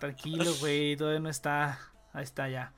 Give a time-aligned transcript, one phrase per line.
[0.00, 1.78] Tranquilo, güey, todavía no está.
[2.12, 2.72] Ahí está ya.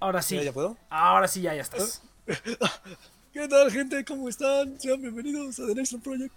[0.00, 0.36] Ahora sí.
[0.36, 0.76] ¿Ya, ya puedo?
[0.90, 2.02] Ahora sí, ya, ya estás.
[3.32, 4.04] ¿Qué tal, gente?
[4.04, 4.80] ¿Cómo están?
[4.80, 6.34] Sean bienvenidos a The Next Project.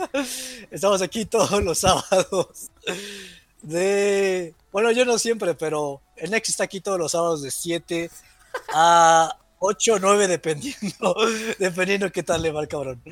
[0.70, 2.70] Estamos aquí todos los sábados.
[3.60, 4.54] De.
[4.72, 8.10] Bueno, yo no siempre, pero el Next está aquí todos los sábados de 7
[8.72, 11.14] a 8 o 9, dependiendo.
[11.58, 13.02] Dependiendo qué tal le va el cabrón.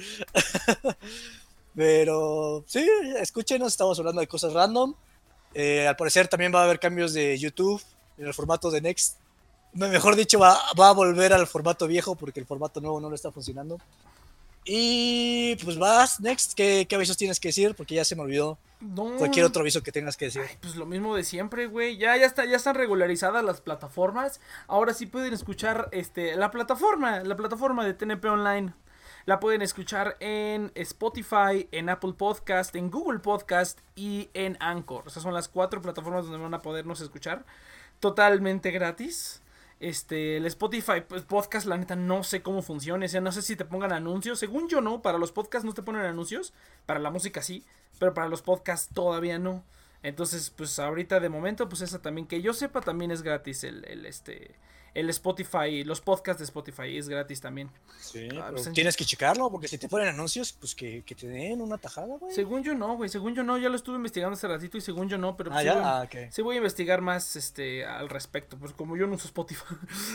[1.77, 2.89] Pero sí,
[3.19, 4.95] escúchenos, estamos hablando de cosas random.
[5.53, 7.83] Eh, al parecer también va a haber cambios de YouTube
[8.17, 9.19] en el formato de Next.
[9.75, 13.15] Mejor dicho, va, va, a volver al formato viejo porque el formato nuevo no lo
[13.15, 13.79] está funcionando.
[14.65, 17.75] Y pues vas, Next, ¿qué, qué avisos tienes que decir?
[17.75, 18.59] Porque ya se me olvidó.
[18.81, 19.17] No.
[19.17, 20.43] Cualquier otro aviso que tengas que decir.
[20.49, 21.99] Ay, pues lo mismo de siempre, güey.
[21.99, 24.41] Ya, ya, está, ya están regularizadas las plataformas.
[24.67, 28.73] Ahora sí pueden escuchar este, la plataforma, la plataforma de TNP Online.
[29.27, 35.03] La pueden escuchar en Spotify, en Apple Podcast, en Google Podcast y en Anchor.
[35.05, 37.45] Esas son las cuatro plataformas donde van a podernos escuchar
[37.99, 39.43] totalmente gratis.
[39.81, 43.05] Este, el Spotify pues, podcast, la neta, no sé cómo funciona.
[43.05, 44.39] O sea, no sé si te pongan anuncios.
[44.39, 45.03] Según yo, no.
[45.03, 46.53] Para los podcasts no te ponen anuncios.
[46.87, 47.65] Para la música sí.
[47.99, 49.65] Pero para los podcasts todavía no.
[50.05, 53.85] Entonces, pues ahorita de momento, pues esa también, que yo sepa, también es gratis el,
[53.87, 54.55] el este
[54.97, 57.71] el Spotify, los podcasts de Spotify es gratis también.
[58.01, 61.27] Sí, ah, pues, tienes que checarlo, porque si te ponen anuncios, pues que, que te
[61.29, 62.35] den una tajada, güey.
[62.35, 65.07] Según yo no, güey, según yo no, ya lo estuve investigando hace ratito y según
[65.11, 66.29] yo no, pero ah, sí, voy, ah, okay.
[66.31, 69.65] sí, voy, a investigar más este al respecto, pues como yo no uso Spotify,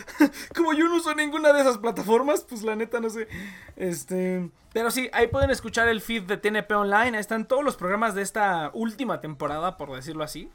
[0.56, 3.28] como yo no uso ninguna de esas plataformas, pues la neta no sé.
[3.76, 7.76] Este, pero sí, ahí pueden escuchar el feed de TNP Online, ahí están todos los
[7.76, 10.50] programas de esta última temporada, por decirlo así.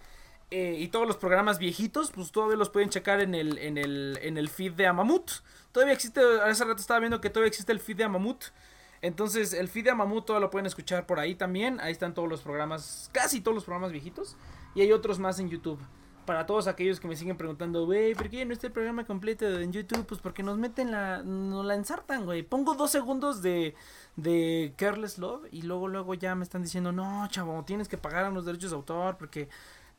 [0.50, 4.18] Eh, y todos los programas viejitos, pues todavía los pueden checar en el, en el,
[4.22, 5.30] en el feed de Amamut.
[5.72, 8.44] Todavía existe, hace rato estaba viendo que todavía existe el feed de Amamut.
[9.02, 11.80] Entonces, el feed de Amamut todo lo pueden escuchar por ahí también.
[11.80, 14.36] Ahí están todos los programas, casi todos los programas viejitos.
[14.74, 15.80] Y hay otros más en YouTube.
[16.26, 19.46] Para todos aquellos que me siguen preguntando, güey, ¿por qué no está el programa completo
[19.60, 20.06] en YouTube?
[20.06, 21.22] Pues porque nos meten la.
[21.22, 22.42] nos la ensartan, güey.
[22.42, 23.76] Pongo dos segundos de,
[24.16, 28.24] de Careless Love y luego, luego ya me están diciendo, no, chavo, tienes que pagar
[28.24, 29.48] a los derechos de autor porque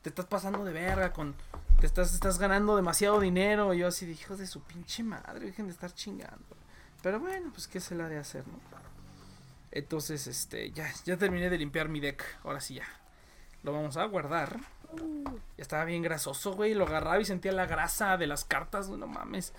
[0.08, 1.34] te estás pasando de verga con
[1.80, 3.74] te estás estás ganando demasiado dinero.
[3.74, 6.56] Y yo así de hijos de su pinche madre dejen de estar chingando
[7.02, 8.58] pero bueno pues qué se la de hacer no
[9.70, 12.24] entonces este ya ya terminé de limpiar mi deck.
[12.42, 12.88] Ahora sí ya.
[13.62, 14.58] Lo vamos a guardar.
[14.94, 16.72] Ya estaba bien grasoso güey.
[16.72, 19.52] Lo agarraba y sentía la grasa de las cartas no mames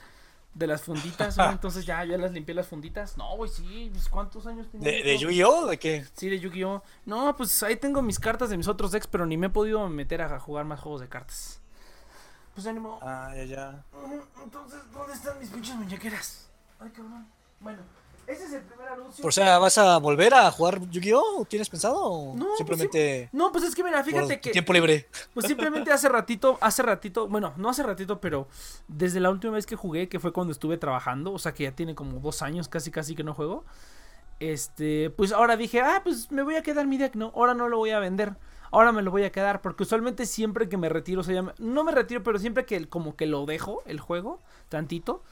[0.60, 1.50] de las funditas, güey.
[1.50, 3.18] Entonces ya, ya las limpié las funditas.
[3.18, 3.90] No, güey, sí.
[3.92, 4.84] Pues, ¿Cuántos años tengo?
[4.84, 5.68] ¿De, de Yu-Gi-Oh?
[5.68, 6.06] ¿De qué?
[6.14, 6.84] Sí, de Yu-Gi-Oh.
[7.06, 9.88] No, pues ahí tengo mis cartas de mis otros decks, pero ni me he podido
[9.90, 11.62] meter a jugar más juegos de cartas.
[12.54, 13.00] Pues ánimo.
[13.02, 13.86] Ah, ya, ya.
[14.44, 16.50] Entonces, ¿dónde están mis pinches muñequeras?
[16.80, 17.26] Ay, cabrón.
[17.62, 17.80] Bueno.
[18.30, 19.26] Ese es el primer anuncio.
[19.26, 21.46] O sea, ¿vas a volver a jugar Yu-Gi-Oh?
[21.50, 22.00] ¿Tienes pensado?
[22.00, 23.30] O no, simplemente.
[23.32, 23.34] Pues.
[23.34, 24.52] No, pues es que mira, fíjate que.
[24.52, 25.08] Tiempo libre.
[25.34, 28.48] Pues simplemente hace ratito, hace ratito, bueno, no hace ratito, pero
[28.88, 31.72] desde la última vez que jugué, que fue cuando estuve trabajando, o sea que ya
[31.72, 33.66] tiene como dos años casi, casi que no juego.
[34.40, 37.32] Este, pues ahora dije, ah, pues me voy a quedar mi deck, ¿no?
[37.36, 38.36] Ahora no lo voy a vender.
[38.72, 41.84] Ahora me lo voy a quedar, porque usualmente siempre que me retiro, o sea, no
[41.84, 44.40] me retiro, pero siempre que como que lo dejo, el juego,
[44.70, 45.24] tantito,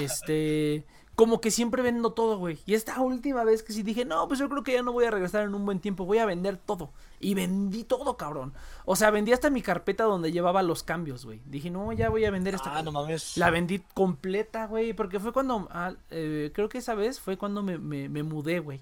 [0.00, 2.58] este como que siempre vendo todo, güey.
[2.64, 5.04] Y esta última vez que sí dije, no, pues yo creo que ya no voy
[5.04, 6.90] a regresar en un buen tiempo, voy a vender todo.
[7.20, 8.52] Y vendí todo, cabrón.
[8.84, 11.40] O sea, vendí hasta mi carpeta donde llevaba los cambios, güey.
[11.44, 12.78] Dije, no, ya voy a vender esta.
[12.78, 13.36] Ah, no mames.
[13.36, 14.94] La vendí completa, güey.
[14.94, 18.58] Porque fue cuando, ah, eh, creo que esa vez fue cuando me, me, me mudé,
[18.60, 18.80] güey.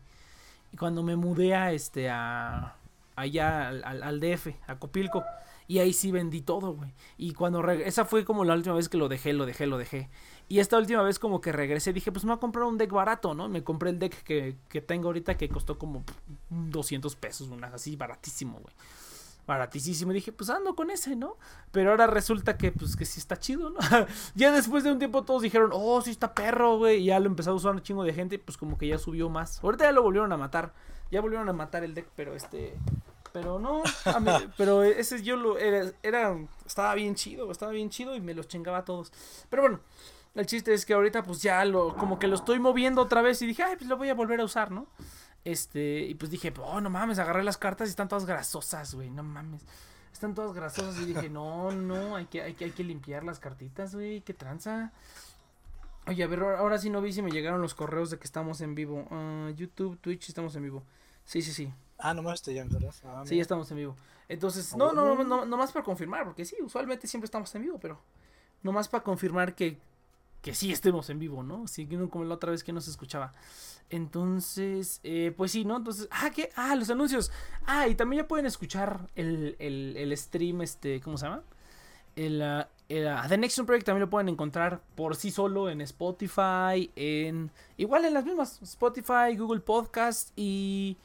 [0.72, 2.76] Y cuando me mudé a este, a,
[3.16, 5.24] allá al, al, al DF, a Copilco.
[5.66, 6.92] Y ahí sí vendí todo, güey.
[7.18, 10.08] Y cuando esa fue como la última vez que lo dejé, lo dejé, lo dejé.
[10.50, 12.90] Y esta última vez como que regresé, dije, pues me voy a comprar un deck
[12.90, 13.48] barato, ¿no?
[13.48, 16.02] Me compré el deck que, que tengo ahorita que costó como
[16.48, 18.74] 200 pesos, una así baratísimo, güey.
[19.46, 20.10] Baratísimo.
[20.10, 21.36] Y dije, pues ando con ese, ¿no?
[21.70, 23.78] Pero ahora resulta que, pues, que sí está chido, ¿no?
[24.34, 27.02] ya después de un tiempo todos dijeron, oh, sí está perro, güey.
[27.02, 29.28] Y ya lo empezó a usar un chingo de gente, pues como que ya subió
[29.28, 29.62] más.
[29.62, 30.72] Ahorita ya lo volvieron a matar.
[31.12, 32.76] Ya volvieron a matar el deck, pero este...
[33.32, 33.84] Pero no,
[34.20, 38.34] mí, pero ese yo lo era, era, estaba bien chido, estaba bien chido y me
[38.34, 39.12] los chingaba a todos.
[39.48, 39.80] Pero bueno,
[40.34, 43.40] el chiste es que ahorita pues ya lo, como que lo estoy moviendo otra vez
[43.42, 44.86] y dije, ay, pues lo voy a volver a usar, ¿no?
[45.44, 49.10] Este, y pues dije, oh, no mames, agarré las cartas y están todas grasosas, güey,
[49.10, 49.62] no mames.
[50.12, 53.38] Están todas grasosas y dije, no, no, hay que, hay que, hay que limpiar las
[53.38, 54.92] cartitas, güey, qué tranza.
[56.06, 58.60] Oye, a ver, ahora sí no vi si me llegaron los correos de que estamos
[58.60, 59.06] en vivo.
[59.10, 60.82] Uh, YouTube, Twitch, estamos en vivo.
[61.24, 61.72] Sí, sí, sí.
[61.98, 62.94] Ah, nomás te llaman, ¿verdad?
[63.04, 63.96] Ah, sí, ya estamos en vivo.
[64.28, 67.78] Entonces, no, no, no, no, nomás para confirmar, porque sí, usualmente siempre estamos en vivo,
[67.80, 68.00] pero
[68.62, 69.78] nomás para confirmar que
[70.42, 71.64] que sí estemos en vivo, ¿no?
[71.90, 73.32] No como la otra vez que no se escuchaba.
[73.90, 75.76] Entonces, eh, pues sí, ¿no?
[75.76, 76.50] Entonces, ah, ¿qué?
[76.56, 77.30] Ah, los anuncios.
[77.66, 81.42] Ah, y también ya pueden escuchar el, el, el stream, este, ¿cómo se llama?
[82.16, 85.80] El, uh, el uh, The Next Project también lo pueden encontrar por sí solo en
[85.80, 87.50] Spotify, en...
[87.76, 90.96] Igual en las mismas, Spotify, Google Podcast y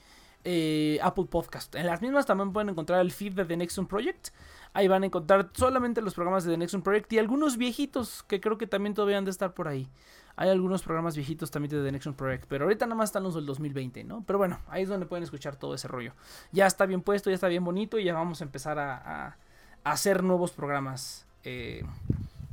[0.44, 1.76] eh, Apple Podcast.
[1.76, 4.30] En las mismas también pueden encontrar el feed de The Next Project.
[4.76, 8.42] Ahí van a encontrar solamente los programas de The Next Project y algunos viejitos que
[8.42, 9.88] creo que también todavía han de estar por ahí.
[10.36, 13.36] Hay algunos programas viejitos también de The Next Project, pero ahorita nada más están los
[13.36, 14.26] del 2020, ¿no?
[14.28, 16.12] Pero bueno, ahí es donde pueden escuchar todo ese rollo.
[16.52, 19.38] Ya está bien puesto, ya está bien bonito y ya vamos a empezar a, a
[19.86, 21.26] hacer nuevos programas.
[21.46, 21.86] Eh,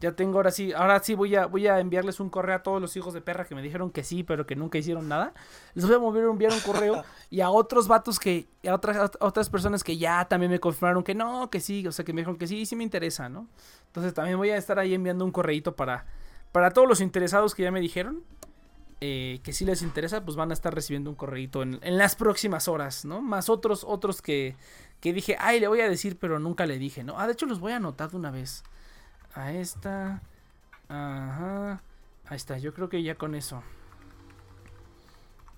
[0.03, 2.83] ya tengo ahora sí, ahora sí voy a, voy a enviarles un correo a todos
[2.83, 5.33] los hijos de perra que me dijeron que sí, pero que nunca hicieron nada.
[5.75, 9.25] Les voy a mover, enviar un correo y a otros vatos que, a otras, a
[9.25, 12.23] otras personas que ya también me confirmaron que no, que sí, o sea, que me
[12.23, 13.47] dijeron que sí, sí me interesa, ¿no?
[13.87, 16.05] Entonces también voy a estar ahí enviando un correito para,
[16.51, 18.25] para todos los interesados que ya me dijeron.
[19.05, 22.15] Eh, que si les interesa, pues van a estar recibiendo un correito en, en, las
[22.15, 23.21] próximas horas, ¿no?
[23.21, 24.55] Más otros, otros que,
[25.01, 27.19] que dije, ay, le voy a decir, pero nunca le dije, ¿no?
[27.19, 28.63] Ah, de hecho los voy a anotar de una vez
[29.35, 30.23] a esta.
[30.89, 31.83] Ajá.
[32.27, 33.63] Ahí está, yo creo que ya con eso.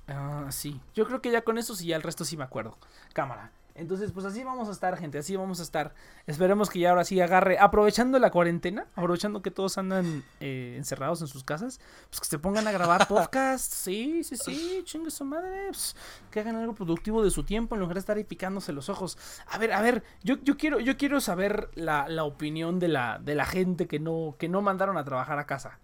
[0.08, 0.80] Ah, sí.
[0.94, 2.76] Yo creo que ya con eso sí, ya el resto sí me acuerdo.
[3.12, 3.50] Cámara.
[3.76, 5.18] Entonces, pues así vamos a estar, gente.
[5.18, 5.94] Así vamos a estar.
[6.26, 7.58] Esperemos que ya ahora sí agarre.
[7.58, 8.86] Aprovechando la cuarentena.
[8.94, 11.80] Aprovechando que todos andan eh, encerrados en sus casas.
[12.08, 13.74] Pues que se pongan a grabar podcasts.
[13.74, 14.82] Sí, sí, sí.
[14.84, 15.66] Chingue su madre.
[15.70, 15.96] Pues,
[16.30, 17.74] que hagan algo productivo de su tiempo.
[17.74, 19.18] En lugar de estar ahí picándose los ojos.
[19.48, 20.04] A ver, a ver.
[20.22, 23.98] Yo, yo quiero, yo quiero saber la, la opinión de la, de la gente que
[23.98, 25.80] no, que no mandaron a trabajar a casa.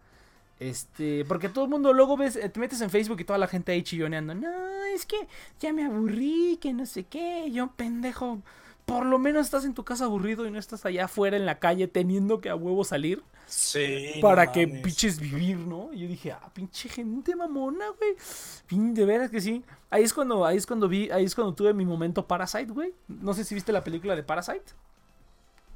[0.61, 3.73] Este, porque todo el mundo luego ves, te metes en Facebook y toda la gente
[3.73, 4.35] ahí chilloneando.
[4.35, 5.17] No, es que
[5.59, 7.51] ya me aburrí, que no sé qué.
[7.51, 8.43] Yo, pendejo,
[8.85, 11.59] por lo menos estás en tu casa aburrido y no estás allá afuera en la
[11.59, 13.23] calle teniendo que a huevo salir.
[13.47, 14.19] Sí.
[14.21, 14.83] Para no que mames.
[14.83, 15.95] pinches vivir, ¿no?
[15.95, 18.93] Y yo dije, ah, pinche gente mamona, güey.
[18.93, 19.65] De veras que sí.
[19.89, 22.93] Ahí es cuando, ahí es cuando vi, ahí es cuando tuve mi momento Parasite, güey.
[23.09, 24.75] No sé si viste la película de Parasite.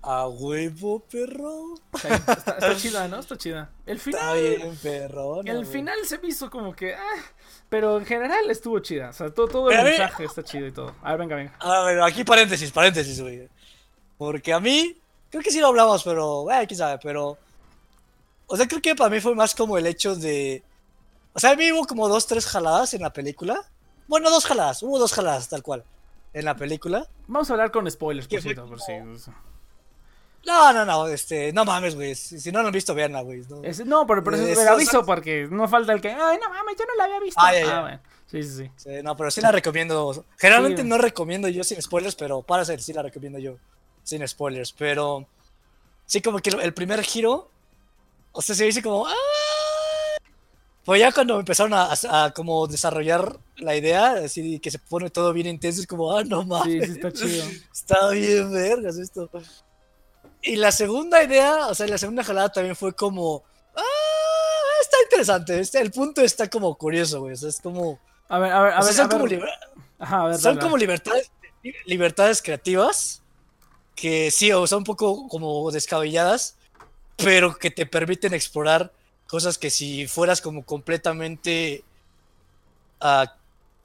[0.07, 1.77] A huevo, perro.
[1.95, 3.21] Está, está, está, chida, ¿no?
[3.21, 3.71] Está chida.
[3.87, 4.21] El final.
[4.21, 5.41] Está bien, perro.
[5.43, 5.65] El wey.
[5.65, 6.95] final se me hizo como que.
[6.95, 7.23] Ah,
[7.71, 9.09] pero en general estuvo chida.
[9.09, 10.95] O sea, todo, todo el mensaje está chido y todo.
[11.03, 11.57] A ver, venga, venga.
[11.59, 13.49] A ver, aquí paréntesis, paréntesis, güey.
[14.19, 14.95] Porque a mí.
[15.31, 16.47] Creo que sí lo hablamos, pero.
[16.69, 17.39] Quién sabe, pero.
[18.47, 20.63] O sea, creo que para mí fue más como el hecho de.
[21.33, 23.65] O sea, a mí hubo como dos, tres jaladas en la película.
[24.07, 25.83] Bueno, dos jaladas, hubo dos jaladas, tal cual.
[26.35, 27.09] En la película.
[27.27, 28.93] Vamos a hablar con spoilers, por cierto, por si.
[30.47, 32.15] No, no, no, este, no mames, güey.
[32.15, 33.43] Si, no lo han visto, veanla, güey.
[33.49, 36.51] No, es, no, pero por eso es, aviso, porque no falta el que, ay, no
[36.51, 37.41] mames, yo no la había visto.
[37.43, 37.79] Ah, ya, ya.
[37.79, 38.01] Ah, bueno.
[38.27, 38.91] Sí, sí, sí, sí.
[39.03, 40.25] No, pero sí la recomiendo.
[40.39, 40.89] Generalmente sí.
[40.89, 43.57] no recomiendo yo sin spoilers, pero para ser, sí la recomiendo yo
[44.03, 44.73] sin spoilers.
[44.73, 45.27] Pero
[46.05, 47.49] sí, como que el primer giro,
[48.33, 49.15] o sea, se dice como, ¡ah!
[50.85, 55.09] Pues ya cuando empezaron a, a, a, como desarrollar la idea, así que se pone
[55.09, 56.85] todo bien intenso, es como, ah, no mames.
[56.85, 57.45] Sí, sí, está chido.
[57.73, 59.31] Está bien vergas esto.
[60.47, 63.43] Y la segunda idea, o sea, la segunda jalada también fue como.
[63.75, 63.83] Ah,
[64.83, 65.59] está interesante.
[65.59, 67.33] Este, el punto está como curioso, güey.
[67.33, 67.99] O sea, es como.
[68.29, 68.93] A ver, a ver, a ver.
[68.93, 69.27] Son, como,
[70.39, 71.31] son como libertades,
[71.87, 73.23] libertades creativas
[73.97, 76.57] que sí, o son un poco como descabelladas,
[77.17, 78.93] pero que te permiten explorar
[79.27, 81.85] cosas que si fueras como completamente.
[83.01, 83.27] Uh,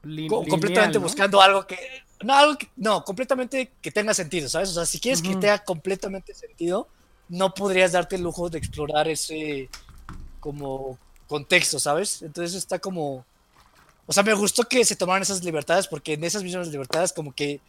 [0.03, 0.99] Lin completamente lineal, ¿no?
[1.01, 1.77] buscando algo que
[2.21, 4.69] no, algo que, no, completamente que tenga sentido, ¿sabes?
[4.69, 5.33] O sea, si quieres uh -huh.
[5.33, 6.87] que tenga completamente sentido,
[7.29, 9.69] no podrías darte el lujo de explorar ese
[10.39, 10.97] como
[11.27, 12.21] contexto, ¿sabes?
[12.21, 13.25] Entonces está como...
[14.07, 17.33] O sea, me gustó que se tomaran esas libertades porque en esas mismas libertades como
[17.33, 17.61] que...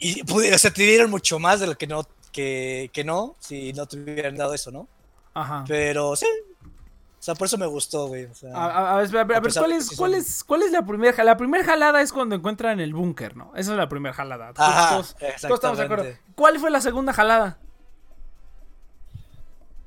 [0.00, 3.72] Y, o sea, te dieron mucho más de lo que no, que, que no, si
[3.72, 4.88] no te hubieran dado eso, ¿no?
[5.32, 5.64] Ajá.
[5.68, 6.26] Pero sí,
[7.24, 8.26] sea, por eso me gustó, güey.
[8.26, 10.72] O sea, a, a, a, ver, a ver, ¿cuál, es, sí cuál, es, ¿cuál es
[10.72, 11.32] la primera jalada?
[11.32, 13.50] La primera jalada es cuando encuentran el búnker, ¿no?
[13.56, 14.52] Esa es la primera jalada.
[14.54, 16.04] Ajá, todos, todos, estamos de acuerdo.
[16.34, 17.56] ¿Cuál fue la segunda jalada?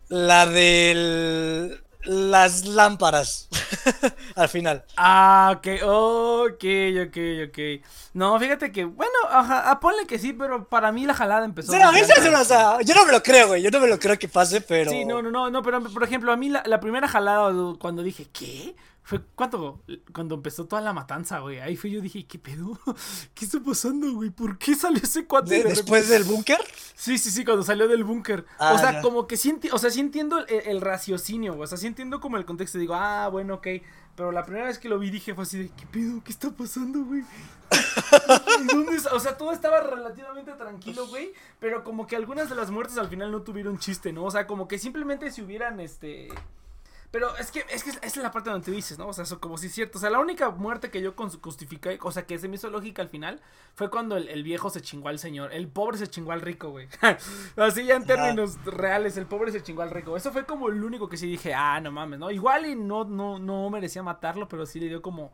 [0.10, 1.84] La del...
[2.08, 3.50] Las lámparas.
[4.36, 4.86] Al final.
[4.96, 6.64] Ah, ok, ok,
[7.08, 7.18] ok,
[7.50, 7.60] ok.
[8.14, 11.74] No, fíjate que, bueno, ajá, ponle que sí, pero para mí la jalada empezó.
[11.74, 13.62] Sí, a mí se o sea, yo no me lo creo, güey.
[13.62, 14.90] Yo no me lo creo que pase, pero.
[14.90, 18.04] Sí, no, no, no, no, pero por ejemplo, a mí la, la primera jalada cuando
[18.04, 18.76] dije, ¿qué?
[19.08, 19.82] Fue cuando,
[20.14, 21.62] cuando empezó toda la matanza, güey.
[21.62, 22.78] Ahí fue yo dije, ¿qué pedo?
[23.34, 24.32] ¿Qué está pasando, güey?
[24.32, 25.50] ¿Por qué salió ese cuate?
[25.50, 26.60] ¿De, de ¿Después del búnker?
[26.94, 28.46] Sí, sí, sí, cuando salió del búnker.
[28.60, 29.02] Ah, o sea, ya.
[29.02, 31.64] como que sí, o sea, sí entiendo el, el, raciocinio, güey.
[31.64, 32.80] O sea, sí entiendo como el contexto.
[32.80, 33.68] Digo, ah, bueno, ok.
[34.18, 36.22] Pero la primera vez que lo vi dije fue así de, ¿qué pedo?
[36.22, 37.24] ¿Qué está pasando, güey?
[38.74, 41.32] ¿Dónde, o o sea, todo estaba relativamente tranquilo, güey.
[41.62, 44.26] Pero como que algunas de las muertes al final no tuvieron chiste, ¿no?
[44.26, 46.28] O sea, como que simplemente si hubieran, este...
[47.18, 49.08] Pero es que, es que esa es la parte donde te dices, ¿no?
[49.08, 49.98] O sea, eso como si es cierto.
[49.98, 53.02] O sea, la única muerte que yo justifiqué, o sea, que se me hizo lógica
[53.02, 53.42] al final,
[53.74, 55.52] fue cuando el, viejo se chingó al señor.
[55.52, 56.88] El pobre se chingó al rico, güey.
[57.58, 60.16] Así ya en términos reales, el pobre se chingó al rico.
[60.16, 62.30] Eso fue como el único que sí dije, ah, no mames, ¿no?
[62.30, 65.32] Igual y no, no, no merecía matarlo, pero sí le dio como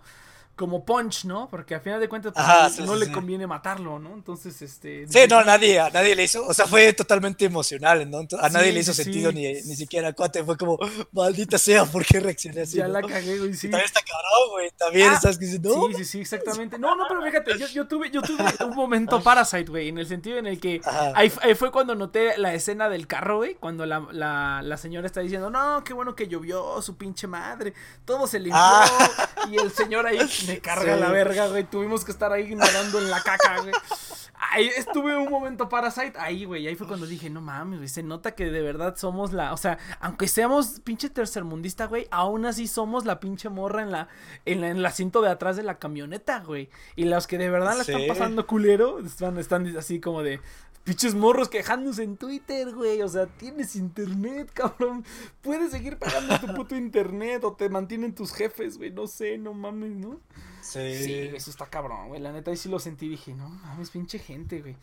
[0.56, 1.48] como punch, ¿no?
[1.50, 4.14] Porque al final de cuentas pues, no le conviene matarlo, ¿no?
[4.14, 5.08] Entonces, este...
[5.08, 8.20] Sí, no, nadie, a nadie le hizo, o sea, fue totalmente emocional, ¿no?
[8.40, 10.78] A nadie le hizo sentido, ni, ni siquiera a Cuate, fue como,
[11.12, 12.78] maldita sea, ¿por qué reaccioné así?
[12.78, 13.70] Ya la cagué, güey, sí.
[13.70, 16.78] también está cabrón, güey, también ah, estás diciendo, Sí, sí, sí, exactamente.
[16.78, 20.06] No, no, pero fíjate, yo, yo, tuve, yo tuve un momento Parasite, güey, en el
[20.06, 20.82] sentido en el que
[21.16, 25.22] ahí, fue cuando noté la escena del carro, güey, cuando la, la, la, señora está
[25.22, 27.74] diciendo, no, qué bueno que llovió, su pinche madre,
[28.06, 29.30] todo se limpió, ah.
[29.50, 31.64] y el señor ahí me carga la verga, güey.
[31.64, 33.74] Tuvimos que estar ahí nadando en la caca, güey.
[34.52, 36.68] Ahí estuve un momento Parasite, ahí, güey.
[36.68, 37.90] Ahí fue cuando dije, no mames, güey.
[37.90, 39.54] Se nota que de verdad somos la.
[39.54, 44.08] O sea, aunque seamos pinche tercermundista, güey, aún así somos la pinche morra en la,
[44.46, 46.70] en el asiento de atrás de la camioneta, güey.
[46.96, 50.40] Y los que de verdad la están pasando culero, están, están así como de.
[50.84, 53.02] Pinches morros quejándose en Twitter, güey.
[53.02, 55.06] O sea, tienes internet, cabrón.
[55.42, 58.92] Puedes seguir pagando tu puto internet o te mantienen tus jefes, güey.
[58.92, 60.20] No sé, no mames, ¿no?
[60.62, 60.96] Sí.
[60.96, 62.20] Sí, eso está cabrón, güey.
[62.20, 63.08] La neta ahí sí lo sentí.
[63.08, 64.76] Dije, no mames, pinche gente, güey.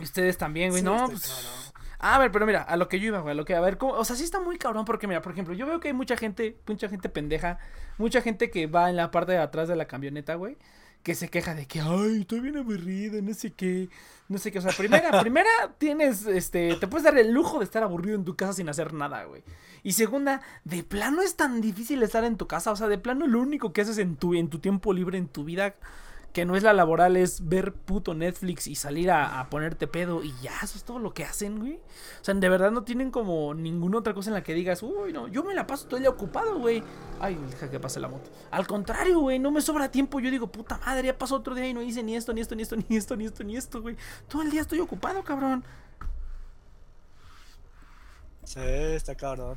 [0.00, 0.82] Ustedes también, güey.
[0.82, 1.72] no, pues.
[1.98, 3.32] a ver, pero mira, a lo que yo iba, güey.
[3.32, 3.92] A lo que, a ver, ¿cómo?
[3.92, 4.86] o sea, sí está muy cabrón.
[4.86, 7.58] Porque, mira, por ejemplo, yo veo que hay mucha gente, mucha gente pendeja.
[7.98, 10.56] Mucha gente que va en la parte de atrás de la camioneta, güey
[11.04, 13.90] que se queja de que, ay, estoy bien aburrido, no sé qué,
[14.28, 14.58] no sé qué.
[14.58, 18.24] O sea, primera, primera, tienes, este, te puedes dar el lujo de estar aburrido en
[18.24, 19.42] tu casa sin hacer nada, güey.
[19.82, 23.26] Y segunda, de plano es tan difícil estar en tu casa, o sea, de plano
[23.26, 25.74] lo único que haces en tu, en tu tiempo libre, en tu vida,
[26.34, 30.34] que no es la laboral, es ver puto Netflix y salir a, ponerte pedo y
[30.42, 31.74] ya, eso es todo lo que hacen, güey.
[31.74, 35.12] O sea, de verdad no tienen como ninguna otra cosa en la que digas, uy,
[35.12, 36.82] no, yo me la paso todo el día ocupado, güey.
[37.20, 38.30] Ay, deja que pase la moto.
[38.50, 40.18] Al contrario, güey, no me sobra tiempo.
[40.18, 42.56] Yo digo, puta madre, ya pasó otro día y no hice ni esto, ni esto,
[42.56, 43.96] ni esto, ni esto, ni esto, ni esto, güey.
[44.26, 45.64] Todo el día estoy ocupado, cabrón.
[48.42, 49.56] Sí, está cabrón.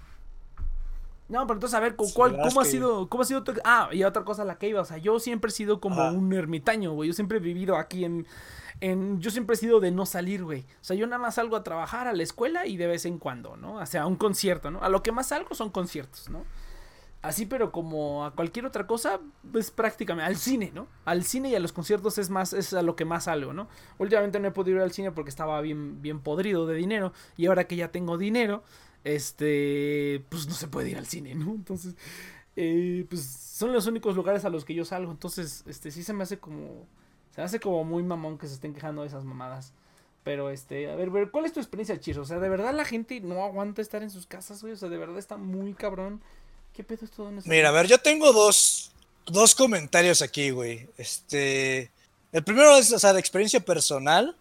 [1.29, 3.09] No, pero entonces a ver, ¿cuál, ¿cómo ha sido?
[3.09, 5.49] ¿Cómo ha sido Ah, y otra cosa a la que iba, o sea, yo siempre
[5.49, 7.09] he sido como un ermitaño, güey.
[7.09, 8.25] Yo siempre he vivido aquí en,
[8.79, 9.19] en.
[9.19, 10.61] Yo siempre he sido de no salir, güey.
[10.61, 13.17] O sea, yo nada más salgo a trabajar a la escuela y de vez en
[13.17, 13.75] cuando, ¿no?
[13.75, 14.81] O sea, a un concierto, ¿no?
[14.81, 16.45] A lo que más salgo son conciertos, ¿no?
[17.23, 19.19] Así, pero como a cualquier otra cosa,
[19.51, 20.87] pues prácticamente al cine, ¿no?
[21.03, 23.67] Al cine y a los conciertos es más, es a lo que más salgo, ¿no?
[23.97, 27.11] Últimamente no he podido ir al cine porque estaba bien, bien podrido de dinero.
[27.35, 28.63] Y ahora que ya tengo dinero,
[29.07, 31.51] este, pues no se puede ir al cine, ¿no?
[31.51, 31.95] Entonces,
[32.57, 35.11] eh, pues son los únicos lugares a los que yo salgo.
[35.11, 36.85] Entonces, este, sí se me hace como,
[37.33, 39.71] se me hace como muy mamón que se estén quejando de esas mamadas.
[40.25, 42.23] Pero, este, a ver, ver, ¿cuál es tu experiencia, Chiro?
[42.23, 44.73] O sea, de verdad la gente no aguanta estar en sus casas, güey.
[44.73, 46.21] O sea, de verdad está muy cabrón.
[46.73, 48.91] ¿Qué pedo es todo en Mira, a ver, yo tengo dos,
[49.25, 50.89] dos comentarios aquí, güey.
[50.97, 51.91] Este,
[52.33, 54.35] el primero es, o sea, de experiencia personal.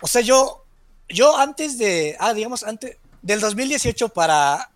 [0.00, 0.64] O sea, yo,
[1.08, 4.70] yo antes de, ah, digamos, antes, del 2018 para,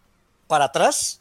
[0.47, 1.21] para atrás,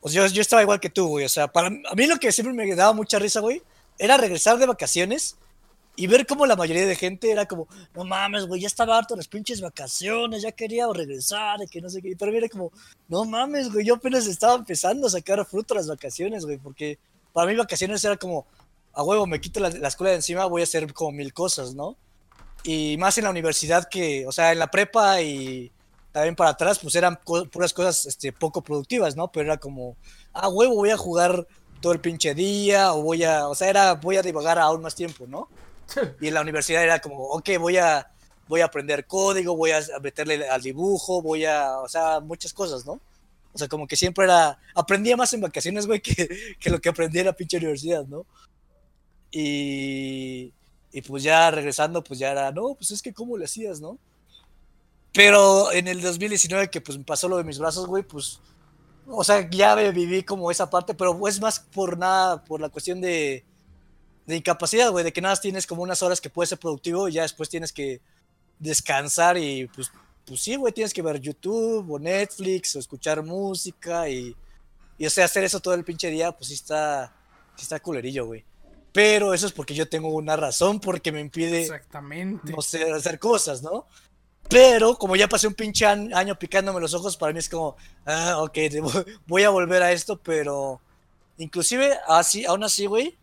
[0.00, 1.24] pues yo, yo estaba igual que tú, güey.
[1.24, 3.62] O sea, para a mí lo que siempre me daba mucha risa, güey,
[3.98, 5.36] era regresar de vacaciones
[5.96, 9.14] y ver cómo la mayoría de gente era como, no mames, güey, ya estaba harto
[9.14, 12.16] las pinches vacaciones, ya quería regresar, que no sé qué.
[12.18, 12.72] Pero mira, como,
[13.08, 16.98] no mames, güey, yo apenas estaba empezando a sacar fruto las vacaciones, güey, porque
[17.32, 18.46] para mí vacaciones era como,
[18.92, 21.74] a huevo, me quito la, la escuela de encima, voy a hacer como mil cosas,
[21.74, 21.96] ¿no?
[22.64, 25.70] Y más en la universidad que, o sea, en la prepa y
[26.14, 29.32] también para atrás, pues eran puras cosas este, poco productivas, ¿no?
[29.32, 29.96] Pero era como,
[30.32, 31.44] ah, huevo, voy a jugar
[31.80, 34.94] todo el pinche día, o voy a, o sea, era, voy a divagar aún más
[34.94, 35.48] tiempo, ¿no?
[36.20, 38.08] Y en la universidad era como, ok, voy a,
[38.46, 42.86] voy a aprender código, voy a meterle al dibujo, voy a, o sea, muchas cosas,
[42.86, 43.00] ¿no?
[43.52, 46.90] O sea, como que siempre era, aprendía más en vacaciones, güey, que, que lo que
[46.90, 48.24] aprendí en la pinche universidad, ¿no?
[49.32, 50.52] Y,
[50.92, 53.98] y pues ya regresando, pues ya era, no, pues es que cómo le hacías, ¿no?
[55.14, 58.40] Pero en el 2019 que pues me pasó lo de mis brazos, güey, pues,
[59.06, 63.00] o sea, ya viví como esa parte, pero es más por nada, por la cuestión
[63.00, 63.44] de,
[64.26, 67.12] de incapacidad, güey, de que nada tienes como unas horas que puedes ser productivo y
[67.12, 68.00] ya después tienes que
[68.58, 69.92] descansar y pues,
[70.26, 74.34] pues sí, güey, tienes que ver YouTube o Netflix o escuchar música y,
[74.98, 77.14] y o sea, hacer eso todo el pinche día, pues sí está,
[77.54, 78.44] sí está culerillo, güey.
[78.92, 82.52] Pero eso es porque yo tengo una razón porque me impide, Exactamente.
[82.52, 83.86] no sé, hacer cosas, ¿no?
[84.48, 87.76] Pero como ya pasé un pinche año picándome los ojos, para mí es como,
[88.06, 88.58] ah, ok,
[89.26, 90.80] voy a volver a esto, pero
[91.38, 93.16] inclusive así, aún así, güey,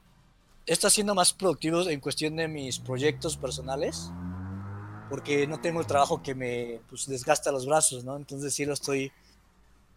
[0.65, 4.09] estado siendo más productivo en cuestión de mis proyectos personales,
[5.09, 8.15] porque no tengo el trabajo que me pues, desgasta los brazos, ¿no?
[8.15, 9.11] Entonces sí lo estoy,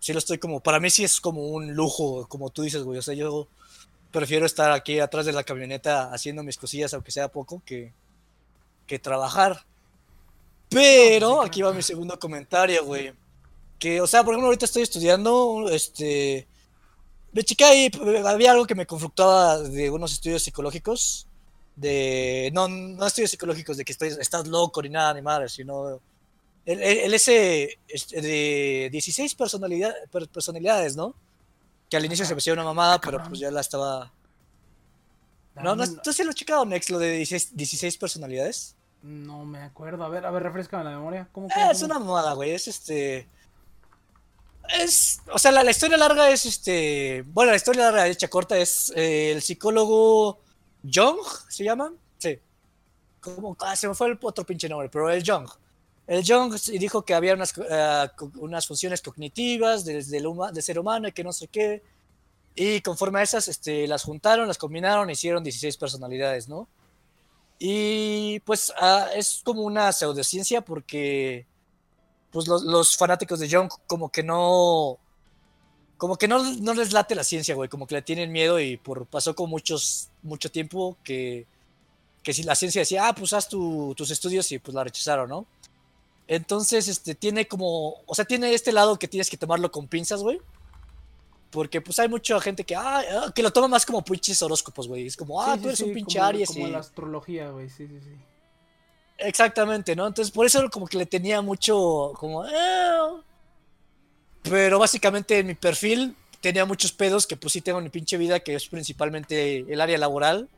[0.01, 2.99] sí lo estoy como, para mí sí es como un lujo, como tú dices, güey,
[2.99, 3.49] o sea, yo
[4.11, 7.93] prefiero estar aquí atrás de la camioneta haciendo mis cosillas, aunque sea poco, que,
[8.87, 9.65] que trabajar.
[10.75, 13.13] Pero aquí va mi segundo comentario, güey.
[13.79, 16.47] Que, o sea, por ejemplo, ahorita estoy estudiando, este...
[17.33, 17.91] Me chica ahí,
[18.27, 21.27] había algo que me conflictaba de unos estudios psicológicos.
[21.75, 22.51] De.
[22.55, 26.01] No, no estudios psicológicos de que estoy, estás loco ni nada, ni madre, sino.
[26.65, 29.93] El, el, ese este, de 16 personalidad,
[30.33, 31.17] personalidades, ¿no?
[31.91, 34.13] Que al inicio se me hacía una mamada, pero pues ya la estaba.
[35.57, 38.74] No, no, ¿tú sí lo has checado, Next, lo de 16, 16 personalidades?
[39.05, 40.03] No me acuerdo.
[40.03, 41.29] A ver, a ver, refrescame la memoria.
[41.31, 42.53] ¿Cómo, eh, es una mamada, güey.
[42.53, 43.29] Es este.
[44.81, 45.21] Es.
[45.31, 47.23] O sea, la, historia larga es este.
[47.27, 50.41] Bueno, la historia larga, hecha corta, es eh, el psicólogo
[50.83, 51.19] Jung,
[51.51, 51.93] ¿se llama?
[52.17, 52.39] Sí.
[53.21, 53.55] ¿Cómo?
[53.61, 55.51] Ah, se me fue el otro pinche nombre, pero el Jung.
[56.07, 61.09] El Jung dijo que había unas, uh, unas funciones cognitivas desde el de ser humano
[61.09, 61.83] y que no sé qué.
[62.55, 66.69] Y conforme a esas, este, las juntaron, las combinaron, hicieron 16 personalidades, ¿no?
[67.59, 71.47] Y pues uh, es como una pseudociencia porque
[72.31, 74.99] pues los, fanáticos de Jung como que no
[75.97, 78.77] como que no, no, les late la ciencia, güey, como que le tienen miedo y
[78.77, 81.47] por pasó con muchos mucho tiempo que
[82.25, 85.29] que si la ciencia decía, ah, pues haz tu, tus estudios y pues la rechazaron,
[85.29, 85.47] ¿no?
[86.27, 90.23] Entonces, este, tiene como, o sea, tiene este lado que tienes que tomarlo con pinzas,
[90.23, 90.41] güey.
[91.55, 94.89] Porque pues hay mucha gente que, ah, ah que lo toma más como pinches horóscopos,
[94.89, 95.07] güey.
[95.07, 96.49] Es como, ah, tú eres un pinche como, Aries.
[96.49, 98.11] Como la astrología, güey, sí, sí, sí.
[99.19, 100.09] Exactamente, ¿no?
[100.09, 102.51] Entonces por eso como que le tenía mucho, como, eh.
[104.43, 108.17] Pero básicamente en mi perfil tenía muchos pedos que pues sí tengo en mi pinche
[108.17, 110.49] vida, que es principalmente el área laboral.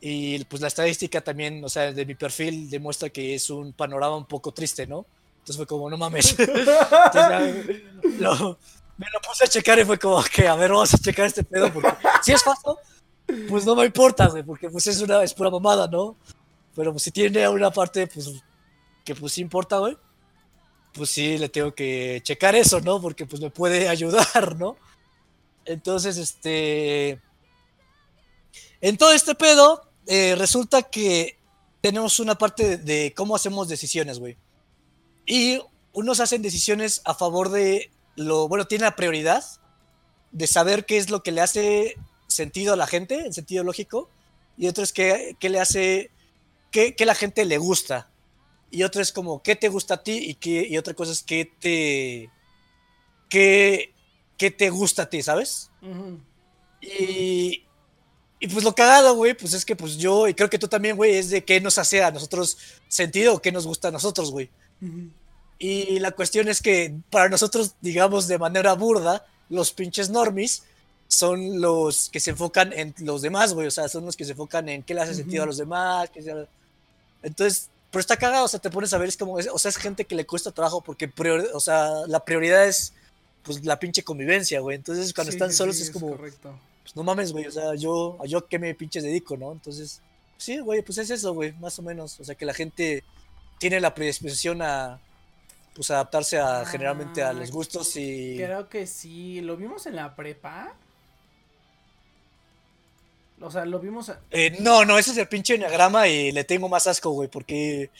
[0.00, 4.16] Y pues la estadística también, o sea, de mi perfil demuestra que es un panorama
[4.16, 5.06] un poco triste, ¿no?
[5.38, 6.36] Entonces fue como, no mames.
[6.38, 6.66] Entonces,
[7.14, 7.54] ya,
[8.18, 8.58] lo,
[9.00, 11.42] me lo puse a checar y fue como, que a ver, vamos a checar este
[11.42, 11.90] pedo, porque
[12.22, 12.78] si es falso,
[13.48, 16.18] pues no me importa, güey, porque pues es una, es pura mamada, ¿no?
[16.76, 18.30] Pero pues si tiene una parte, pues,
[19.02, 19.96] que pues importa, güey,
[20.92, 23.00] pues sí le tengo que checar eso, ¿no?
[23.00, 24.76] Porque pues me puede ayudar, ¿no?
[25.64, 27.22] Entonces, este...
[28.82, 31.38] En todo este pedo, eh, resulta que
[31.80, 34.36] tenemos una parte de, de cómo hacemos decisiones, güey.
[35.24, 35.58] Y
[35.94, 39.44] unos hacen decisiones a favor de lo, bueno, tiene la prioridad
[40.30, 41.96] de saber qué es lo que le hace
[42.28, 44.08] sentido a la gente, en sentido lógico,
[44.56, 46.10] y otro es qué, qué le hace,
[46.70, 48.10] qué, qué, la gente le gusta,
[48.70, 51.22] y otro es como qué te gusta a ti, y, qué, y otra cosa es
[51.22, 52.30] qué te,
[53.28, 53.92] qué,
[54.36, 55.70] qué te gusta a ti, ¿sabes?
[55.82, 56.20] Uh -huh.
[56.82, 57.64] Y,
[58.38, 60.96] y pues lo cagado, güey, pues es que pues yo, y creo que tú también,
[60.96, 64.30] güey, es de qué nos hace a nosotros sentido, o qué nos gusta a nosotros,
[64.30, 64.50] güey.
[64.82, 65.10] Uh -huh.
[65.62, 70.62] Y la cuestión es que para nosotros, digamos de manera burda, los pinches normis
[71.06, 73.66] son los que se enfocan en los demás, güey.
[73.66, 75.44] O sea, son los que se enfocan en qué le hace sentido uh -huh.
[75.44, 76.10] a los demás.
[76.10, 76.46] Qué.
[77.22, 79.76] Entonces, pero está cagado, o sea, te pones a ver, es como, o sea, es
[79.76, 82.94] gente que le cuesta trabajo porque, priori o sea, la prioridad es,
[83.42, 84.76] pues, la pinche convivencia, güey.
[84.76, 87.74] Entonces, cuando sí, están solos sí, es como, es pues, no mames, güey, o sea,
[87.74, 89.52] yo, a yo qué me pinches dedico, ¿no?
[89.52, 90.00] Entonces,
[90.38, 92.18] sí, güey, pues es eso, güey, más o menos.
[92.18, 93.04] O sea, que la gente
[93.58, 95.00] tiene la predisposición a
[95.74, 98.36] pues adaptarse a, ah, generalmente a los gustos y...
[98.36, 100.74] Creo que sí, lo vimos en la prepa.
[103.40, 104.10] O sea, lo vimos...
[104.10, 104.20] A...
[104.30, 107.90] Eh, no, no, ese es el pinche enneagrama y le tengo más asco, güey, porque...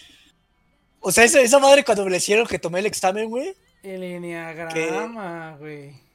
[1.01, 3.55] O sea, esa, esa madre cuando me le hicieron que tomé el examen, güey.
[3.83, 5.93] El enneagrama, güey.
[5.93, 6.10] Que...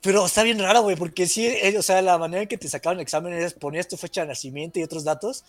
[0.00, 2.68] Pero está bien raro, güey, porque sí, eh, o sea, la manera en que te
[2.68, 5.44] sacaban el examen es ponías tu fecha de nacimiento y otros datos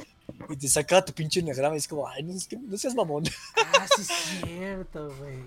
[0.50, 2.96] y te sacaba tu pinche enneagrama y es como, ay, no, es que, no seas
[2.96, 3.26] mamón.
[3.56, 4.08] Ah, sí es
[4.44, 5.38] cierto, güey.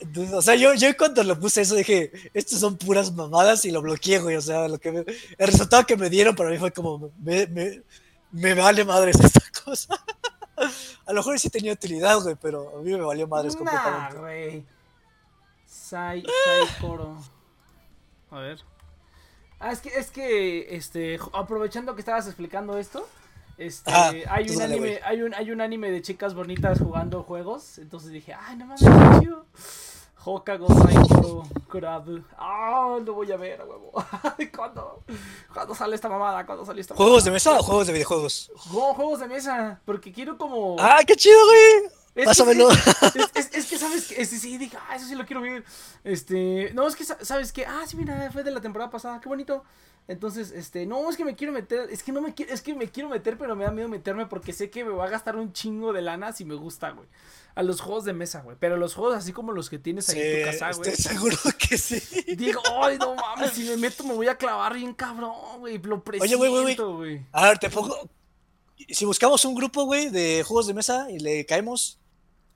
[0.00, 3.70] Entonces, o sea, yo, yo cuando lo puse eso dije, estos son puras mamadas y
[3.70, 4.36] lo bloqueé, güey.
[4.36, 7.46] O sea, lo que me, el resultado que me dieron para mí fue como, me,
[7.46, 7.82] me,
[8.32, 9.94] me vale madres esta cosa.
[11.06, 14.18] a lo mejor sí tenía utilidad, güey, pero a mí me valió madres nah, completamente.
[14.18, 14.64] güey.
[15.66, 17.33] Sai, Sai Coro.
[18.34, 18.58] A ver.
[19.60, 23.06] Ah, es que, es que, este, aprovechando que estabas explicando esto,
[23.58, 27.22] este, ah, hay un dale, anime, hay un, hay un anime de chicas bonitas jugando
[27.22, 29.46] juegos, entonces dije, ay, no mames, qué chido.
[30.24, 32.24] Hokago Saikoro Kurabu.
[32.36, 33.92] Ah, lo voy a ver, huevo.
[34.56, 35.04] ¿Cuándo?
[35.52, 36.44] ¿Cuándo sale esta mamada?
[36.44, 38.50] ¿Cuándo sale esta ¿Juegos de mesa o juegos de videojuegos?
[38.72, 40.74] No, juegos de mesa, porque quiero como...
[40.80, 41.92] Ah, qué chido, güey.
[42.14, 42.68] Es Pásamelo.
[43.12, 45.64] Que, es, que sabes que este, sí, dije, ah, eso sí lo quiero ver.
[46.04, 49.28] Este, no, es que sabes que, ah, sí, mira, fue de la temporada pasada, qué
[49.28, 49.64] bonito.
[50.06, 52.74] Entonces, este, no, es que me quiero meter, es que no me quiero, es que
[52.74, 55.36] me quiero meter, pero me da miedo meterme porque sé que me va a gastar
[55.36, 57.08] un chingo de lana si me gusta, güey.
[57.54, 58.56] A los juegos de mesa, güey.
[58.60, 60.90] Pero los juegos así como los que tienes ahí en tu casa, güey.
[60.90, 62.00] Estoy seguro que sí.
[62.36, 65.78] Digo, ay, no mames, si me meto me voy a clavar bien cabrón, güey.
[65.78, 67.26] Lo presiento, Oye, güey, güey.
[67.32, 67.96] A ver, te pongo.
[68.90, 71.98] Si buscamos un grupo, güey, de juegos de mesa y le caemos,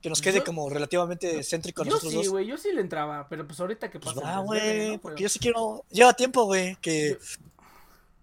[0.01, 3.45] que nos quede como relativamente céntrico a nosotros sí, güey, yo sí le entraba, pero
[3.45, 4.37] pues ahorita que pues pasa.
[4.37, 5.83] ah, güey, porque yo sí quiero.
[5.89, 7.17] Lleva tiempo, güey, que.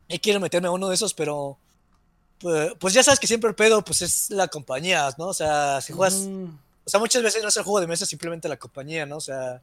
[0.09, 1.59] Y quiero meterme a uno de esos, pero.
[2.39, 5.29] Pues, pues, ya sabes que siempre el pedo, pues es la compañía, ¿no?
[5.29, 6.29] O sea, si juegas.
[6.85, 9.17] O sea, muchas veces no es el juego de mesa, simplemente la compañía, ¿no?
[9.17, 9.61] O sea,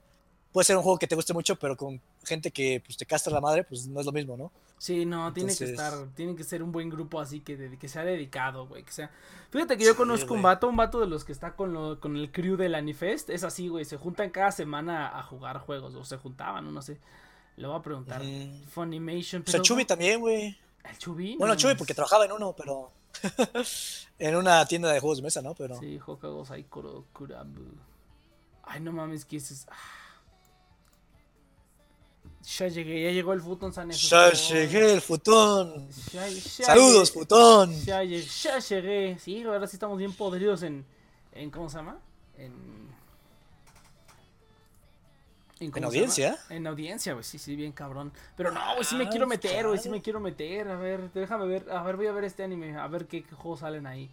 [0.52, 3.34] puede ser un juego que te guste mucho, pero con gente que pues, te castra
[3.34, 4.52] la madre, pues no es lo mismo, ¿no?
[4.84, 8.04] Sí, no, tiene que estar, tiene que ser un buen grupo así que, que sea
[8.04, 9.10] dedicado, güey, que sea...
[9.50, 12.18] Fíjate que yo conozco un vato, un vato de los que está con, lo, con
[12.18, 15.96] el crew de la Anifest, es así, güey, se juntan cada semana a jugar juegos,
[15.96, 17.00] o se juntaban, no sé,
[17.56, 18.22] le voy a preguntar.
[18.72, 19.52] Funimation, pero...
[19.52, 20.60] O sea, Chubi también, güey.
[20.84, 21.38] ¿El Chubi?
[21.38, 22.92] Bueno, Chubi porque trabajaba en uno, pero...
[24.20, 25.56] en una tienda de juegos de mesa, ¿no?
[25.56, 25.80] Pero...
[25.80, 27.72] Sí, Hokagos Aikoro Kurabu.
[28.64, 29.66] Ay, no mames, que es...
[29.72, 30.03] Ah.
[32.44, 34.10] Ya llegué, ya llegó el futón Sanes.
[34.10, 35.88] Ya llegué el futón.
[35.92, 37.74] Saludos, futón.
[37.86, 39.18] Ya, ya, llegué.
[39.18, 40.86] Sí, ahora sí estamos bien podridos en,
[41.32, 41.98] en ¿cómo se llama?
[42.38, 42.84] En
[45.72, 46.38] ¿En, audiencia?
[46.50, 48.12] En audiencia, güey, sí, sí, bien cabrón.
[48.36, 50.68] Pero no, güey, sí me quiero ah, meter, güey, sí me quiero meter.
[50.68, 53.62] A ver, déjame ver, a ver, voy a ver este anime, a ver qué, juegos
[53.62, 54.10] salen ahí.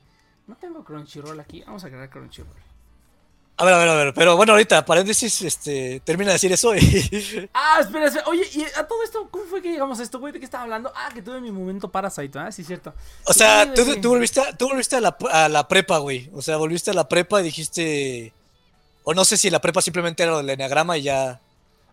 [0.46, 2.69] No tengo Crunchyroll aquí, vamos a crear Crunchyroll.
[3.60, 6.74] A ver, a ver, a ver, pero bueno, ahorita, paréntesis, este, termina de decir eso
[6.74, 6.80] y...
[7.52, 10.32] Ah, espera, espera, oye, y a todo esto, ¿cómo fue que llegamos a esto, güey?
[10.32, 10.90] ¿De qué estaba hablando?
[10.96, 12.50] Ah, que tuve mi momento Parasite, ¿ah?
[12.50, 12.94] Sí, cierto.
[13.24, 16.30] O sea, tú, tú, volviste, tú volviste a la, a la prepa, güey.
[16.32, 18.32] O sea, volviste a la prepa y dijiste...
[19.04, 21.38] O no sé si la prepa simplemente era el enneagrama y ya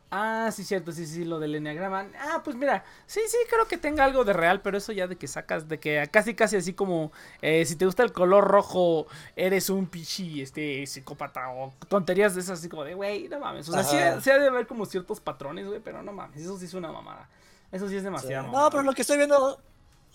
[0.09, 2.07] Ah, sí, cierto, sí, sí, lo del enneagrama.
[2.17, 5.17] Ah, pues mira, sí, sí, creo que tenga algo de real, pero eso ya de
[5.17, 9.07] que sacas, de que casi, casi así como, eh, si te gusta el color rojo,
[9.35, 13.67] eres un pichi, este, psicópata o tonterías de esas, así como de, güey, no mames.
[13.67, 16.57] O sea, sí, sí, ha de haber como ciertos patrones, güey, pero no mames, eso
[16.57, 17.27] sí es una mamada.
[17.69, 18.49] Eso sí es demasiado.
[18.49, 19.61] No, pero lo que estoy viendo,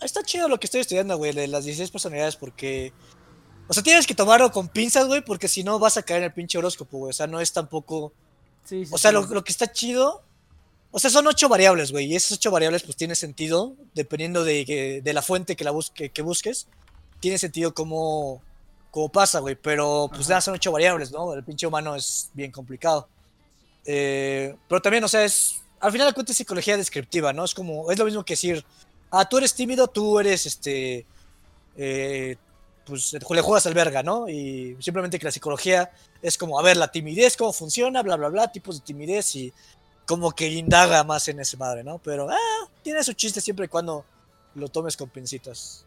[0.01, 2.93] está chido lo que estoy estudiando, güey, de las 16 personalidades, porque,
[3.67, 6.23] o sea, tienes que tomarlo con pinzas, güey, porque si no vas a caer en
[6.25, 8.11] el pinche horóscopo, güey, o sea, no es tampoco
[8.91, 10.23] o sea, lo, que está chido.
[10.91, 12.05] O sea, son ocho variables, güey.
[12.05, 13.75] Y esas ocho variables, pues tiene sentido.
[13.93, 16.67] Dependiendo de, de la fuente que, la busque, que busques.
[17.19, 18.41] Tiene sentido cómo,
[18.91, 19.55] cómo pasa, güey.
[19.55, 21.33] Pero pues nada, son ocho variables, ¿no?
[21.33, 23.07] El pinche humano es bien complicado.
[23.85, 25.61] Eh, pero también, o sea, es.
[25.79, 27.43] Al final de cuentas, psicología descriptiva, ¿no?
[27.43, 27.91] Es como.
[27.91, 28.63] Es lo mismo que decir.
[29.11, 31.05] Ah, tú eres tímido, tú eres este.
[31.75, 32.37] Eh,
[32.85, 34.27] pues le juegas al verga, ¿no?
[34.27, 35.91] Y simplemente que la psicología
[36.21, 39.53] es como, a ver, la timidez, cómo funciona, bla, bla, bla, tipos de timidez y
[40.05, 41.97] como que indaga más en ese madre, ¿no?
[41.99, 44.05] Pero, ah, tiene su chiste siempre y cuando
[44.55, 45.85] lo tomes con pincitas.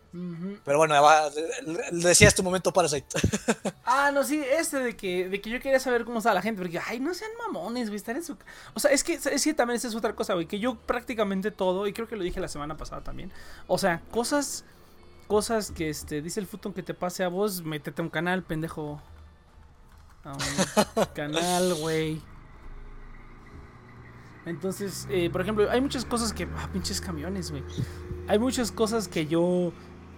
[0.64, 0.94] Pero bueno,
[1.92, 3.06] decías tu momento Parasite.
[3.85, 6.62] ah, no, sí, este de que, de que yo quería saber cómo está la gente,
[6.62, 8.37] porque, ay, no sean mamones, güey, estar en su...
[8.74, 11.50] O sea, es que, es que también esa es otra cosa, güey, que yo prácticamente
[11.50, 13.30] todo, y creo que lo dije la semana pasada también,
[13.66, 14.64] o sea, cosas
[15.26, 18.42] cosas que este dice el futón que te pase a vos, métete a un canal,
[18.42, 19.00] pendejo.
[20.24, 22.20] A un canal, güey.
[24.46, 26.48] Entonces, eh, por ejemplo, hay muchas cosas que.
[26.56, 27.64] Ah, pinches camiones, güey.
[28.28, 29.72] Hay muchas cosas que yo.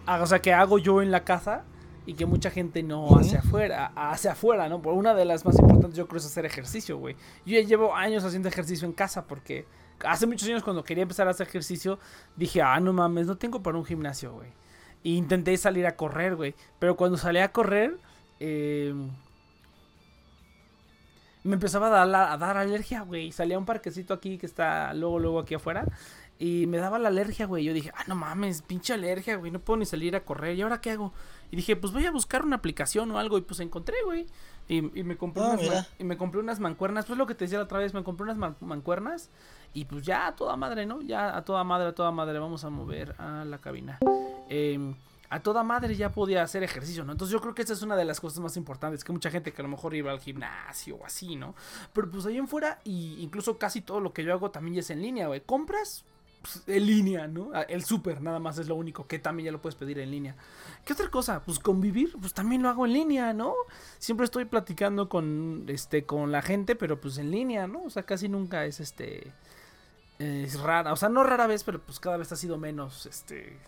[0.06, 1.64] O sea, que hago yo en la casa
[2.08, 4.80] y que mucha gente no hace afuera, hace afuera, ¿no?
[4.80, 7.16] Por una de las más importantes yo creo es hacer ejercicio, güey.
[7.44, 9.66] Yo ya llevo años haciendo ejercicio en casa porque
[10.02, 11.98] hace muchos años cuando quería empezar a hacer ejercicio
[12.34, 14.50] dije, ah, no mames, no tengo para un gimnasio, güey.
[15.02, 16.54] Y intenté salir a correr, güey.
[16.78, 17.96] Pero cuando salí a correr,
[18.40, 18.94] eh,
[21.44, 23.32] me empezaba a dar, a dar alergia, güey.
[23.32, 25.86] Salía a un parquecito aquí que está luego, luego aquí afuera.
[26.38, 27.64] Y me daba la alergia, güey.
[27.64, 29.50] Yo dije, ah, no mames, pinche alergia, güey.
[29.50, 30.56] No puedo ni salir a correr.
[30.56, 31.12] ¿Y ahora qué hago?
[31.50, 33.38] Y dije, pues voy a buscar una aplicación o algo.
[33.38, 34.26] Y pues encontré, güey.
[34.68, 37.06] Y, me compré ah, unas, y me compré unas mancuernas.
[37.06, 39.30] Pues lo que te decía la otra vez, me compré unas mancuernas.
[39.74, 41.00] Y pues ya a toda madre, ¿no?
[41.02, 42.38] Ya a toda madre, a toda madre.
[42.38, 43.98] Vamos a mover a la cabina.
[44.48, 44.94] Em,
[45.30, 47.12] a toda madre ya podía hacer ejercicio, ¿no?
[47.12, 49.52] Entonces yo creo que esa es una de las cosas más importantes, que mucha gente
[49.52, 51.54] que a lo mejor iba al gimnasio o así, ¿no?
[51.92, 54.80] Pero pues ahí en fuera, y incluso casi todo lo que yo hago también ya
[54.80, 55.42] es en línea, güey.
[55.42, 56.04] Compras
[56.40, 57.50] pues, en línea, ¿no?
[57.52, 60.10] Ah, el súper nada más es lo único que también ya lo puedes pedir en
[60.10, 60.36] línea.
[60.84, 61.42] ¿Qué otra cosa?
[61.42, 63.54] Pues convivir, pues también lo hago en línea, ¿no?
[63.98, 67.84] Siempre estoy platicando con este con la gente, pero pues en línea, ¿no?
[67.84, 69.32] O sea, casi nunca es este
[70.18, 73.58] es rara, o sea, no rara vez, pero pues cada vez ha sido menos este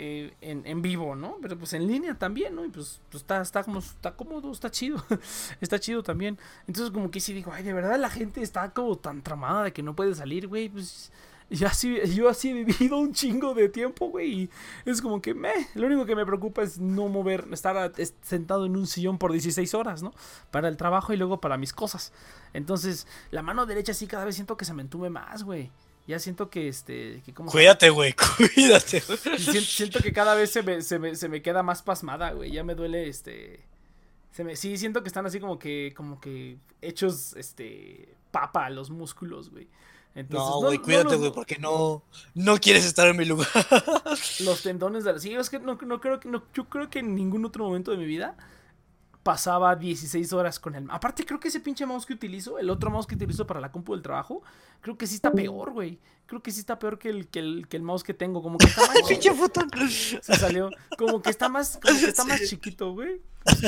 [0.00, 1.38] eh, en, vivo, ¿no?
[1.42, 2.64] Pero pues en línea también, ¿no?
[2.64, 5.04] Y pues, pues, está, está, como, está cómodo, está chido,
[5.60, 6.38] está chido también.
[6.68, 9.72] Entonces como que sí digo, ay, de verdad la gente está como tan tramada de
[9.72, 11.10] que no puede salir, güey, pues
[11.50, 14.42] Y así, yo así he vivido un chingo de tiempo, güey.
[14.42, 14.50] Y
[14.84, 15.52] es como que me.
[15.74, 19.72] Lo único que me preocupa es no mover, estar sentado en un sillón por 16
[19.72, 20.12] horas, ¿no?
[20.50, 22.12] Para el trabajo y luego para mis cosas.
[22.52, 25.70] Entonces, la mano derecha sí cada vez siento que se me entume más, güey.
[26.06, 27.22] Ya siento que este.
[27.24, 28.14] Que como cuídate, güey,
[28.54, 29.00] cuídate.
[29.38, 32.52] Siento, que cada vez se me, se, me, se me queda más pasmada, güey.
[32.52, 33.60] Ya me duele este.
[34.32, 35.94] Se me, sí, siento que están así como que.
[35.96, 38.14] como que hechos este.
[38.32, 39.66] papa los músculos, güey
[40.28, 42.02] no, güey, cuídate, güey, porque no,
[42.34, 43.48] no quieres estar en mi lugar.
[44.40, 45.18] los tendones de la...
[45.18, 46.28] Sí, es que no, creo que...
[46.28, 48.36] No, yo creo que en ningún otro momento de mi vida
[49.28, 50.86] pasaba 16 horas con el...
[50.88, 53.70] Aparte, creo que ese pinche mouse que utilizo, el otro mouse que utilizo para la
[53.70, 54.42] compu del trabajo,
[54.80, 55.98] creo que sí está peor, güey.
[56.24, 58.42] Creo que sí está peor que el, que el, que el mouse que tengo.
[58.42, 58.96] Como que está más...
[59.06, 59.30] pinche!
[60.22, 60.70] Se salió.
[60.96, 63.20] Como que está más, como que está más chiquito, güey.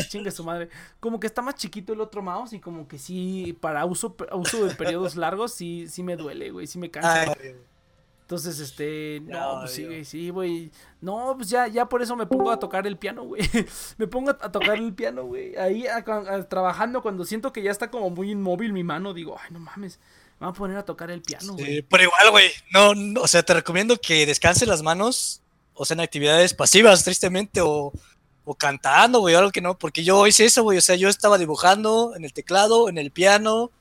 [0.09, 0.70] Chingue su madre.
[0.99, 4.64] Como que está más chiquito el otro mouse y como que sí, para uso, uso
[4.64, 6.68] de periodos largos, sí, sí me duele, güey.
[6.68, 7.37] Sí me cansa.
[8.31, 10.71] Entonces, este, no, pues sí, güey, sí, güey.
[11.01, 13.43] No, pues ya, ya por eso me pongo a tocar el piano, güey.
[13.99, 15.57] me pongo a, tocar el piano, güey.
[15.57, 15.85] Ahí
[16.49, 19.99] trabajando cuando siento que ya está como muy inmóvil mi mano, digo, ay, no mames.
[20.38, 21.66] Me voy a poner a tocar el piano, güey.
[21.66, 22.51] Sí, pero igual, güey.
[22.73, 25.43] No, no, o sea, te recomiendo que descanses las manos,
[25.75, 27.93] o sea, en actividades pasivas, tristemente, o,
[28.45, 29.77] o cantando, güey, algo que no.
[29.77, 30.79] Porque yo hice eso, güey.
[30.79, 33.73] O sea, yo estaba dibujando en el teclado, en el piano,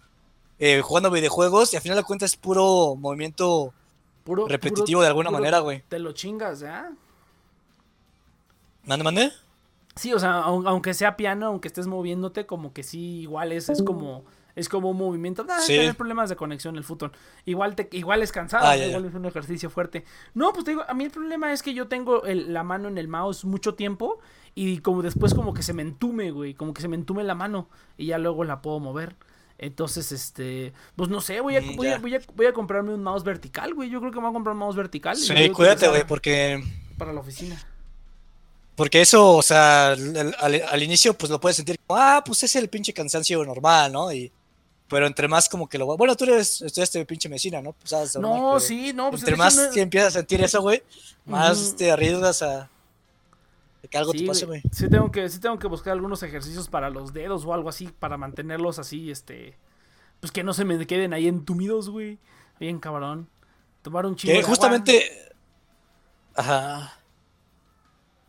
[0.57, 3.75] eh, jugando videojuegos, y al final de cuentas es puro movimiento
[4.47, 5.84] repetitivo de alguna manera, güey.
[5.88, 6.91] Te lo chingas, ¿ya?
[8.86, 9.32] ¿Mande, mande?
[9.95, 13.84] Sí, o sea, aunque sea piano, aunque estés moviéndote, como que sí, igual es, es
[13.84, 14.23] como
[14.60, 15.43] es como un movimiento.
[15.43, 15.77] No, sí.
[15.77, 17.12] tener problemas de conexión el fútbol.
[17.45, 20.03] Igual te, igual es cansado, ah, igual es un ejercicio fuerte.
[20.34, 22.97] No, pues te digo, a mí el problema es que yo tengo la mano en
[22.97, 24.19] el mouse mucho tiempo
[24.55, 27.36] y como después como que se me entume, güey, como que se me entume la
[27.36, 29.15] mano y ya luego la puedo mover.
[29.61, 33.73] Entonces, este, pues no sé, voy a, voy, a, voy, a, comprarme un mouse vertical,
[33.73, 33.89] güey.
[33.89, 35.17] Yo creo que me voy a comprar un mouse vertical.
[35.17, 36.63] Sí, cuídate, güey, porque...
[36.97, 37.61] Para la oficina.
[38.75, 42.69] Porque eso, o sea, al, inicio, pues lo puedes sentir como, ah, pues es el
[42.69, 44.13] pinche cansancio normal, ¿no?
[44.13, 44.31] Y,
[44.87, 45.97] pero entre más como que lo...
[45.97, 47.73] Bueno, tú eres, estudiaste pinche medicina, ¿no?
[47.73, 49.09] Pues, no, sí, no.
[49.09, 50.81] Pues entre más empiezas a sentir eso, güey,
[51.25, 52.69] más te arriesgas a
[53.87, 54.61] que algo te pase, güey.
[54.71, 57.87] Sí tengo que, sí tengo que buscar algunos ejercicios para los dedos o algo así,
[57.87, 59.57] para mantenerlos así, este.
[60.19, 62.19] Pues que no se me queden ahí entumidos, güey.
[62.59, 63.29] Bien cabrón.
[63.81, 64.33] Tomar un chingo.
[64.33, 65.31] Que justamente.
[66.35, 66.99] Ajá.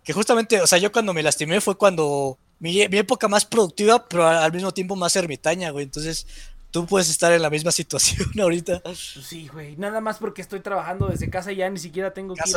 [0.05, 2.39] Que justamente, o sea, yo cuando me lastimé fue cuando.
[2.61, 5.85] Mi, mi época más productiva, pero al mismo tiempo más ermitaña, güey.
[5.85, 6.27] Entonces,
[6.71, 8.81] tú puedes estar en la misma situación ahorita.
[8.81, 9.77] Pues sí, güey.
[9.77, 12.57] Nada más porque estoy trabajando desde casa ya ni siquiera tengo que ir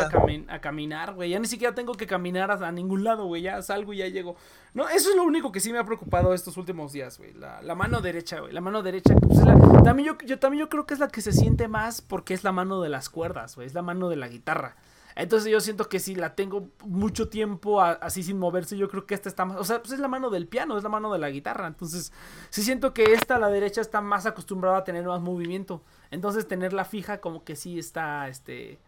[0.49, 1.32] a, caminar, güey.
[1.32, 3.41] Ya ni siquiera tengo que caminar a, ningún lado, güey.
[3.41, 4.36] Ya salgo y ya llego.
[4.73, 7.34] No, eso es lo único que sí me ha preocupado estos últimos días, güey.
[7.34, 8.54] La, mano derecha, güey.
[8.54, 9.39] La mano derecha, pues
[9.84, 12.43] también, yo, yo, también yo creo que es la que se siente más porque es
[12.43, 13.67] la mano de las cuerdas, güey.
[13.67, 14.76] Es la mano de la guitarra.
[15.15, 19.13] Entonces yo siento que si la tengo mucho tiempo así sin moverse, yo creo que
[19.13, 19.58] esta está más...
[19.58, 21.67] O sea, pues es la mano del piano, es la mano de la guitarra.
[21.67, 22.12] Entonces
[22.49, 25.82] sí siento que esta, la derecha, está más acostumbrada a tener más movimiento.
[26.12, 28.80] Entonces tenerla fija como que sí está, este...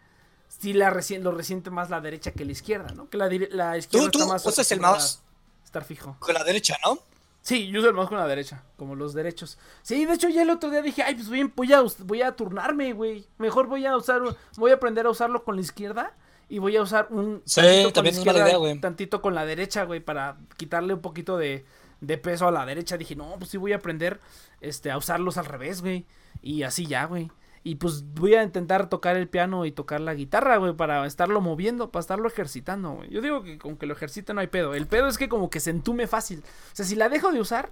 [0.48, 3.10] Sí la lo resiente más la derecha que la izquierda, ¿no?
[3.10, 4.46] Que la, la izquierda está más...
[4.46, 5.22] usas el mouse?
[5.64, 6.16] Estar fijo.
[6.20, 7.00] Con la derecha, ¿no?
[7.46, 9.60] Sí, yo uso el mouse con la derecha, como los derechos.
[9.84, 12.32] Sí, de hecho ya el otro día dije, ay, pues voy, voy a, voy a
[12.32, 13.28] turnarme, güey.
[13.38, 14.24] Mejor voy a usar,
[14.58, 16.16] voy a aprender a usarlo con la izquierda
[16.50, 20.38] y voy a usar un tantito con la izquierda, tantito con la derecha, güey, para
[20.58, 21.64] quitarle un poquito de,
[22.02, 22.98] de, peso a la derecha.
[22.98, 24.20] Dije, no, pues sí voy a aprender
[24.60, 26.08] este, a usarlos al revés, güey.
[26.42, 27.30] Y así ya, güey.
[27.68, 31.42] Y pues voy a intentar tocar el piano y tocar la guitarra, güey, para estarlo
[31.42, 33.10] moviendo, para estarlo ejercitando, güey.
[33.10, 34.76] Yo digo que con que lo ejercite no hay pedo.
[34.76, 36.44] El pedo es que como que se entume fácil.
[36.46, 37.72] O sea, si la dejo de usar,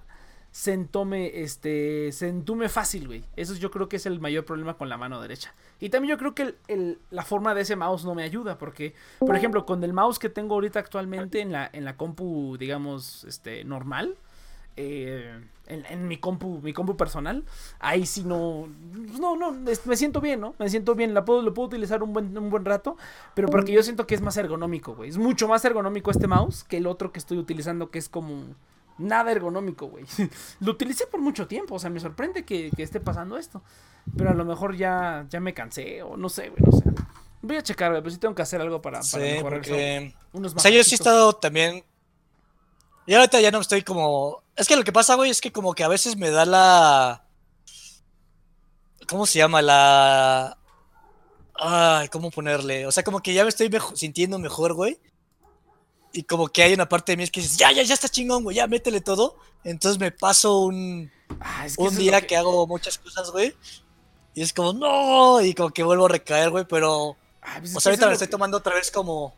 [0.50, 3.24] se entome, este, se entume fácil, güey.
[3.36, 5.54] Eso yo creo que es el mayor problema con la mano derecha.
[5.78, 8.94] Y también yo creo que el, la forma de ese mouse no me ayuda, porque,
[9.20, 13.22] por ejemplo, con el mouse que tengo ahorita actualmente en la, en la compu, digamos,
[13.24, 14.16] este, normal,
[14.76, 17.44] eh, en, mi compu, mi compu personal,
[17.78, 18.68] ahí sí no,
[19.18, 20.54] no, no, me siento bien, ¿no?
[20.58, 22.96] Me siento bien, la puedo, lo puedo utilizar un buen, un buen rato,
[23.34, 25.10] pero porque yo siento que es más ergonómico, güey.
[25.10, 28.44] Es mucho más ergonómico este mouse que el otro que estoy utilizando, que es como
[28.98, 30.04] nada ergonómico, güey.
[30.60, 33.62] lo utilicé por mucho tiempo, o sea, me sorprende que, esté pasando esto.
[34.16, 36.84] Pero a lo mejor ya, ya me cansé, o no sé, güey, no sé.
[37.40, 40.14] Voy a checar, güey, pero sí tengo que hacer algo para, para mejorar porque...
[40.32, 41.84] Unos o sea, yo sí he estado también
[43.06, 44.42] y ahorita ya no estoy como.
[44.56, 47.24] Es que lo que pasa, güey, es que como que a veces me da la.
[49.08, 49.60] ¿Cómo se llama?
[49.62, 50.56] La.
[51.56, 52.86] Ay, ¿cómo ponerle?
[52.86, 54.98] O sea, como que ya me estoy sintiendo mejor, güey.
[56.12, 58.44] Y como que hay una parte de mí que dices, ya, ya, ya está chingón,
[58.44, 59.36] güey, ya métele todo.
[59.64, 62.36] Entonces me paso un, ah, un día que...
[62.36, 63.54] hago muchas cosas, güey.
[64.34, 67.16] Y es como, no, y como que vuelvo a recaer, güey, pero...
[67.42, 68.90] Ah, pues es O que sea, ahorita me es estoy lo que- tomando otra vez
[68.92, 69.34] como...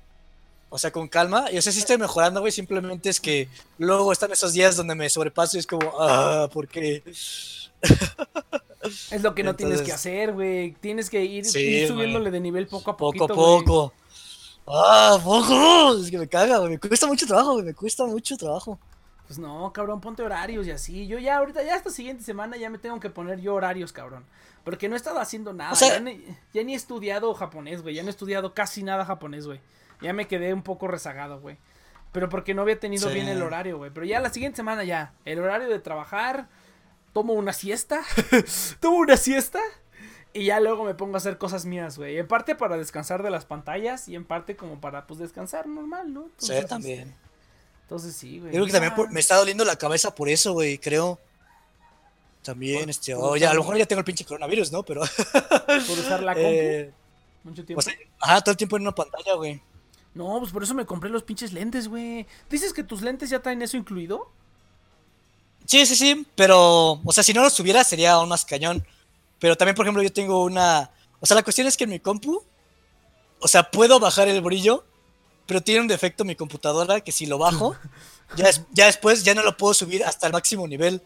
[0.77, 1.51] O sea, con calma.
[1.51, 2.53] Y o sea, sí estoy mejorando, güey.
[2.53, 3.49] Simplemente es que
[3.79, 7.03] luego están esos días donde me sobrepaso y es como, ah, ¿por qué?
[9.11, 10.73] Es lo que no tienes que hacer, güey.
[10.81, 11.89] Tienes que ir, Sí, ir güey.
[11.89, 13.65] subiéndole de nivel poco a Poco poquito, a güey.
[13.65, 13.93] poco.
[14.67, 15.97] Ah, poco.
[16.03, 16.71] Es que me caga, güey.
[16.73, 17.65] Me cuesta mucho trabajo, güey.
[17.65, 18.79] Me cuesta mucho trabajo.
[19.27, 21.07] Pues no, cabrón, ponte horarios y así.
[21.09, 24.25] Yo ya ahorita, ya esta siguiente semana ya me tengo que poner yo horarios, cabrón.
[24.63, 25.73] Porque no he estado haciendo nada.
[25.73, 26.25] O sea- ya, ni,
[26.55, 27.95] ya ni he estudiado japonés, güey.
[27.97, 29.61] Ya no he estudiado casi nada japonés, güey.
[30.01, 31.57] Ya me quedé un poco rezagado, güey.
[32.13, 33.15] Pero porque no había tenido Sí.
[33.15, 33.91] bien el horario, güey.
[33.91, 35.13] Pero ya la siguiente semana ya.
[35.25, 36.49] El horario de trabajar.
[37.13, 38.03] Tomo una siesta.
[38.81, 39.61] tomo una siesta.
[40.33, 42.19] Y ya luego me pongo a hacer cosas mías, güey.
[42.19, 46.13] En parte para descansar de las pantallas y en parte como para, pues, descansar normal,
[46.13, 46.25] ¿no?
[46.37, 47.15] Sí, Entonces, también.
[47.83, 48.51] Entonces sí, güey.
[48.53, 51.19] Yo creo que también por- me está doliendo la cabeza por eso, güey, creo.
[52.43, 54.83] También, Por- este, oh, ya, a lo mejor ya tengo el pinche coronavirus, ¿no?
[54.85, 56.93] Pero, Por usar la compu eh,
[57.45, 57.79] mucho tiempo.
[57.81, 59.61] o sea, ajá, todo el tiempo en una pantalla, güey.
[60.17, 62.27] No, pues por eso me compré los pinches lentes, güey.
[62.49, 64.31] ¿Dices que tus lentes ya traen eso incluido?
[65.67, 68.87] Sí, sí, sí, pero, o sea, si no los tuviera sería aún más cañón.
[69.39, 70.91] Pero también, por ejemplo, yo tengo una,
[71.21, 72.43] o sea, la cuestión es que en mi compu,
[73.41, 74.85] o sea, puedo bajar el brillo,
[75.47, 77.77] pero tiene un defecto mi computadora que si lo bajo,
[78.37, 81.03] ya, es- ya después ya no lo puedo subir hasta el máximo nivel.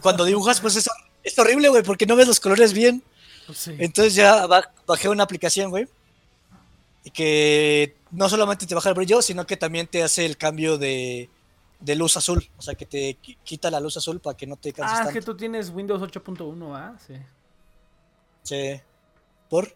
[0.00, 0.88] Cuando dibujas, pues es,
[1.22, 3.02] es horrible, güey, porque no ves los colores bien.
[3.46, 3.74] Pues sí.
[3.78, 5.86] Entonces ya ba- bajé una aplicación, güey.
[7.04, 10.78] Y que no solamente te baja el brillo, sino que también te hace el cambio
[10.78, 11.28] de,
[11.80, 12.48] de luz azul.
[12.56, 15.02] O sea, que te qui- quita la luz azul para que no te canses Ah,
[15.04, 15.14] tanto.
[15.18, 16.96] que tú tienes Windows 8.1, ¿ah?
[17.06, 17.14] Sí.
[18.42, 18.80] Sí.
[19.48, 19.74] ¿Por?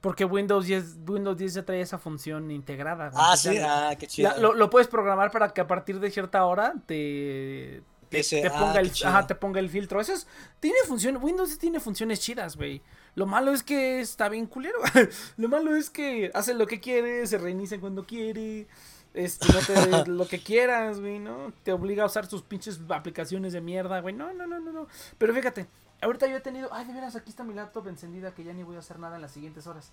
[0.00, 3.10] Porque Windows 10, Windows 10 ya trae esa función integrada.
[3.10, 3.22] güey.
[3.26, 3.56] Ah, sí.
[3.58, 4.30] Ah, qué chido.
[4.30, 8.46] la- lo, lo puedes programar para que a partir de cierta hora te, te, te
[8.48, 9.08] ah, ponga, el, qué chido.
[9.10, 10.00] ajá, te ponga el filtro.
[10.00, 10.26] Eso es,
[10.60, 12.82] tiene función, Windows tiene funciones chidas, güey.
[13.14, 14.78] Lo malo es que está bien culero.
[15.36, 18.66] lo malo es que hace lo que quiere, se reinicia cuando quiere.
[19.14, 21.52] Este, no te lo que quieras, güey, ¿no?
[21.62, 24.14] Te obliga a usar tus pinches aplicaciones de mierda, güey.
[24.14, 24.88] No, no, no, no, no.
[25.18, 25.66] Pero fíjate,
[26.02, 26.68] ahorita yo he tenido.
[26.72, 29.14] Ay, de veras, aquí está mi laptop encendida que ya ni voy a hacer nada
[29.14, 29.92] en las siguientes horas.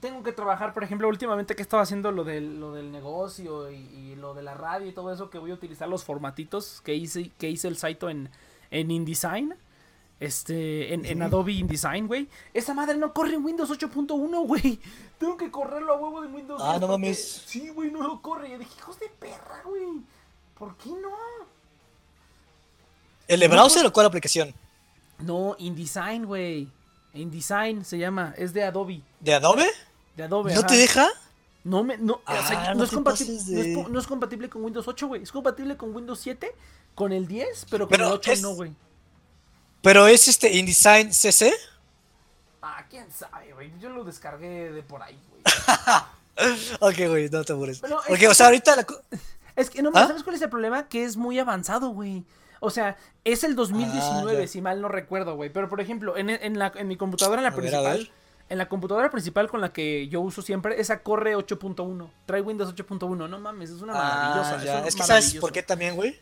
[0.00, 3.76] Tengo que trabajar, por ejemplo, últimamente que estaba haciendo lo del, lo del negocio y,
[3.76, 6.94] y lo de la radio y todo eso, que voy a utilizar los formatitos que
[6.94, 8.30] hice, que hice el site en,
[8.70, 9.54] en InDesign.
[10.20, 12.28] Este, en, en Adobe InDesign, güey.
[12.52, 14.80] Esa madre no corre en Windows 8.1, güey.
[15.18, 17.42] Tengo que correrlo a huevo de Windows Ah, 10 no mames.
[17.46, 18.50] Sí, güey, no lo corre.
[18.50, 19.84] Yo dije, hijos de perra, güey.
[20.58, 21.10] ¿Por qué no?
[23.28, 24.54] ¿El de browser o cuál aplicación?
[25.20, 26.68] No, InDesign, güey.
[27.14, 29.02] InDesign se llama, es de Adobe.
[29.20, 29.66] ¿De Adobe?
[30.16, 30.52] De Adobe.
[30.54, 30.68] ¿No ajá.
[30.68, 31.08] te deja?
[31.64, 34.64] No me, no, o sea, Ah, no, no es no, de- no es compatible con
[34.64, 35.22] Windows 8, güey.
[35.22, 36.54] Es compatible con Windows 7,
[36.94, 38.72] con el 10, pero con Pero el 8 es- no, güey.
[39.82, 41.52] Pero es este InDesign CC.
[42.62, 43.72] Ah, quién sabe, güey.
[43.80, 45.42] Yo lo descargué de por ahí, güey.
[46.80, 47.80] Ok, güey, no te apures.
[47.80, 48.86] Pero es Porque, que- o sea, ahorita la
[49.56, 50.06] Es que no, ¿Ah?
[50.06, 50.88] ¿sabes cuál es el problema?
[50.88, 52.22] Que es muy avanzado, güey.
[52.60, 55.50] O sea, es el 2019, Ah, si mal no recuerdo, güey.
[55.50, 58.10] Pero, por ejemplo, en, en, la, en mi computadora, en la A principal, ver.
[58.50, 62.08] en la computadora principal con la que yo uso siempre, esa corre 8.1.
[62.26, 63.28] Trae Windows 8.1.
[63.28, 64.58] No mames, es una maravillosa.
[64.60, 64.80] Ah, ya.
[64.82, 66.20] Es, Es que sabes por qué también, güey.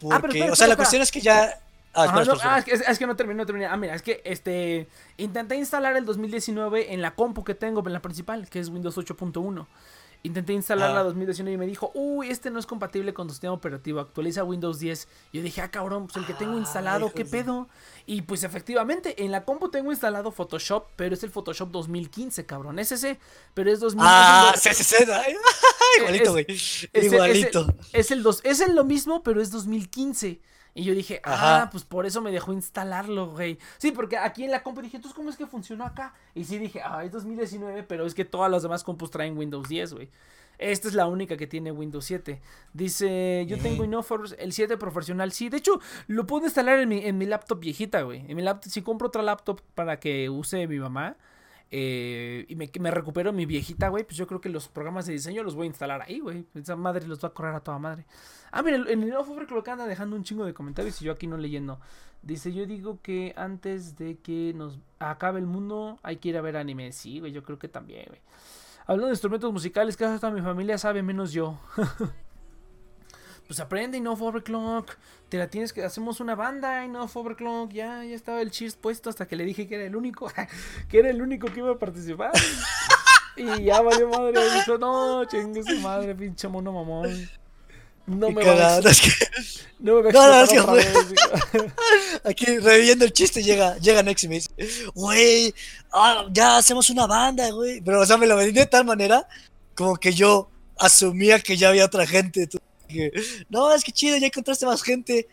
[0.00, 1.58] pero Porque, espera, o sea, la cuestión es que ya.
[1.94, 3.66] Ah, Ajá, no, ah, es, que, es que no terminé, no terminé.
[3.66, 7.92] Ah, mira, es que este intenté instalar el 2019 en la compu que tengo, en
[7.92, 9.66] la principal, que es Windows 8.1.
[10.26, 11.04] Intenté instalar la Ah.
[11.04, 14.78] 2019 y me dijo, uy, este no es compatible con tu sistema operativo, actualiza Windows
[14.78, 15.06] 10.
[15.32, 17.68] Y yo dije, ah, cabrón, pues el que tengo Ah, instalado, ¿qué pedo?
[18.06, 22.78] Y pues efectivamente, en la compu tengo instalado Photoshop, pero es el Photoshop 2015, cabrón.
[22.78, 23.18] Es ese,
[23.52, 24.10] pero es 2015.
[24.10, 24.54] Ah,
[25.98, 26.46] Igualito, Es- güey.
[26.94, 27.60] El- Igualito.
[27.60, 30.40] Es el, es el dos, es el lo mismo, pero es 2015.
[30.74, 31.70] Y yo dije, ah, Ajá.
[31.70, 33.58] pues por eso me dejó instalarlo, güey.
[33.78, 36.14] Sí, porque aquí en la compu dije, entonces, ¿cómo es que funcionó acá?
[36.34, 39.68] Y sí dije, ah, es 2019, pero es que todas las demás compus traen Windows
[39.68, 40.10] 10, güey.
[40.58, 42.40] Esta es la única que tiene Windows 7.
[42.72, 45.32] Dice, yo tengo Innofor, el 7 profesional.
[45.32, 48.24] Sí, de hecho, lo puedo instalar en mi, en mi laptop viejita, güey.
[48.28, 51.16] En mi laptop, si compro otra laptop para que use mi mamá,
[51.70, 55.12] eh, y me, me recupero mi viejita, güey, pues yo creo que los programas de
[55.12, 56.46] diseño los voy a instalar ahí, güey.
[56.54, 58.06] Esa madre los va a correr a toda madre.
[58.52, 61.12] Ah, mira, en el Innofor creo que anda dejando un chingo de comentarios y yo
[61.12, 61.80] aquí no leyendo.
[62.22, 66.40] Dice, yo digo que antes de que nos acabe el mundo hay que ir a
[66.40, 66.92] ver anime.
[66.92, 68.20] Sí, güey, yo creo que también, güey.
[68.86, 71.58] Hablando de instrumentos musicales, casi toda mi familia sabe, menos yo.
[73.46, 74.96] pues aprende, no Overclock.
[75.28, 75.82] Te la tienes que.
[75.84, 77.72] Hacemos una banda, y no Overclock.
[77.72, 80.30] Ya, ya estaba el cheers puesto hasta que le dije que era el único.
[80.88, 82.32] que era el único que iba a participar.
[83.36, 84.40] y ya valió madre.
[84.54, 87.28] Dijo, no, chingue su madre, pinche mono mamón.
[88.06, 91.66] No me va a es que- No me va a No, no, fue- vez, digo.
[92.24, 94.50] Aquí reviviendo el chiste llega, llega Nex y me dice,
[94.94, 95.54] güey,
[95.92, 97.80] ah, ya hacemos una banda, güey.
[97.80, 99.26] Pero, o sea, me lo vendí de tal manera
[99.74, 102.48] como que yo asumía que ya había otra gente.
[103.48, 105.28] No, es que chido, ya encontraste más gente.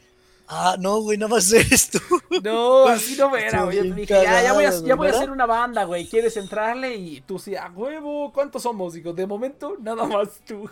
[0.53, 1.99] Ah, no, güey, nada más eres tú.
[2.43, 3.77] No, así no era, güey.
[3.77, 6.05] Yo te dije, ya, ya voy a, cagado, ya voy a hacer una banda, güey.
[6.07, 6.95] ¿Quieres entrarle?
[6.95, 8.93] Y tú sí, a huevo, ¿cuántos somos?
[8.93, 10.69] Digo, de momento, nada más tú.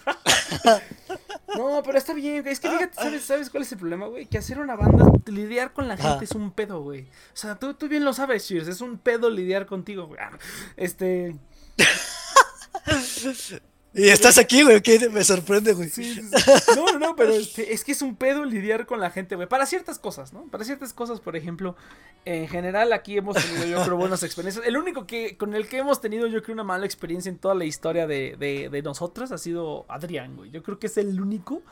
[1.56, 2.52] no, pero está bien, güey.
[2.52, 4.26] Es que fíjate, ¿sabes, ¿sabes cuál es el problema, güey?
[4.26, 7.04] Que hacer una banda, lidiar con la gente es un pedo, güey.
[7.04, 8.68] O sea, tú, tú bien lo sabes, Cheers.
[8.68, 10.20] Es un pedo lidiar contigo, güey.
[10.20, 10.38] Ah,
[10.76, 11.38] Este.
[13.92, 15.90] Y estás aquí, güey, que me sorprende, güey.
[15.90, 16.52] Sí, sí, sí.
[16.76, 19.48] No, no, no, pero este, es que es un pedo lidiar con la gente, güey.
[19.48, 20.44] Para ciertas cosas, ¿no?
[20.52, 21.76] Para ciertas cosas, por ejemplo,
[22.24, 24.64] en general aquí hemos tenido, yo creo, buenas experiencias.
[24.66, 27.56] El único que con el que hemos tenido, yo creo, una mala experiencia en toda
[27.56, 30.52] la historia de, de, de nosotros ha sido Adrián, güey.
[30.52, 31.64] Yo creo que es el único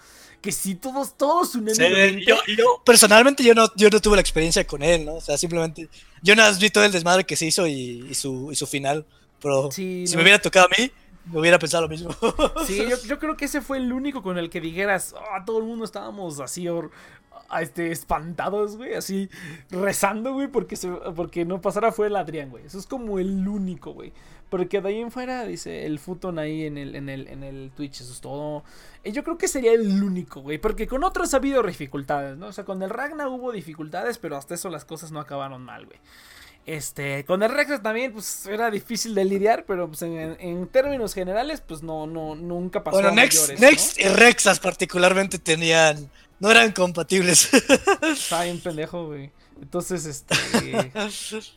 [0.41, 2.25] que sí, todos, todos Sí, unánimemente...
[2.25, 5.15] yo, yo, personalmente yo no, yo no tuve la experiencia con él, ¿no?
[5.15, 5.87] O sea, simplemente
[6.23, 8.65] yo nada más vi todo el desmadre que se hizo y, y su, y su
[8.65, 9.05] final.
[9.39, 10.17] Pero Sí, si no.
[10.17, 10.91] me hubiera tocado a mí,
[11.31, 12.09] me hubiera pensado lo mismo.
[12.65, 15.65] Sí, yo, creo que ese fue el único con el que dijeras, "Ah, todo el
[15.65, 16.91] mundo estábamos así, or-
[17.49, 19.29] ah, este, espantados, güey, así,
[19.69, 22.65] rezando, güey, porque, se- porque no pasara fue el Adrián, güey.
[22.65, 24.11] Eso es como el único, güey.
[24.49, 27.69] Porque de ahí en fuera, dice el Futon ahí en el, en el, en el
[27.75, 28.63] Twitch, eso es todo.
[29.03, 32.47] Y yo creo que sería el único, güey, porque con otros ha habido dificultades, ¿no?
[32.47, 35.85] O sea, con el Ragna hubo dificultades, pero hasta eso las cosas no acabaron mal,
[35.85, 35.99] güey.
[36.67, 41.13] Este, con el Rexas también, pues era difícil de lidiar, pero pues en, en términos
[41.13, 43.69] generales, pues no, no, nunca pasó bueno, a Next, mayores, ¿no?
[43.69, 47.49] Next y Rexas particularmente tenían, no eran compatibles.
[48.11, 49.31] Estaba bien pendejo, güey.
[49.61, 50.35] Entonces, este,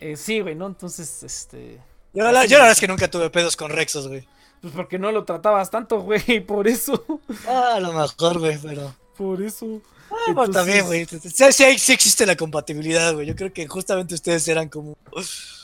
[0.00, 0.68] eh, sí, güey, ¿no?
[0.68, 1.80] Entonces, este,
[2.14, 4.28] Yo, la, yo la verdad es que nunca tuve pedos con Rexos, güey.
[4.60, 7.04] pues porque no lo tratabas tanto, güey, por eso,
[7.48, 8.94] Ah, a lo mejor, güey, pero...
[9.20, 9.82] por eso.
[10.10, 11.04] Ah, bueno, también, güey.
[11.04, 13.26] Sí, sí, sí existe la compatibilidad, güey.
[13.26, 15.62] Yo creo que justamente ustedes eran como No, pues,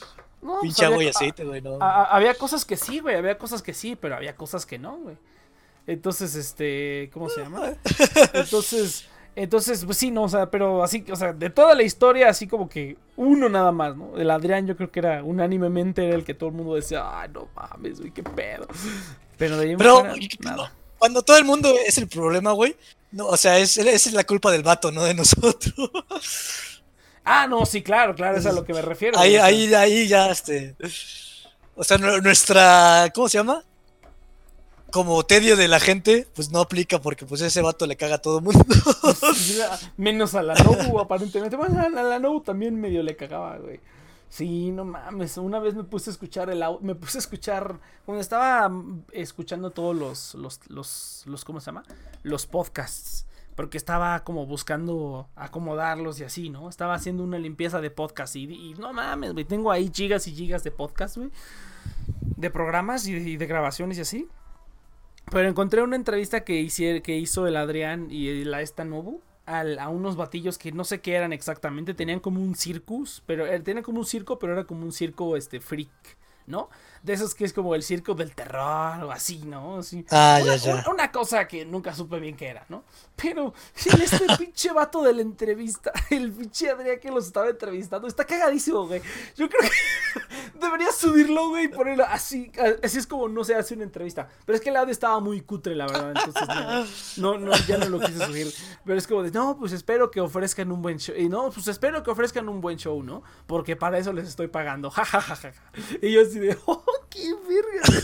[0.61, 1.79] pinche agua y aceite, güey, ¿no?
[1.81, 5.17] había cosas que sí, güey, había cosas que sí, pero había cosas que no, güey.
[5.87, 7.73] Entonces, este, ¿cómo se llama?
[8.35, 12.29] Entonces, entonces, pues sí, no, o sea, pero así, o sea, de toda la historia,
[12.29, 14.17] así como que uno nada más, ¿no?
[14.19, 17.29] El Adrián yo creo que era unánimemente era el que todo el mundo decía, ay,
[17.33, 18.67] no mames, güey, qué pedo.
[19.37, 20.73] Pero de ahí Pero fuera, nada.
[20.99, 22.77] cuando todo el mundo es el problema, güey,
[23.13, 25.75] no, o sea, es, esa es la culpa del vato, no de nosotros.
[27.29, 29.19] Ah, no, sí, claro, claro, es a lo que me refiero.
[29.19, 30.77] ahí, ahí, ahí ya, este.
[31.75, 33.11] O sea, nu- nuestra.
[33.13, 33.65] ¿Cómo se llama?
[34.93, 38.19] Como tedio de la gente, pues no aplica porque pues ese vato le caga a
[38.19, 38.65] todo el mundo.
[39.97, 41.57] Menos a la Nobu, aparentemente.
[41.57, 43.81] Bueno, a la Nobu también medio le cagaba, güey.
[44.37, 45.39] Sí, no mames.
[45.39, 47.81] Una vez me puse a escuchar el au- Me puse a escuchar.
[48.05, 48.71] Cuando estaba
[49.13, 50.35] escuchando todos los.
[50.69, 51.85] los, los, ¿Cómo se llama?
[52.23, 53.27] Los podcasts.
[53.55, 56.69] Porque estaba como buscando acomodarlos y así, ¿no?
[56.69, 59.47] Estaba haciendo una limpieza de podcast y, no mames, güey.
[59.47, 61.31] Tengo ahí gigas y gigas de podcast, güey.
[62.37, 64.29] De programas y, de grabaciones y así.
[65.31, 69.89] Pero encontré una entrevista que, hicie- que hizo el Adrián y la esta Nobu a
[69.89, 71.95] unos batillos que no sé qué eran exactamente.
[71.95, 75.37] Tenían como un circus, pero eh, tenían como un circo, pero era como un circo
[75.37, 75.91] este freak,
[76.47, 76.69] ¿no?
[77.03, 79.79] De esos que es como el circo del terror o así, ¿no?
[79.79, 80.05] Así.
[80.11, 80.75] Ah, una, ya, ya.
[80.75, 82.83] una- una cosa que nunca supe bien qué era, ¿no?
[83.15, 88.09] Pero en este pinche vato de la entrevista, el pinche Adrián que los estaba entrevistando,
[88.09, 89.01] está cagadísimo, güey.
[89.37, 89.69] Yo creo que
[90.61, 92.51] debería subirlo, güey, y ponerlo así.
[92.83, 94.29] Así es como no se hace una entrevista.
[94.45, 96.13] Pero es que el audio estaba muy cutre, la verdad.
[96.17, 98.53] Entonces, no, no, ya no lo quise subir.
[98.85, 101.15] Pero es como de, no, pues espero que ofrezcan un buen show.
[101.17, 103.23] Y no, pues espero que ofrezcan un buen show, ¿no?
[103.47, 104.91] Porque para eso les estoy pagando.
[104.91, 105.53] Ja, ja, ja, ja.
[106.03, 108.03] Y yo así de, oh, qué verga.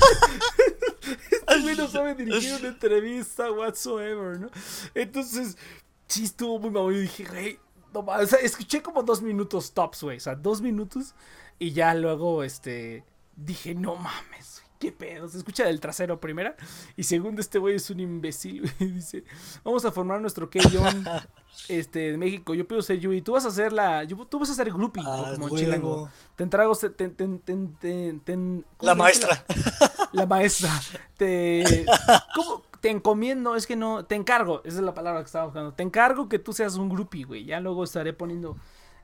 [1.31, 4.51] Este güey no sabe dirigir una entrevista whatsoever, ¿no?
[4.95, 5.59] Entonces,
[6.07, 6.95] sí estuvo muy mamón.
[6.95, 7.59] Yo dije, güey,
[7.93, 8.01] no.
[8.01, 10.17] O sea, escuché como dos minutos tops, güey.
[10.17, 11.15] O sea, dos minutos.
[11.63, 13.05] Y ya luego, este,
[13.37, 15.29] dije, no mames, qué pedo.
[15.29, 16.57] Se escucha del trasero primera.
[16.97, 18.91] Y segundo, este güey es un imbécil, güey.
[18.95, 19.23] Dice,
[19.63, 21.05] vamos a formar nuestro Keyon,
[21.69, 22.53] este, de México.
[22.55, 23.23] Yo pido ser Yui.
[23.23, 26.11] Tú vas a ser la, yo- tú vas a ser groupie, Ah, como chilango.
[26.35, 29.45] Te entrego, te, te, te, te- te- te- ¿cómo La maestra.
[30.13, 30.71] La maestra.
[31.17, 31.87] Te.
[32.35, 32.63] ¿Cómo?
[32.81, 34.05] Te encomiendo, es que no.
[34.05, 35.73] Te encargo, esa es la palabra que estaba buscando.
[35.73, 37.45] Te encargo que tú seas un groupie, güey.
[37.45, 38.57] Ya luego estaré poniendo.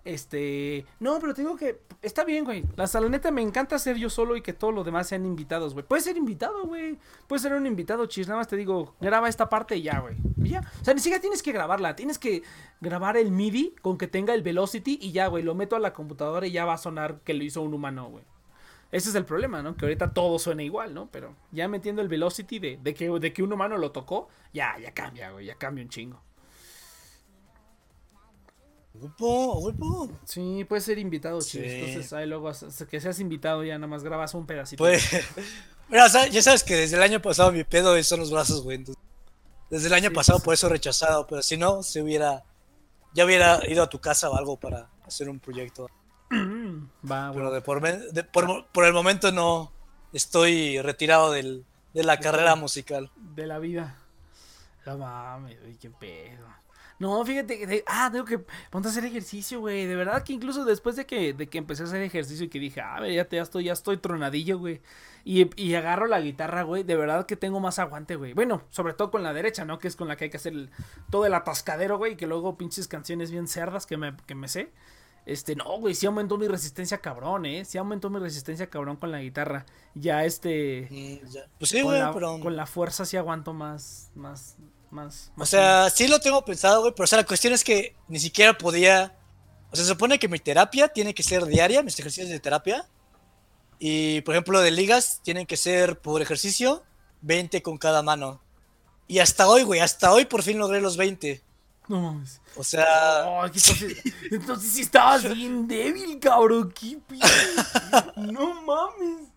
[0.09, 0.87] Este.
[1.01, 1.83] No, pero te digo que.
[2.01, 2.65] Está bien, güey.
[2.77, 5.75] La la neta me encanta ser yo solo y que todos los demás sean invitados,
[5.75, 5.85] güey.
[5.85, 6.99] Puedes ser invitado, güey.
[7.27, 8.27] Puedes ser un invitado, chis.
[8.27, 10.17] Nada más te digo, graba esta parte y ya, güey.
[10.43, 10.61] Y ya.
[10.81, 11.95] O sea, ni siquiera tienes que grabarla.
[11.95, 12.43] Tienes que
[12.81, 15.43] grabar el MIDI con que tenga el velocity y ya, güey.
[15.43, 18.09] Lo meto a la computadora y ya va a sonar que lo hizo un humano,
[18.09, 18.25] güey.
[18.91, 19.77] Ese es el problema, ¿no?
[19.77, 21.11] Que ahorita todo suena igual, ¿no?
[21.11, 24.79] Pero ya metiendo el velocity de, de, que, de que un humano lo tocó, ya,
[24.79, 26.23] ya cambia, güey, ya cambia un chingo.
[30.25, 31.61] Sí, puede ser invitado, sí.
[31.63, 32.51] Entonces ahí luego,
[32.91, 34.83] que seas invitado ya nada más grabas un pedacito.
[34.83, 35.09] Pues,
[35.89, 38.85] mira, ya sabes que desde el año pasado mi pedo son los brazos, güey.
[39.71, 42.45] desde el año pasado por eso rechazado, pero si no, se hubiera,
[43.15, 45.89] ya hubiera ido a tu casa o algo para hacer un proyecto.
[46.31, 49.73] Va, Pero de por, de, por, por, el momento no
[50.13, 53.11] estoy retirado del, de la carrera musical.
[53.17, 53.97] De la vida.
[54.85, 56.47] No mames, qué pedo.
[56.99, 58.41] No, fíjate, ah, tengo que
[58.71, 59.87] ponte a hacer ejercicio, güey.
[59.87, 62.59] De verdad que incluso después de que, de que empecé a hacer ejercicio y que
[62.59, 64.81] dije, ah, ya, ya estoy, ya estoy tronadillo, güey.
[65.25, 66.83] Y, y agarro la guitarra, güey.
[66.83, 68.33] De verdad que tengo más aguante, güey.
[68.33, 69.79] Bueno, sobre todo con la derecha, ¿no?
[69.79, 70.71] Que es con la que hay que hacer
[71.11, 72.15] todo el atascadero, güey.
[72.15, 74.73] Y que luego pinches canciones bien cerdas que me, que me sé.
[75.29, 77.63] Este, no, güey, sí aumentó mi resistencia cabrón, ¿eh?
[77.67, 79.67] Sí aumentó mi resistencia cabrón con la guitarra.
[79.95, 80.89] Ya, este...
[81.59, 82.41] Pues sí, güey, pero...
[82.41, 84.57] Con la fuerza sí aguanto más, más,
[84.91, 87.95] más, O sea, sí lo tengo pensado, güey, pero o sea, la cuestión es que
[88.09, 89.17] ni siquiera podía.
[89.71, 92.87] O sea, se supone que mi terapia tiene que ser diaria, mis ejercicios de terapia.
[93.79, 96.83] Y por ejemplo, de ligas tienen que ser por ejercicio
[97.23, 98.41] 20 con cada mano.
[99.07, 101.43] Y hasta hoy, güey, hasta hoy por fin logré los 20.
[101.89, 102.41] No mames.
[102.57, 103.45] O sea.
[103.45, 103.97] entonces,
[104.31, 106.73] entonces sí estabas bien débil, cabrón.
[106.79, 106.99] ¿Qué
[108.17, 109.29] No mames.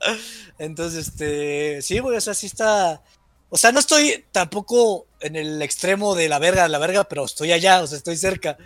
[0.58, 1.82] Entonces, este.
[1.82, 3.02] Sí, güey, o sea, sí está.
[3.50, 7.24] O sea, no estoy tampoco en el extremo de la verga, de la verga, pero
[7.24, 8.58] estoy allá, o sea, estoy cerca.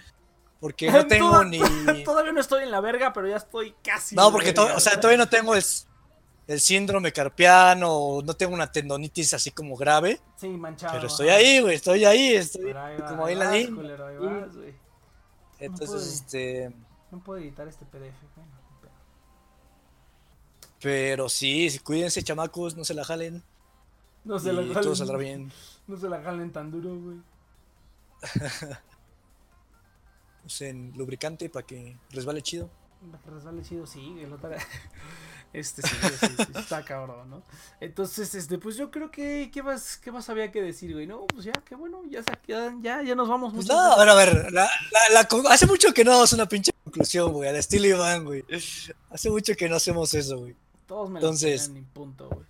[0.59, 1.59] Porque no tengo ni.
[2.05, 4.17] Todavía no estoy en la verga, pero ya estoy casi.
[4.17, 5.65] No, porque o sea, todavía no tengo el,
[6.49, 10.21] el, síndrome carpiano, no tengo una tendonitis así como grave.
[10.37, 10.95] Sí, manchado.
[10.95, 12.75] Pero estoy ahí, güey, estoy ahí, estoy
[13.09, 13.57] como ahí, la
[15.59, 16.73] Entonces, este.
[17.13, 18.17] No puedo editar este PDF,
[20.81, 23.45] Pero sí, cuídense, chamacos, no se la jalen.
[24.25, 24.83] No se la jalen.
[24.83, 25.53] Todo saldrá bien.
[25.87, 27.19] No se la jalen tan duro, güey.
[30.47, 32.71] Usen lubricante para que resbale chido.
[33.11, 34.17] Para que resbale chido, sí.
[34.21, 34.51] El otro...
[35.53, 35.95] Este sí,
[36.55, 37.43] está cabrón, ¿no?
[37.79, 41.07] Entonces, este, pues yo creo que, ¿qué más, qué más había que decir, güey?
[41.07, 42.23] No, pues ya, qué bueno, ya,
[42.81, 43.53] ya, ya nos vamos.
[43.53, 44.67] Pues no, a ver, a ver, la,
[45.13, 48.47] la, hace mucho que no damos una pinche conclusión, güey, al estilo Iván, güey.
[49.11, 50.57] Hace mucho que no hacemos eso, güey.
[50.87, 52.47] Todos me Entonces, lo punto, güey.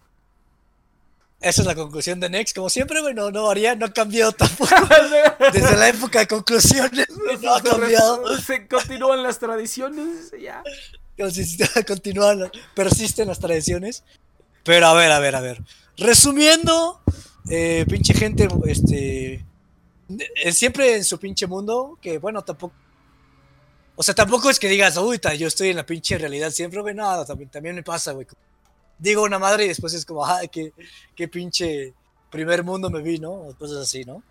[1.43, 2.55] Esa es la conclusión de Next.
[2.55, 4.74] Como siempre, güey, no, no varía, no ha cambiado tampoco.
[5.53, 7.09] Desde la época de conclusiones,
[7.43, 8.38] no ha cambiado.
[8.38, 10.62] Se continúan las tradiciones, ya.
[11.86, 14.05] Continúan, persisten las tradiciones.
[14.62, 15.62] Pero a ver, a ver, a ver.
[15.97, 17.01] Resumiendo,
[17.51, 19.45] eh, pinche gente, este.
[20.53, 22.74] Siempre en su pinche mundo, que bueno, tampoco.
[23.97, 26.95] O sea, tampoco es que digas, uy, yo estoy en la pinche realidad siempre, güey.
[26.95, 28.26] No, también, también me pasa, güey
[29.03, 30.73] digo una madre y después es como, ay, qué,
[31.17, 31.93] qué pinche
[32.31, 33.33] primer mundo me vi, ¿no?
[33.33, 34.23] O cosas así, ¿no?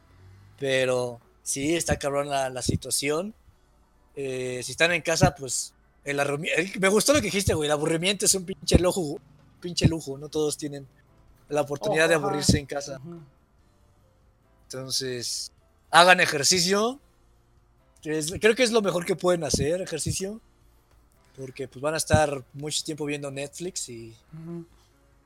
[0.58, 3.34] Pero sí, está cabrón la, la situación.
[4.16, 5.74] Eh, si están en casa, pues
[6.06, 6.20] el
[6.80, 7.68] me gustó lo que dijiste, güey.
[7.68, 9.20] El aburrimiento es un pinche lujo,
[9.60, 10.18] pinche lujo.
[10.18, 10.88] No todos tienen
[11.50, 13.00] la oportunidad de aburrirse en casa.
[14.64, 15.52] Entonces,
[15.90, 17.00] hagan ejercicio.
[18.02, 20.40] Creo que es lo mejor que pueden hacer, ejercicio.
[21.42, 24.16] Porque pues van a estar mucho tiempo viendo Netflix y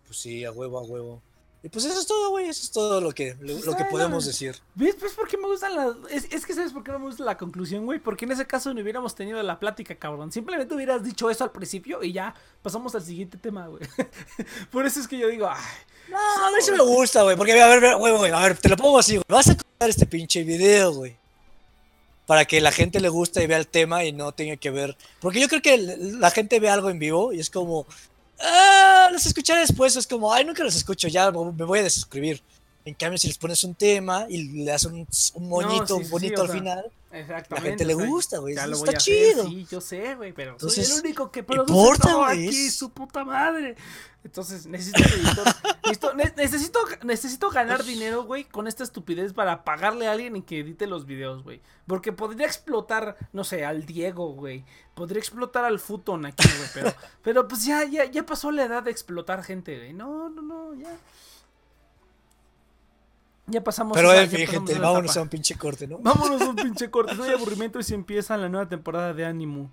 [0.06, 1.22] pues sí, a huevo, a huevo.
[1.62, 4.56] Y pues eso es todo, güey, eso es todo lo que, lo, que podemos decir.
[4.76, 4.96] ¿Ves?
[5.00, 5.96] Pues porque me gusta la...
[6.12, 8.00] Es, es, que ¿sabes por qué no me gusta la conclusión, güey?
[8.00, 10.32] Porque en ese caso no hubiéramos tenido la plática, cabrón.
[10.32, 13.82] Simplemente hubieras dicho eso al principio y ya pasamos al siguiente tema, güey.
[14.72, 15.64] por eso es que yo digo, ay...
[16.08, 18.78] No, a mí sí me gusta, güey, porque a ver, güey, a ver, te lo
[18.78, 19.26] pongo así, güey.
[19.28, 21.18] Vas a contar este pinche video, güey
[22.26, 24.98] para que la gente le guste y vea el tema y no tenga que ver.
[25.20, 27.86] Porque yo creo que la gente ve algo en vivo y es como,
[28.40, 29.96] ah, los escucharé después.
[29.96, 32.42] Es como, ay, nunca los escucho, ya me voy a desuscribir.
[32.86, 36.50] En cambio, si les pones un tema y le das un, un moñito bonito al
[36.50, 37.56] final, Exactamente.
[37.56, 38.56] La gente le gusta, güey.
[38.56, 39.46] Está chido.
[39.46, 43.24] sí, yo sé, güey, pero Entonces, soy el único que produce todo aquí, su puta
[43.24, 43.76] madre.
[44.24, 46.16] Entonces, necesito editor.
[46.36, 50.88] necesito, necesito, ganar dinero, güey, con esta estupidez para pagarle a alguien y que edite
[50.88, 51.62] los videos, güey.
[51.88, 54.66] Porque podría explotar, no sé, al Diego, güey.
[54.94, 56.70] Podría explotar al Futon aquí, güey.
[56.74, 59.94] Pero, pero pues ya, ya, ya pasó la edad de explotar gente, güey.
[59.94, 60.98] No, no, no, ya.
[63.48, 63.96] Ya pasamos.
[63.96, 65.98] Pero en fin, gente, vámonos a un pinche corte, ¿no?
[66.02, 67.14] Vámonos a un pinche corte.
[67.16, 69.70] No hay aburrimiento y se empieza la nueva temporada de Animu.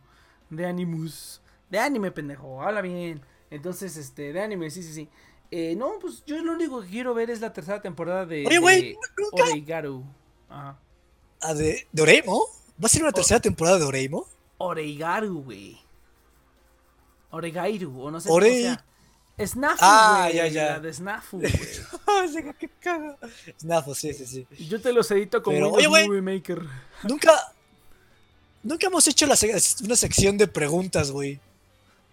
[0.50, 1.40] De Animus.
[1.70, 2.62] De anime, pendejo.
[2.62, 3.22] Habla bien.
[3.50, 5.08] Entonces, este, de anime, sí, sí, sí.
[5.50, 8.58] Eh, no, pues yo lo único que quiero ver es la tercera temporada de, Oye,
[8.58, 8.96] güey,
[9.32, 10.04] Oreigaru.
[10.50, 10.78] Ajá.
[11.40, 12.44] ¿Ah, de, de Oreimo?
[12.82, 14.26] ¿Va a ser una tercera temporada de Oreimo?
[14.58, 15.78] Oreigaru, güey.
[17.30, 18.84] Oregairu, o no sé Ore- cómo sea.
[19.46, 20.78] Snafu, Ah, ya, ya.
[20.80, 21.52] de Snafu, güey.
[22.58, 23.16] qué caga.
[23.60, 24.46] Snafo, sí, sí, sí.
[24.68, 26.06] Yo te los edito oye, güey.
[26.08, 26.62] Movie Maker.
[27.04, 27.32] Nunca.
[28.62, 31.40] Nunca hemos hecho la sec- una sección de preguntas, güey.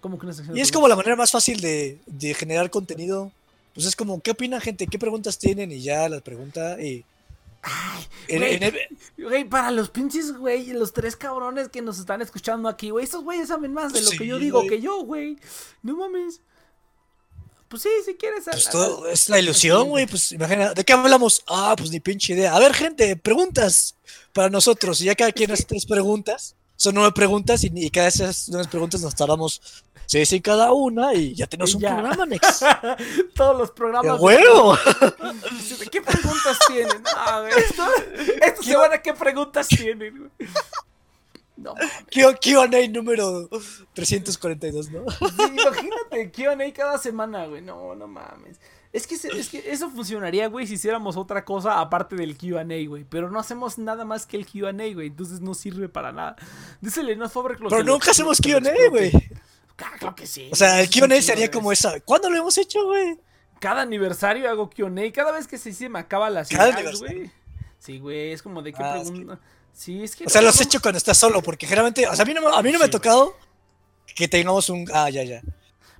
[0.01, 3.31] ¿Cómo que una sección Y es como la manera más fácil de, de generar contenido.
[3.73, 4.87] Pues es como, ¿qué opina gente?
[4.87, 5.71] ¿Qué preguntas tienen?
[5.71, 7.05] Y ya las pregunta y.
[8.29, 8.55] En- güey.
[8.55, 8.73] en- en-
[9.17, 13.23] Güey, para los pinches, güey, los tres cabrones que nos están escuchando aquí, güey, estos
[13.23, 14.69] güeyes saben más de lo que yo digo güey.
[14.69, 15.37] que yo, güey.
[15.83, 16.41] No mames.
[17.69, 18.43] Pues sí, si quieres.
[18.51, 20.05] pues a- todo- a- es la ilusión, güey.
[20.07, 21.43] Pues imagina, ¿de qué hablamos?
[21.47, 22.55] Ah, pues ni pinche idea.
[22.55, 23.95] A ver, gente, preguntas
[24.33, 24.99] para nosotros.
[25.01, 26.55] Y ya cada quien hace tres preguntas.
[26.75, 29.61] Son nueve preguntas y, y cada de esas nueve preguntas nos tardamos
[30.05, 31.89] seis en cada una y ya tenemos Y un ya.
[31.95, 32.59] programa, Nex.
[33.35, 34.19] Todos los ¡Qué programas.
[34.19, 34.77] huevo!
[35.91, 37.03] ¿Qué preguntas tienen?
[37.15, 37.85] Ah, güey, esto,
[38.41, 40.31] esta semana, ¿qué preguntas tienen?
[41.61, 41.75] No,
[42.41, 43.49] Q&A número
[43.93, 45.03] 342, ¿no?
[45.09, 45.17] Sí,
[45.51, 47.61] imagínate, QA cada semana, güey.
[47.61, 48.59] No, no mames.
[48.91, 52.63] Es que, se- es que eso funcionaría, güey, si hiciéramos otra cosa aparte del QA,
[52.87, 53.03] güey.
[53.03, 55.07] Pero no hacemos nada más que el QA, güey.
[55.07, 56.35] Entonces no sirve para nada.
[56.81, 57.25] Dísele, no
[57.59, 59.11] lo Pero que nunca hacemos Q&A, güey.
[59.75, 60.49] Claro, claro que sí.
[60.51, 61.99] O sea, el Q&A sería como esa.
[62.01, 63.19] ¿Cuándo lo hemos hecho, güey?
[63.59, 64.89] Cada aniversario hago QA.
[65.13, 66.97] Cada vez que se, se me acaba la aniversario.
[66.99, 67.31] güey.
[67.77, 69.39] Sí, güey, es como de qué Ah, es que- pregunta.
[69.73, 70.25] Sí, es que.
[70.25, 72.25] O sea, no- lo has no- hecho cuando estás solo, porque generalmente, o sea, a
[72.25, 72.91] mí no, me- a mí no me ha güey.
[72.91, 73.33] tocado
[74.15, 74.85] que tengamos un...
[74.93, 75.41] Ah, ya, ya.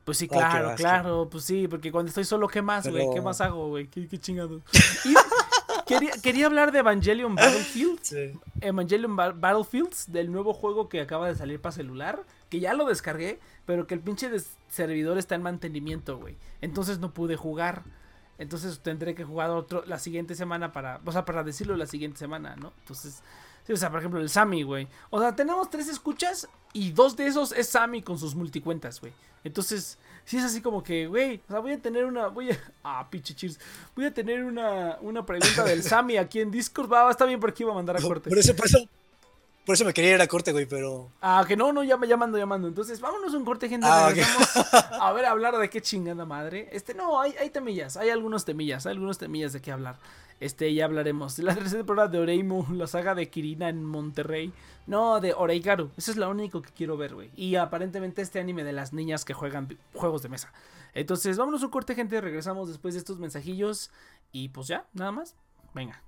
[0.03, 3.07] Pues sí, Ah, claro, claro, pues sí, porque cuando estoy solo, ¿qué más, güey?
[3.13, 3.87] ¿Qué más hago, güey?
[3.87, 4.61] ¿Qué, qué chingado?
[5.05, 5.13] Y
[5.85, 8.31] quería, quería hablar de Evangelion Battlefield, Sí.
[8.61, 12.85] Evangelion Ba- Battlefields, del nuevo juego que acaba de salir para celular, que ya lo
[12.85, 14.29] descargué, pero que el pinche
[14.69, 16.35] servidor está en mantenimiento, güey.
[16.61, 17.83] Entonces no pude jugar.
[18.39, 22.17] Entonces tendré que jugar otro la siguiente semana para, o sea, para decirlo la siguiente
[22.17, 22.73] semana, ¿no?
[22.79, 23.21] Entonces,
[23.69, 24.87] sí, o sea, por ejemplo, el Sammy, güey.
[25.11, 29.13] O sea, tenemos tres escuchas y dos de esos es Sammy con sus multicuentas, güey.
[29.43, 32.59] Entonces, sí es así como que, güey, o sea, voy a tener una, voy a,
[32.83, 33.59] ah, pinche cheers,
[33.95, 37.39] voy a tener una, una pregunta del Sammy aquí en Discord, va, va, está bien
[37.39, 38.29] por aquí, va a mandar a corte.
[38.29, 38.79] Por eso, por eso,
[39.65, 41.11] por eso me quería ir a corte, güey, pero...
[41.21, 42.67] Ah, que no, no, ya me llamando, llamando.
[42.67, 43.85] Entonces, vámonos a un corte, gente.
[43.87, 44.15] Ah, ok.
[44.15, 46.69] regresamos a ver, a hablar de qué chingada madre.
[46.71, 49.99] Este, no, hay, hay temillas, hay algunos temillas, hay algunos temillas de qué hablar.
[50.39, 51.39] Este, ya hablaremos.
[51.39, 54.53] La tercera temporada de Oreimo, la saga de Kirina en Monterrey.
[54.87, 55.91] No, de Oreigaru.
[55.97, 57.29] Eso es lo único que quiero ver, güey.
[57.35, 60.51] Y aparentemente este anime de las niñas que juegan juegos de mesa.
[60.93, 62.19] Entonces, vámonos un corte, gente.
[62.21, 63.91] Regresamos después de estos mensajillos.
[64.31, 65.35] Y pues ya, nada más.
[65.73, 66.01] Venga.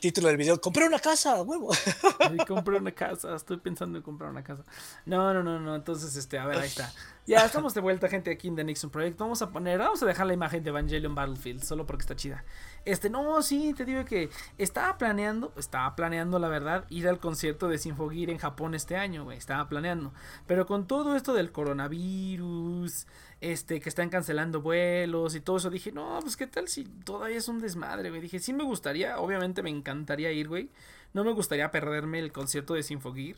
[0.00, 1.70] Título del video, compré una casa, huevo.
[2.48, 4.64] Compré una casa, estoy pensando en comprar una casa.
[5.04, 6.90] No, no, no, no, entonces, este, a ver, ahí está.
[7.26, 9.18] Ya estamos de vuelta, gente, aquí en The Nixon Project.
[9.18, 12.44] Vamos a poner, vamos a dejar la imagen de Evangelion Battlefield, solo porque está chida.
[12.84, 17.68] Este, no, sí, te digo que estaba planeando, estaba planeando, la verdad, ir al concierto
[17.68, 20.12] de Sinfogir en Japón este año, güey, estaba planeando.
[20.46, 23.06] Pero con todo esto del coronavirus,
[23.40, 27.38] este, que están cancelando vuelos y todo eso, dije, no, pues qué tal si todavía
[27.38, 28.20] es un desmadre, güey.
[28.20, 30.70] Dije, sí me gustaría, obviamente me encantaría ir, güey.
[31.14, 33.36] No me gustaría perderme el concierto de Sinfogir.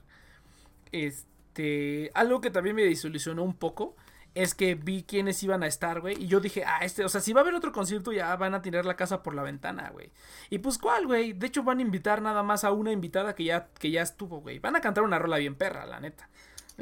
[0.91, 3.97] Este, algo que también me disolucionó un poco
[4.35, 6.23] es que vi quiénes iban a estar, güey.
[6.23, 8.55] Y yo dije, ah, este, o sea, si va a haber otro concierto, ya van
[8.55, 10.11] a tirar la casa por la ventana, güey.
[10.51, 11.33] Y pues, ¿cuál, güey?
[11.33, 14.41] De hecho, van a invitar nada más a una invitada que ya, que ya estuvo,
[14.41, 14.59] güey.
[14.59, 16.29] Van a cantar una rola bien perra, la neta.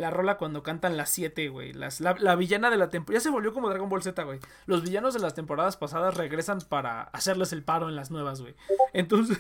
[0.00, 1.74] La rola cuando cantan las 7, güey.
[1.74, 3.18] Las, la, la villana de la temporada.
[3.18, 4.40] Ya se volvió como Dragon Ball Z, güey.
[4.64, 8.54] Los villanos de las temporadas pasadas regresan para hacerles el paro en las nuevas, güey.
[8.94, 9.38] Entonces.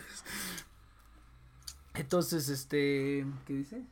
[1.94, 3.24] Entonces, este.
[3.46, 3.84] ¿Qué dice?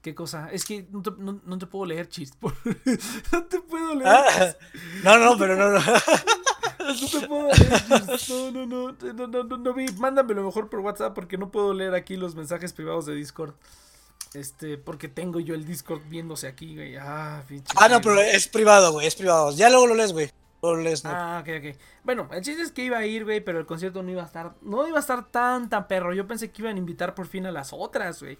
[0.00, 0.48] ¿Qué cosa?
[0.50, 2.32] Es que no te, no, no te puedo leer, chis.
[3.32, 4.08] no te puedo leer.
[4.08, 4.54] Ah,
[5.04, 5.78] no, no, pero no, no.
[5.78, 7.82] No te puedo leer.
[7.90, 9.74] No, no, no, no, no, no, no.
[9.98, 13.52] Mándamelo mejor por WhatsApp porque no puedo leer aquí los mensajes privados de Discord.
[14.34, 16.96] Este, porque tengo yo el Discord viéndose aquí, güey.
[16.96, 17.72] Ah, pinche.
[17.76, 19.52] Ah, no, pero es privado, güey, es privado.
[19.52, 20.30] Ya luego lo lees, güey.
[20.60, 21.10] Luego lo lees, no.
[21.10, 21.76] Ah, ok, ok.
[22.04, 24.26] Bueno, el chiste es que iba a ir, güey, pero el concierto no iba a
[24.26, 26.12] estar, no iba a estar tan, tan perro.
[26.12, 28.38] Yo pensé que iban a invitar por fin a las otras, güey.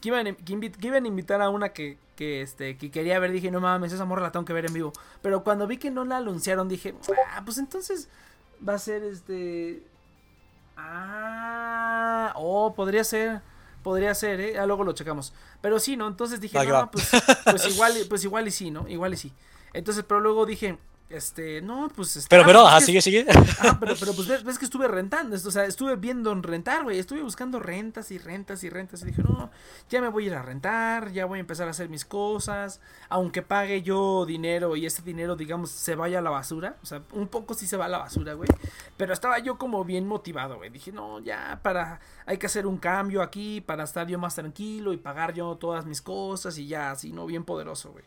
[0.00, 3.32] Que iban, que iban a invitar a una que, que, este, que quería ver.
[3.32, 4.92] Dije, no mames, esa morra la tengo que ver en vivo.
[5.22, 6.94] Pero cuando vi que no la anunciaron, dije,
[7.32, 8.08] ah, pues entonces
[8.66, 9.82] va a ser este...
[10.76, 13.42] Ah, oh, podría ser...
[13.86, 14.52] Podría ser, ¿eh?
[14.54, 15.32] Ya luego lo checamos.
[15.60, 16.08] Pero sí, ¿no?
[16.08, 17.08] Entonces dije, no, pues,
[17.44, 18.88] pues igual, pues igual y sí, ¿no?
[18.88, 19.32] Igual y sí.
[19.74, 20.76] Entonces, pero luego dije,
[21.08, 22.16] este, no, pues...
[22.16, 23.26] este, Pero, ah, pero, pues, ajá, sigue, sigue.
[23.60, 26.82] Ah, pero, pero pues ves, ves que estuve rentando, o sea, estuve viendo en rentar,
[26.82, 29.50] güey, estuve buscando rentas y rentas y rentas y dije, no,
[29.88, 32.80] ya me voy a ir a rentar, ya voy a empezar a hacer mis cosas,
[33.08, 37.02] aunque pague yo dinero y ese dinero, digamos, se vaya a la basura, o sea,
[37.12, 38.48] un poco sí se va a la basura, güey,
[38.96, 42.78] pero estaba yo como bien motivado, güey, dije, no, ya para, hay que hacer un
[42.78, 46.90] cambio aquí para estar yo más tranquilo y pagar yo todas mis cosas y ya,
[46.90, 47.26] así, ¿no?
[47.26, 48.04] Bien poderoso, güey.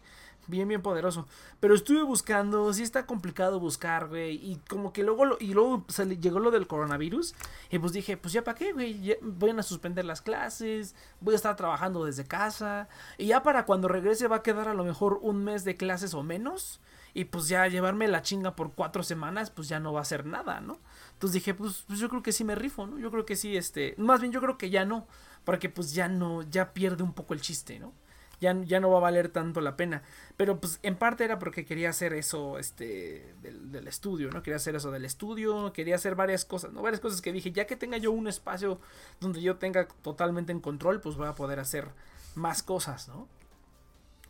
[0.48, 1.28] Bien, bien poderoso.
[1.60, 4.36] Pero estuve buscando, sí está complicado buscar, güey.
[4.36, 7.36] Y como que luego, lo- y luego sali- llegó lo del coronavirus.
[7.70, 9.16] Y pues dije, pues ya para qué, güey.
[9.22, 10.96] Voy a suspender las clases.
[11.22, 12.90] Voy a estar trabajando desde casa.
[13.20, 16.16] Y ya para cuando regrese va a quedar a lo mejor un mes de clases
[16.16, 16.80] o menos.
[17.14, 20.26] Y pues ya llevarme la chinga por cuatro semanas, pues ya no va a ser
[20.26, 20.80] nada, ¿no?
[21.14, 22.98] Entonces dije, pues, pues yo creo que sí me rifo, ¿no?
[23.00, 23.94] Yo creo que sí, este.
[23.98, 25.06] Más bien yo creo que ya no.
[25.44, 27.94] Porque pues ya no, ya pierde un poco el chiste, ¿no?
[28.40, 30.04] Ya, ya no va a valer tanto la pena.
[30.38, 34.42] Pero pues en parte era porque quería hacer eso este del, del estudio, ¿no?
[34.42, 36.82] Quería hacer eso del estudio, quería hacer varias cosas, ¿no?
[36.82, 38.80] Varias cosas que dije, ya que tenga yo un espacio
[39.20, 41.90] donde yo tenga totalmente en control, pues voy a poder hacer
[42.36, 43.28] más cosas, ¿no?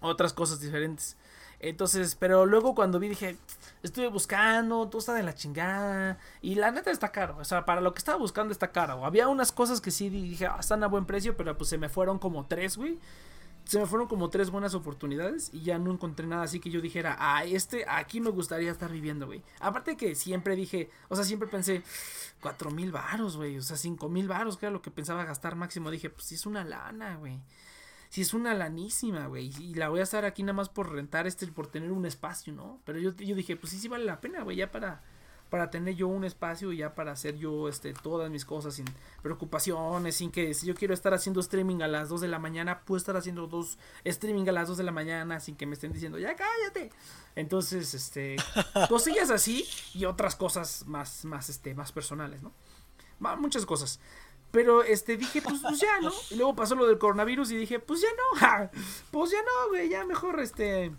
[0.02, 1.18] Otras cosas diferentes.
[1.60, 3.36] Entonces, pero luego cuando vi dije,
[3.84, 6.18] estuve buscando, todo está de la chingada.
[6.42, 7.38] Y la neta está caro.
[7.38, 9.06] O sea, para lo que estaba buscando está caro.
[9.06, 11.90] Había unas cosas que sí dije, ah, están a buen precio, pero pues se me
[11.90, 12.98] fueron como tres, güey
[13.70, 16.82] se me fueron como tres buenas oportunidades y ya no encontré nada así que yo
[16.82, 19.44] dijera, ah, este, aquí me gustaría estar viviendo, güey.
[19.60, 21.84] Aparte que siempre dije, o sea, siempre pensé,
[22.42, 25.56] cuatro mil varos, güey, o sea, cinco mil varos, que era lo que pensaba gastar
[25.56, 25.92] máximo.
[25.92, 27.40] Dije, pues sí es una lana, güey.
[28.10, 29.52] Sí es una lanísima, güey.
[29.60, 32.52] Y la voy a estar aquí nada más por rentar este, por tener un espacio,
[32.52, 32.82] ¿no?
[32.86, 35.04] Pero yo, yo dije, pues sí, sí vale la pena, güey, ya para
[35.50, 38.86] para tener yo un espacio y ya para hacer yo este todas mis cosas sin
[39.22, 42.82] preocupaciones, sin que si yo quiero estar haciendo streaming a las 2 de la mañana,
[42.86, 45.92] puedo estar haciendo dos streaming a las 2 de la mañana sin que me estén
[45.92, 46.92] diciendo, "Ya cállate."
[47.36, 48.36] Entonces, este
[48.90, 52.54] cosillas así y otras cosas más más este más personales, ¿no?
[53.38, 54.00] Muchas cosas.
[54.52, 56.12] Pero este dije, pues, pues ya, ¿no?
[56.32, 58.40] Y luego pasó lo del coronavirus y dije, pues ya no.
[58.40, 58.72] ja,
[59.12, 60.92] pues ya no, güey, ya mejor este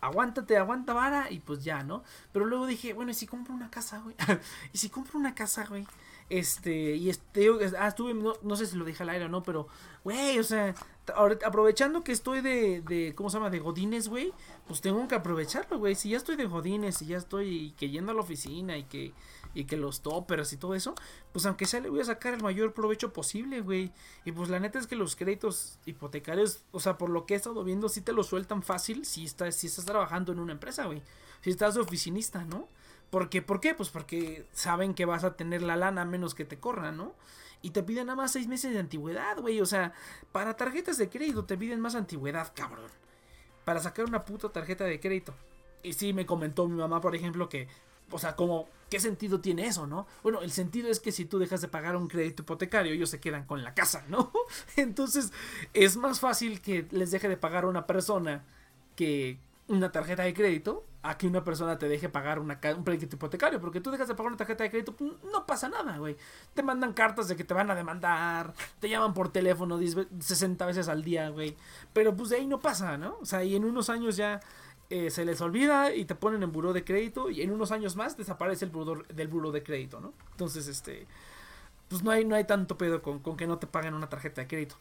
[0.00, 2.02] aguántate, aguanta vara y pues ya, ¿no?
[2.32, 4.16] Pero luego dije, bueno, ¿y si compro una casa, güey?
[4.72, 5.86] ¿Y si compro una casa, güey?
[6.30, 9.42] Este, y este, ah, estuve, no, no sé si lo dije al aire o no,
[9.42, 9.66] pero,
[10.04, 10.74] güey, o sea,
[11.16, 13.48] aprovechando que estoy de, de, ¿cómo se llama?
[13.48, 14.32] De Godines, güey,
[14.66, 15.94] pues tengo que aprovecharlo, güey.
[15.94, 19.14] Si ya estoy de Godines, y ya estoy que yendo a la oficina y que,
[19.58, 20.94] y que los toppers y todo eso,
[21.32, 23.90] pues aunque sea le voy a sacar el mayor provecho posible, güey.
[24.24, 27.36] Y pues la neta es que los créditos hipotecarios, o sea, por lo que he
[27.36, 30.86] estado viendo, sí te lo sueltan fácil si estás, si estás trabajando en una empresa,
[30.86, 31.02] güey.
[31.40, 32.68] Si estás de oficinista, ¿no?
[33.10, 33.74] Porque, ¿Por qué?
[33.74, 37.14] Pues porque saben que vas a tener la lana a menos que te corran, ¿no?
[37.60, 39.60] Y te piden nada más seis meses de antigüedad, güey.
[39.60, 39.92] O sea,
[40.30, 42.90] para tarjetas de crédito te piden más antigüedad, cabrón.
[43.64, 45.34] Para sacar una puta tarjeta de crédito.
[45.82, 47.66] Y sí, me comentó mi mamá, por ejemplo, que,
[48.10, 50.06] o sea, como, ¿qué sentido tiene eso, no?
[50.22, 53.20] Bueno, el sentido es que si tú dejas de pagar un crédito hipotecario, ellos se
[53.20, 54.32] quedan con la casa, ¿no?
[54.76, 55.32] Entonces,
[55.74, 58.44] es más fácil que les deje de pagar una persona
[58.96, 59.38] que
[59.68, 63.60] una tarjeta de crédito a que una persona te deje pagar una, un crédito hipotecario.
[63.60, 66.16] Porque tú dejas de pagar una tarjeta de crédito, pues, no pasa nada, güey.
[66.54, 70.08] Te mandan cartas de que te van a demandar, te llaman por teléfono 10 ve-
[70.18, 71.54] 60 veces al día, güey.
[71.92, 73.18] Pero pues de ahí no pasa, ¿no?
[73.20, 74.40] O sea, y en unos años ya
[74.90, 77.96] eh, se les olvida y te ponen en buró de crédito y en unos años
[77.96, 80.12] más desaparece el buró del de crédito, ¿no?
[80.32, 81.06] Entonces, este,
[81.88, 84.42] pues no hay, no hay tanto pedo con, con que no te paguen una tarjeta
[84.42, 84.76] de crédito.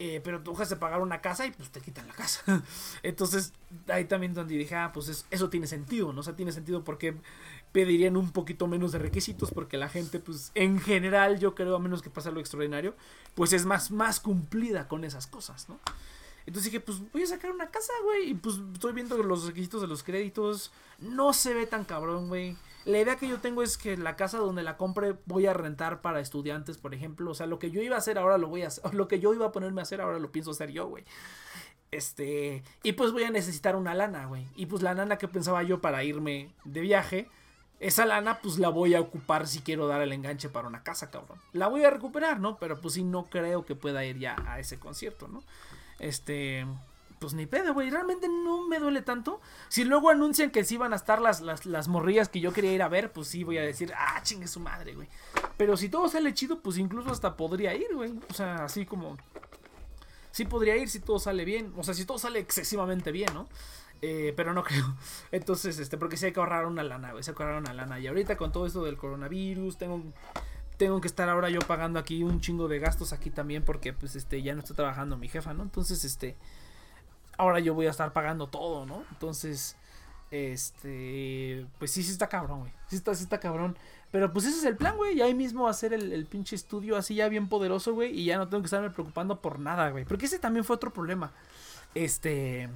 [0.00, 2.62] Eh, pero tú dejas de pagar una casa y pues te quitan la casa.
[3.02, 3.52] Entonces,
[3.88, 6.20] ahí también donde dije, ah, pues es- eso tiene sentido, ¿no?
[6.20, 7.16] O sea, tiene sentido porque
[7.72, 11.80] pedirían un poquito menos de requisitos porque la gente, pues, en general, yo creo, a
[11.80, 12.94] menos que pase algo extraordinario,
[13.34, 15.80] pues es más, más cumplida con esas cosas, ¿no?
[16.48, 18.30] Entonces dije, pues voy a sacar una casa, güey.
[18.30, 20.72] Y pues estoy viendo los requisitos de los créditos.
[20.98, 22.56] No se ve tan cabrón, güey.
[22.86, 26.00] La idea que yo tengo es que la casa donde la compre voy a rentar
[26.00, 27.32] para estudiantes, por ejemplo.
[27.32, 28.82] O sea, lo que yo iba a hacer ahora lo voy a hacer.
[28.94, 31.04] Lo que yo iba a ponerme a hacer ahora lo pienso hacer yo, güey.
[31.90, 32.62] Este.
[32.82, 34.46] Y pues voy a necesitar una lana, güey.
[34.56, 37.28] Y pues la lana que pensaba yo para irme de viaje.
[37.78, 41.10] Esa lana, pues la voy a ocupar si quiero dar el enganche para una casa,
[41.10, 41.38] cabrón.
[41.52, 42.56] La voy a recuperar, ¿no?
[42.56, 45.44] Pero pues sí, no creo que pueda ir ya a ese concierto, ¿no?
[45.98, 46.66] Este.
[47.18, 47.90] Pues ni pedo, güey.
[47.90, 49.40] Realmente no me duele tanto.
[49.68, 52.72] Si luego anuncian que sí van a estar las, las, las morrillas que yo quería
[52.72, 55.08] ir a ver, pues sí voy a decir, ah, chingue su madre, güey.
[55.56, 58.14] Pero si todo sale chido, pues incluso hasta podría ir, güey.
[58.30, 59.16] O sea, así como.
[60.30, 61.72] Sí podría ir si todo sale bien.
[61.76, 63.48] O sea, si todo sale excesivamente bien, ¿no?
[64.00, 64.96] Eh, pero no creo.
[65.32, 67.24] Entonces, este, porque sí hay que ahorrar una lana, güey.
[67.24, 67.98] Que ahorrar una lana.
[67.98, 70.02] Y ahorita con todo esto del coronavirus, tengo
[70.78, 74.16] tengo que estar ahora yo pagando aquí un chingo de gastos aquí también porque pues
[74.16, 75.64] este ya no está trabajando mi jefa, ¿no?
[75.64, 76.36] Entonces, este
[77.36, 79.02] ahora yo voy a estar pagando todo, ¿no?
[79.10, 79.76] Entonces,
[80.30, 82.72] este pues sí sí está cabrón, güey.
[82.86, 83.76] Sí está sí está cabrón.
[84.10, 85.18] Pero pues ese es el plan, güey.
[85.18, 88.38] Y ahí mismo hacer el, el pinche estudio así ya bien poderoso, güey, y ya
[88.38, 90.04] no tengo que estarme preocupando por nada, güey.
[90.04, 91.32] Porque ese también fue otro problema.
[91.94, 92.68] Este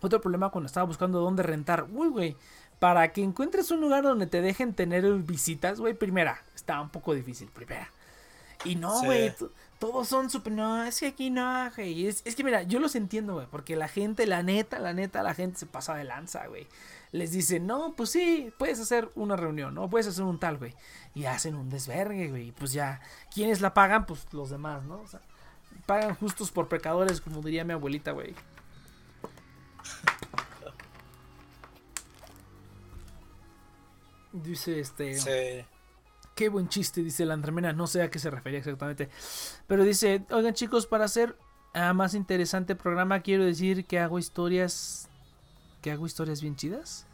[0.00, 1.86] otro problema cuando estaba buscando dónde rentar.
[1.90, 2.36] Uy, güey.
[2.78, 5.94] Para que encuentres un lugar donde te dejen tener visitas, güey.
[5.94, 7.48] Primera, está un poco difícil.
[7.48, 7.88] Primera.
[8.64, 12.06] Y no, güey, to- todos son súper, no, es que aquí no, güey.
[12.06, 15.22] Es, es que mira, yo los entiendo, güey, porque la gente, la neta, la neta,
[15.22, 16.66] la gente se pasa de lanza, güey.
[17.12, 20.74] Les dicen, no, pues sí, puedes hacer una reunión, no, puedes hacer un tal, güey.
[21.14, 22.48] Y hacen un desvergue, güey.
[22.48, 23.00] Y pues ya,
[23.32, 24.06] ¿quiénes la pagan?
[24.06, 25.00] Pues los demás, ¿no?
[25.00, 25.20] O sea,
[25.86, 28.34] pagan justos por pecadores, como diría mi abuelita, güey.
[34.42, 35.18] Dice este.
[35.18, 35.66] Sí.
[36.36, 37.72] Qué buen chiste, dice la Andremena.
[37.72, 39.08] No sé a qué se refería exactamente.
[39.66, 41.34] Pero dice, oigan chicos, para hacer
[41.72, 45.08] ah, más interesante programa, quiero decir que hago historias...
[45.80, 47.06] Que hago historias bien chidas.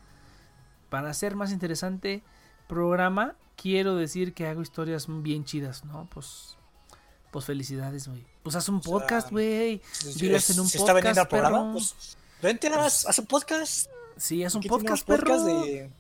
[0.91, 2.25] Para hacer más interesante
[2.67, 6.09] programa, quiero decir que hago historias bien chidas, ¿no?
[6.13, 6.57] Pues...
[7.31, 8.27] Pues felicidades, güey.
[8.43, 9.81] Pues haz un sea, podcast, güey.
[10.05, 11.73] En un si está vendiendo el podcast, programa, perro.
[11.73, 13.89] pues vente, haz, haz un podcast.
[14.17, 15.27] Sí, haz un podcast, perro.
[15.29, 15.91] podcast de,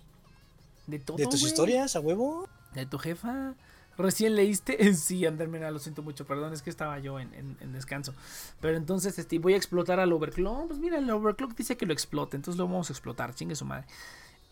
[0.86, 2.48] de todo, de tus historias, a huevo.
[2.74, 3.54] ¿De tu jefa?
[3.98, 4.76] ¿Recién leíste?
[4.94, 8.14] Sí, Andermena, lo siento mucho, perdón, es que estaba yo en, en- en descanso.
[8.60, 10.68] Pero entonces, este, voy a explotar al overclock.
[10.68, 13.64] Pues mira, el overclock dice que lo explote, entonces lo vamos a explotar, chingue su
[13.66, 13.86] madre.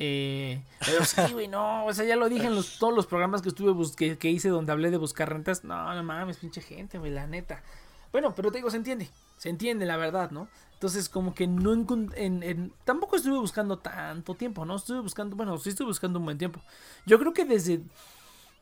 [0.03, 3.43] Eh, pero sí, güey, no, o sea, ya lo dije en los, todos los programas
[3.43, 5.63] que estuve, que, que hice donde hablé de buscar rentas.
[5.65, 7.63] No, no mames, pinche gente, güey, la neta.
[8.13, 10.49] Bueno, pero te digo, se entiende, se entiende la verdad, ¿no?
[10.75, 11.73] Entonces, como que no
[12.17, 14.77] en, en- tampoco estuve buscando tanto tiempo, ¿no?
[14.77, 16.61] Estuve buscando, bueno, sí estuve buscando un buen tiempo.
[17.07, 17.83] Yo creo que desde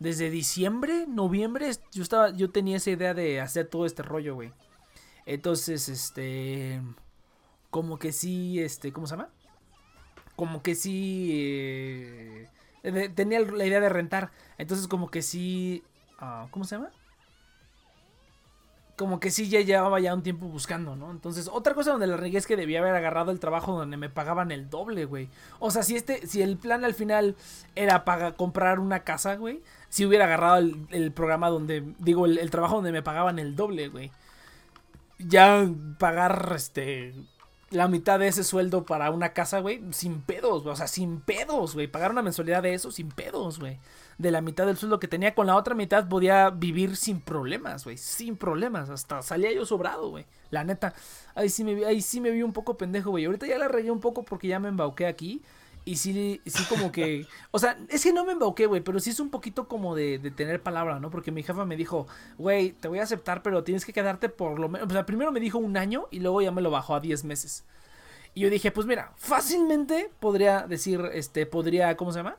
[0.01, 4.53] desde diciembre, noviembre, yo estaba, yo tenía esa idea de hacer todo este rollo, güey.
[5.27, 6.83] Entonces, este,
[7.71, 9.31] como que sí, este, ¿cómo se llama?
[10.37, 11.31] Como que sí,
[12.83, 14.31] eh, tenía la idea de rentar.
[14.57, 15.83] Entonces, como que sí,
[16.19, 16.91] ah, ¿cómo se llama?
[18.99, 21.13] Como que sí ya llevaba ya un tiempo buscando, ¿no?
[21.13, 24.11] Entonces, otra cosa donde la regué es que debía haber agarrado el trabajo donde me
[24.11, 25.29] pagaban el doble, güey.
[25.61, 27.37] O sea, si este, si el plan al final
[27.77, 32.51] era para comprar una casa, güey, si hubiera agarrado el, programa donde, digo, el, el
[32.51, 34.11] trabajo donde me pagaban el doble, güey.
[35.21, 35.65] Ya
[35.99, 37.15] pagar, este,
[37.71, 40.73] la mitad de ese sueldo para una casa, güey, sin pedos, güey.
[40.73, 41.87] O sea, sin pedos, güey.
[41.87, 43.79] Pagar una mensualidad de eso sin pedos, güey.
[44.19, 47.85] De la mitad del sueldo que tenía, con la otra mitad podía vivir sin problemas,
[47.85, 47.97] güey.
[47.97, 48.91] Sin problemas.
[48.91, 50.27] Hasta salía yo sobrado, güey.
[50.51, 50.93] La neta.
[51.35, 53.25] Ahí sí me vi, ahí sí me vi un poco pendejo, güey.
[53.27, 55.43] Ahorita ya la regué un poco porque ya me embauqué aquí.
[55.85, 57.27] Y sí, sí como que...
[57.51, 60.19] O sea, es que no me embauqué, güey, pero sí es un poquito como de,
[60.19, 61.11] de tener palabra, ¿no?
[61.11, 64.59] Porque mi jefa me dijo, güey, te voy a aceptar, pero tienes que quedarte por
[64.59, 64.89] lo menos...
[64.89, 67.25] O sea, primero me dijo un año y luego ya me lo bajó a 10
[67.25, 67.65] meses.
[68.35, 72.37] Y yo dije, pues mira, fácilmente podría decir, este, podría, ¿cómo se llama?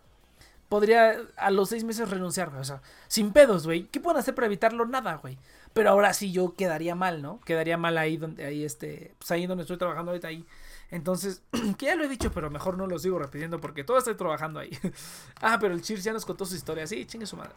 [0.70, 2.62] Podría a los seis meses renunciar, güey.
[2.62, 3.88] O sea, sin pedos, güey.
[3.88, 4.86] ¿Qué pueden hacer para evitarlo?
[4.86, 5.38] Nada, güey.
[5.74, 7.40] Pero ahora sí yo quedaría mal, ¿no?
[7.42, 10.46] Quedaría mal ahí donde, ahí este, pues ahí donde estoy trabajando ahorita ahí.
[10.92, 11.42] Entonces,
[11.78, 14.60] que ya lo he dicho, pero mejor no lo sigo repitiendo porque todo estoy trabajando
[14.60, 14.70] ahí.
[15.42, 16.86] ah, pero el Cheers ya nos contó su historia.
[16.88, 17.54] Sí, chingue su madre.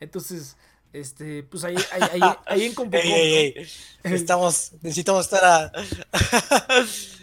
[0.00, 0.56] Entonces,
[0.92, 4.14] este, pues ahí, ahí, ahí, ahí en Compocom, Ey, ey, ey.
[4.14, 5.72] Estamos, necesitamos estar a-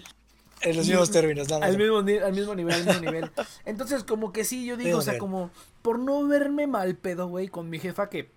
[0.62, 1.48] en los mismos términos.
[1.50, 1.70] nada más.
[1.70, 3.32] Al mismo, ni- al mismo nivel, al mismo nivel.
[3.66, 7.48] Entonces, como que sí, yo digo, o sea, como por no verme mal pedo, güey,
[7.48, 8.30] con mi jefa que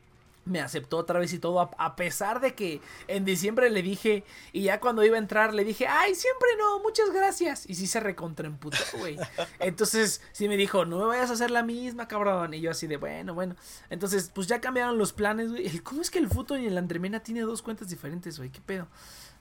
[0.45, 4.25] me aceptó otra vez y todo, a, a pesar de que en diciembre le dije,
[4.53, 7.65] y ya cuando iba a entrar le dije, ay, siempre no, muchas gracias.
[7.71, 9.17] Y sí se recontraemputó, güey.
[9.61, 12.55] Entonces, sí me dijo, no me vayas a hacer la misma, cabrón.
[12.55, 13.55] Y yo así de, bueno, bueno.
[13.89, 15.79] Entonces, pues ya cambiaron los planes, güey.
[15.79, 18.51] ¿Cómo es que el Futo y el Andremena tiene dos cuentas diferentes, güey?
[18.51, 18.89] ¿Qué pedo?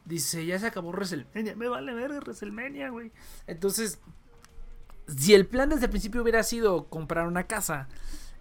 [0.05, 1.55] Dice, ya se acabó WrestleMania.
[1.55, 3.11] Me vale ver WrestleMania, güey.
[3.47, 3.99] Entonces,
[5.07, 7.87] si el plan desde el principio hubiera sido comprar una casa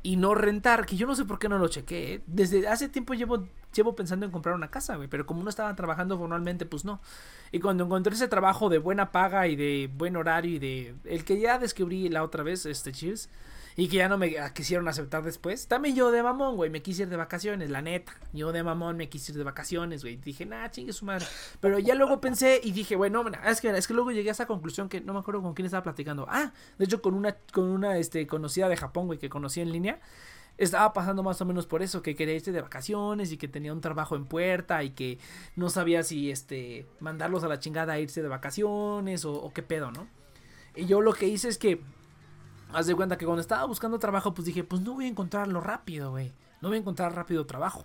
[0.03, 2.23] y no rentar, que yo no sé por qué no lo chequé, ¿eh?
[2.27, 5.75] desde hace tiempo llevo, llevo pensando en comprar una casa, güey, pero como no estaba
[5.77, 7.01] trabajando formalmente, pues no.
[7.53, 11.25] Y cuando encontré ese trabajo de buena paga y de buen horario y de el
[11.25, 13.29] que ya descubrí la otra vez, este Cheers,
[13.77, 17.03] y que ya no me quisieron aceptar después, también yo de mamón, güey, me quise
[17.03, 18.13] ir de vacaciones, la neta.
[18.33, 20.17] Yo de mamón me quise ir de vacaciones, güey.
[20.17, 21.27] Dije, nah, chingue su madre.
[21.61, 24.47] Pero ya luego pensé y dije, bueno, es que, es que luego llegué a esa
[24.47, 26.27] conclusión que no me acuerdo con quién estaba platicando.
[26.29, 29.73] Ah, de hecho con una, con una este, conocida de Japón, güey, que conocí en
[29.73, 30.01] línea.
[30.59, 33.73] Estaba pasando más o menos por eso, que quería irse de vacaciones y que tenía
[33.73, 35.19] un trabajo en puerta y que
[35.57, 39.91] no sabía si este mandarlos a la chingada a irse de vacaciones o qué pedo,
[39.91, 40.07] ¿no?
[40.75, 41.81] Y yo lo que hice es que
[42.73, 45.61] Haz de cuenta que cuando estaba buscando trabajo, pues dije, pues no voy a encontrarlo
[45.61, 46.33] rápido, güey.
[46.61, 47.85] No voy a encontrar rápido trabajo.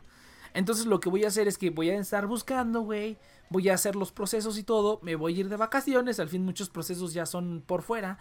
[0.53, 3.17] Entonces lo que voy a hacer es que voy a estar buscando, güey.
[3.49, 4.99] Voy a hacer los procesos y todo.
[5.01, 6.19] Me voy a ir de vacaciones.
[6.19, 8.19] Al fin muchos procesos ya son por fuera.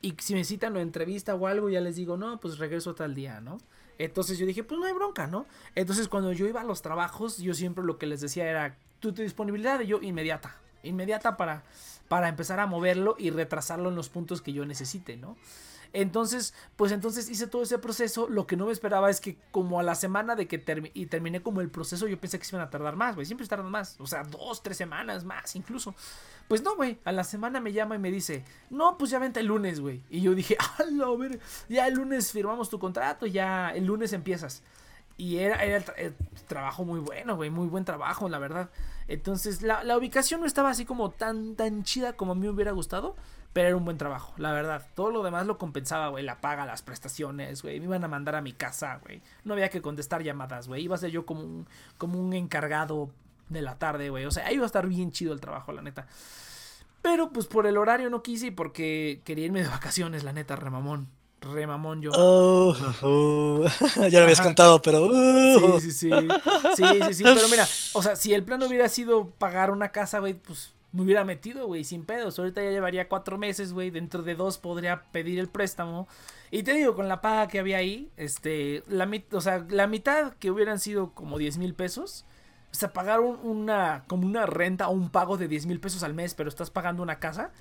[0.00, 3.14] Y si me citan la entrevista o algo, ya les digo, no, pues regreso tal
[3.14, 3.58] día, ¿no?
[3.98, 5.46] Entonces yo dije, pues no hay bronca, ¿no?
[5.74, 9.12] Entonces cuando yo iba a los trabajos, yo siempre lo que les decía era, tu,
[9.12, 10.56] tu disponibilidad y yo inmediata.
[10.82, 11.64] Inmediata para,
[12.08, 15.36] para empezar a moverlo y retrasarlo en los puntos que yo necesite, ¿no?
[15.98, 18.28] Entonces, pues entonces hice todo ese proceso.
[18.28, 21.06] Lo que no me esperaba es que como a la semana de que termi- y
[21.06, 23.24] terminé como el proceso, yo pensé que se iban a tardar más, güey.
[23.24, 23.96] Siempre tardan más.
[23.98, 25.94] O sea, dos, tres semanas más incluso.
[26.48, 26.98] Pues no, güey.
[27.06, 30.02] A la semana me llama y me dice, no, pues ya vente el lunes, güey.
[30.10, 30.84] Y yo dije, a
[31.16, 31.40] ver,
[31.70, 34.62] ya el lunes firmamos tu contrato, ya el lunes empiezas.
[35.18, 36.14] Y era, era el
[36.46, 38.68] trabajo muy bueno, güey, muy buen trabajo, la verdad.
[39.08, 42.50] Entonces, la, la ubicación no estaba así como tan, tan chida como a mí me
[42.50, 43.16] hubiera gustado,
[43.56, 44.86] pero era un buen trabajo, la verdad.
[44.94, 47.80] Todo lo demás lo compensaba, güey, la paga, las prestaciones, güey.
[47.80, 49.22] Me iban a mandar a mi casa, güey.
[49.44, 50.82] No había que contestar llamadas, güey.
[50.82, 51.66] Iba a ser yo como un,
[51.96, 53.08] como un encargado
[53.48, 54.26] de la tarde, güey.
[54.26, 56.06] O sea, ahí iba a estar bien chido el trabajo, la neta.
[57.00, 60.54] Pero pues por el horario no quise y porque quería irme de vacaciones, la neta,
[60.54, 61.08] remamón.
[61.40, 62.10] Remamón yo.
[62.14, 63.64] Oh, oh.
[64.10, 64.48] ya lo habías Ajá.
[64.48, 65.06] contado, pero.
[65.06, 65.80] uh.
[65.80, 66.10] Sí, sí, sí.
[66.74, 67.24] Sí, sí, sí.
[67.24, 71.02] Pero mira, o sea, si el plan hubiera sido pagar una casa, güey, pues me
[71.02, 72.38] hubiera metido, güey, sin pedos.
[72.38, 73.90] Ahorita ya llevaría cuatro meses, güey.
[73.90, 76.08] Dentro de dos podría pedir el préstamo.
[76.50, 80.32] Y te digo, con la paga que había ahí, este, la, o sea, la mitad
[80.34, 82.24] que hubieran sido como 10 mil pesos.
[82.72, 86.02] O sea, pagar un- una, como una renta o un pago de 10 mil pesos
[86.02, 87.52] al mes, pero estás pagando una casa.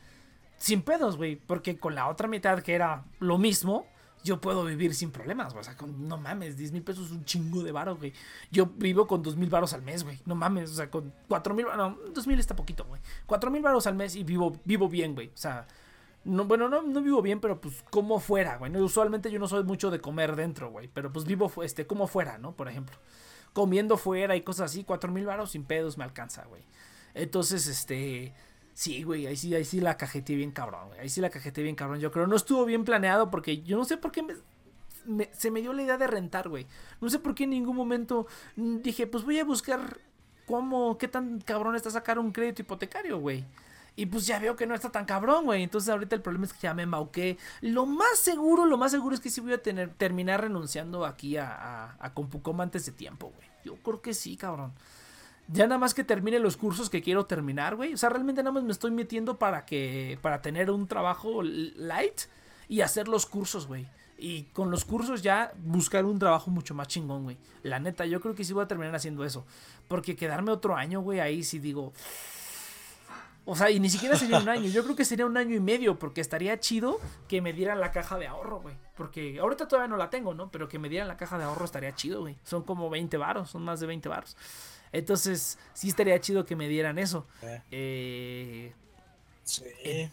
[0.57, 1.35] Sin pedos, güey.
[1.35, 3.85] Porque con la otra mitad que era lo mismo,
[4.25, 5.61] yo puedo vivir sin problemas, güey.
[5.61, 8.11] O sea, con, no mames, 10 mil pesos es un chingo de varo, güey.
[8.51, 10.19] Yo vivo con 2 mil varos al mes, güey.
[10.25, 12.99] No mames, o sea, con 4 mil, no, 2 mil está poquito, güey.
[13.27, 15.27] 4 mil varos al mes y vivo, vivo bien, güey.
[15.27, 15.67] O sea,
[16.25, 18.75] no, bueno, no, no vivo bien, pero pues como fuera, güey.
[18.77, 20.89] Usualmente yo no soy mucho de comer dentro, güey.
[20.91, 22.51] Pero pues vivo, este, como fuera, ¿no?
[22.55, 22.97] Por ejemplo.
[23.53, 26.63] Comiendo fuera y cosas así, 4 mil varos sin pedos me alcanza, güey.
[27.13, 28.33] Entonces, este...
[28.75, 30.99] Sí, güey, ahí sí, ahí sí la cajeteé bien cabrón, güey.
[30.99, 31.99] Ahí sí la cajeteé bien cabrón.
[32.01, 34.21] Yo creo no estuvo bien planeado porque yo no sé por qué
[35.07, 36.67] me- se me dio la idea de rentar, güey.
[36.99, 38.27] No sé por qué en ningún momento
[38.57, 39.99] mm, dije, pues voy a buscar
[40.45, 43.45] cómo, qué tan cabrón está sacar un crédito hipotecario, güey.
[43.95, 45.63] Y pues ya veo que no está tan cabrón, güey.
[45.63, 47.37] Entonces ahorita el problema es que ya me embauqué.
[47.61, 51.37] Lo más seguro, lo más seguro es que sí voy a tener, terminar renunciando aquí
[51.37, 53.47] a, a, a Compucom antes de tiempo, güey.
[53.63, 54.73] Yo creo que sí, cabrón.
[55.47, 57.93] Ya nada más que termine los cursos que quiero terminar, güey.
[57.93, 60.17] O sea, realmente nada más me estoy metiendo para que.
[60.21, 62.21] para tener un trabajo light
[62.67, 63.87] y hacer los cursos, güey.
[64.17, 67.37] Y con los cursos ya buscar un trabajo mucho más chingón, güey.
[67.63, 69.45] La neta, yo creo que sí voy a terminar haciendo eso.
[69.87, 71.93] Porque quedarme otro año, güey, ahí sí digo.
[73.47, 74.67] O sea, y ni siquiera sería un año.
[74.69, 75.99] Yo creo que sería un año y medio.
[75.99, 78.75] Porque estaría chido que me dieran la caja de ahorro, güey.
[78.95, 80.49] Porque ahorita todavía no la tengo, ¿no?
[80.49, 82.37] Pero que me dieran la caja de ahorro estaría chido, güey.
[82.43, 84.35] Son como 20 varos, son más de 20 varos.
[84.97, 87.27] Entonces, sí estaría chido que me dieran eso.
[87.43, 88.73] Eh, Eh,
[89.43, 89.63] Sí,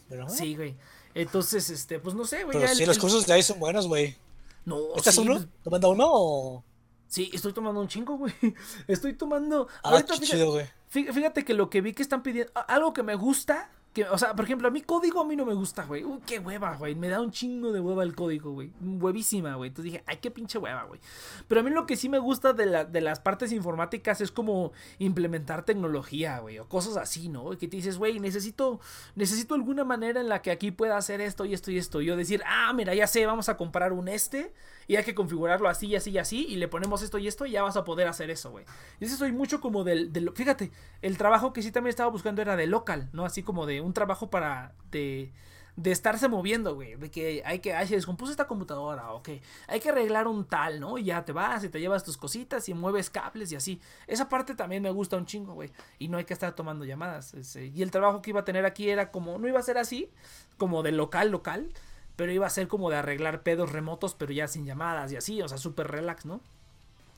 [0.08, 0.28] pero.
[0.28, 0.74] sí, güey.
[1.14, 2.52] Entonces, este, pues no sé, güey.
[2.56, 4.16] Pero ya el- sí, los el- cursos de ahí son buenos, güey.
[4.64, 5.34] No, ¿Estás sí, uno?
[5.34, 6.64] pues, ¿Tomando uno o.?
[7.08, 8.32] sí, estoy tomando un chingo, güey.
[8.88, 9.68] Estoy tomando.
[9.82, 10.66] Ah, ahorita, qué fíjate, chido, güey.
[10.92, 13.70] Fí- Fíjate que lo que vi que están pidiendo, algo que me gusta,
[14.10, 16.02] o sea, por ejemplo, a mí código a mí no me gusta, güey.
[16.02, 16.94] Uy, qué hueva, güey.
[16.94, 18.72] Me da un chingo de hueva el código, güey.
[18.80, 19.68] Huevísima, güey.
[19.68, 20.98] Entonces dije, ay, qué pinche hueva, güey.
[21.46, 24.32] Pero a mí lo que sí me gusta de, la, de las partes informáticas es
[24.32, 26.58] como implementar tecnología, güey.
[26.58, 27.50] O cosas así, ¿no?
[27.50, 28.80] Que te dices, güey, necesito,
[29.14, 32.00] necesito alguna manera en la que aquí pueda hacer esto y esto y esto.
[32.00, 34.54] Y yo decir, ah, mira, ya sé, vamos a comprar un este
[34.88, 37.46] y hay que configurarlo así y así y así y le ponemos esto y esto
[37.46, 38.64] y ya vas a poder hacer eso, güey.
[39.00, 40.70] Y ese soy mucho como del, del- fíjate,
[41.02, 43.24] el trabajo que sí también estaba buscando era de local, ¿no?
[43.24, 45.32] Así como de un trabajo para, de,
[45.76, 49.40] de estarse moviendo, güey, de que hay que, ay, se descompuso esta computadora, o que
[49.68, 50.98] hay que arreglar un tal, ¿no?
[50.98, 53.80] Y ya te vas y te llevas tus cositas y mueves cables y así.
[54.06, 55.70] Esa parte también me gusta un chingo, güey.
[55.98, 57.34] Y no hay que estar tomando llamadas.
[57.56, 60.10] y el trabajo que iba a tener aquí era como, no iba a ser así,
[60.58, 61.72] como de local, local,
[62.22, 65.42] pero iba a ser como de arreglar pedos remotos, pero ya sin llamadas y así,
[65.42, 66.40] o sea, súper relax, ¿no?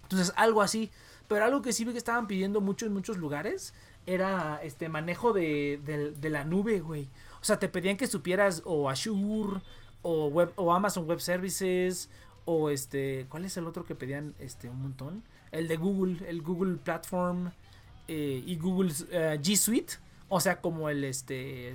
[0.05, 0.90] Entonces, algo así.
[1.28, 3.74] Pero algo que sí vi que estaban pidiendo mucho en muchos lugares
[4.06, 5.78] era este manejo de,
[6.18, 7.02] de- la nube, güey.
[7.43, 9.60] O sea, te pedían que supieras o Azure
[10.01, 12.09] o, web, o Amazon Web Services
[12.47, 15.22] o este, ¿cuál es el otro que pedían este un montón?
[15.52, 17.51] El de Google, el Google Platform
[18.09, 19.97] eh, y Google eh, G Suite,
[20.31, 21.74] o sea, como el este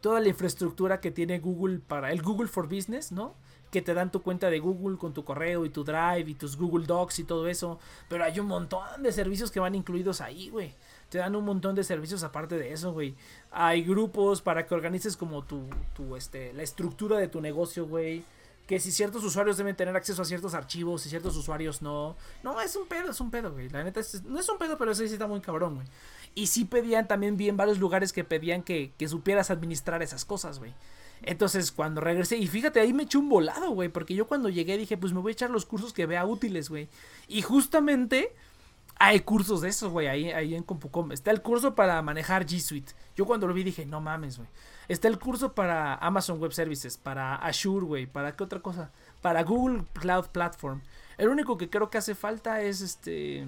[0.00, 3.34] toda la infraestructura que tiene Google para el Google for Business, ¿no?
[3.70, 6.56] Que te dan tu cuenta de Google con tu correo y tu Drive y tus
[6.56, 7.78] Google Docs y todo eso.
[8.08, 10.74] Pero hay un montón de servicios que van incluidos ahí, güey.
[11.10, 13.14] Te dan un montón de servicios aparte de eso, güey.
[13.50, 18.24] Hay grupos para que organices como tu, tu este, la estructura de tu negocio, güey.
[18.66, 22.16] Que si ciertos usuarios deben tener acceso a ciertos archivos y ciertos usuarios no.
[22.42, 23.68] No, es un pedo, es un pedo, güey.
[23.70, 25.86] La neta, es- no es un pedo, pero ese sí está muy cabrón, güey.
[26.34, 30.24] Y sí pedían también, vi en varios lugares que pedían que, que supieras administrar esas
[30.24, 30.74] cosas, güey.
[31.22, 34.76] Entonces, cuando regresé, y fíjate, ahí me eché un volado, güey, porque yo cuando llegué
[34.78, 36.88] dije, pues me voy a echar los cursos que vea útiles, güey.
[37.26, 38.34] Y justamente
[39.00, 41.12] Hay cursos de eso, güey, ahí, ahí en CompuCom.
[41.12, 42.92] Está el curso para manejar G Suite.
[43.16, 44.48] Yo cuando lo vi dije, no mames, güey.
[44.88, 48.90] Está el curso para Amazon Web Services, para Azure, güey, para qué otra cosa.
[49.22, 50.82] Para Google Cloud Platform.
[51.16, 53.46] El único que creo que hace falta es este...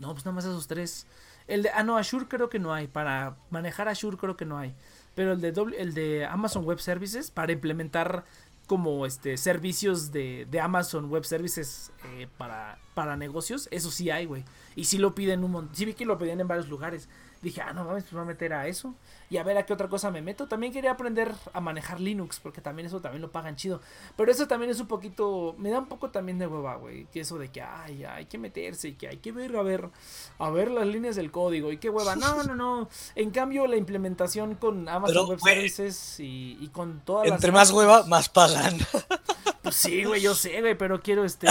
[0.00, 1.06] No, pues nada más esos tres.
[1.48, 2.86] El de, ah, no, Azure creo que no hay.
[2.88, 4.74] Para manejar Azure creo que no hay.
[5.14, 8.24] Pero el de, doble- el de Amazon Web Services, para implementar
[8.66, 14.26] como este servicios de, de Amazon Web Services eh, para, para negocios, eso sí hay,
[14.26, 14.44] güey.
[14.74, 15.74] Y sí lo piden un montón.
[15.76, 17.08] Sí vi que lo pedían en varios lugares.
[17.42, 18.94] Dije, ah, no mames, pues me voy a meter a eso.
[19.28, 20.46] Y a ver a qué otra cosa me meto.
[20.46, 23.80] También quería aprender a manejar Linux, porque también eso también lo pagan chido.
[24.16, 27.06] Pero eso también es un poquito, me da un poco también de hueva, güey.
[27.06, 29.90] Que eso de que, ay, hay que meterse y que hay que ver, a ver,
[30.38, 31.72] a ver las líneas del código.
[31.72, 32.16] Y qué hueva.
[32.16, 32.88] No, no, no.
[33.14, 37.52] En cambio, la implementación con Amazon Pero, Web Services y, y con todas las Entre
[37.52, 38.78] más hueva, más pagan.
[39.62, 41.48] pues sí, güey, yo sé, güey, pero quiero este.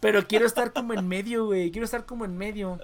[0.00, 1.70] pero quiero estar como en medio, güey.
[1.70, 2.78] Quiero estar como en medio.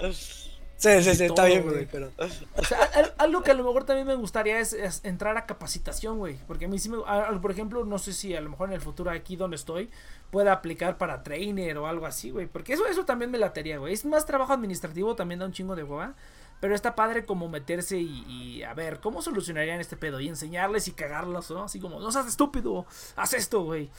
[0.83, 1.87] Sí, sí, sí, está bien, güey.
[1.87, 2.11] pero...
[2.57, 5.47] O sea, al- algo que a lo mejor también me gustaría es, es entrar a
[5.47, 6.39] capacitación, güey.
[6.49, 6.99] Porque a mí sí me.
[7.07, 9.91] a- por ejemplo, no sé si a lo mejor en el futuro aquí donde estoy
[10.33, 12.47] pueda aplicar para trainer o algo así, güey.
[12.47, 13.93] Porque eso, eso también me latería, güey.
[13.95, 16.15] Es más trabajo administrativo, también da un chingo de hueva.
[16.61, 20.87] Pero está padre como meterse y, y a ver cómo solucionarían este pedo y enseñarles
[20.89, 21.65] y cagarlos, ¿no?
[21.65, 22.87] Así como, no seas estúpido,
[23.17, 23.91] haz esto, güey.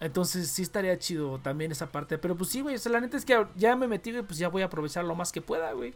[0.00, 2.18] Entonces sí estaría chido también esa parte.
[2.18, 2.74] Pero pues sí, güey.
[2.74, 4.22] O sea, la neta es que ya me metí, güey.
[4.24, 5.94] Pues ya voy a aprovechar lo más que pueda, güey.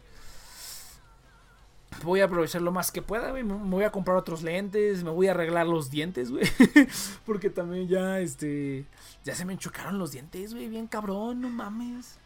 [2.03, 3.43] Voy a aprovechar lo más que pueda, güey.
[3.43, 5.03] Me voy a comprar otros lentes.
[5.03, 6.45] Me voy a arreglar los dientes, güey.
[7.25, 8.85] Porque también ya, este.
[9.25, 10.69] Ya se me enchocaron los dientes, güey.
[10.69, 12.17] Bien cabrón, no mames.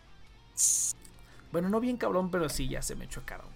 [1.51, 3.47] Bueno, no bien cabrón, pero sí, ya se me enchocaron.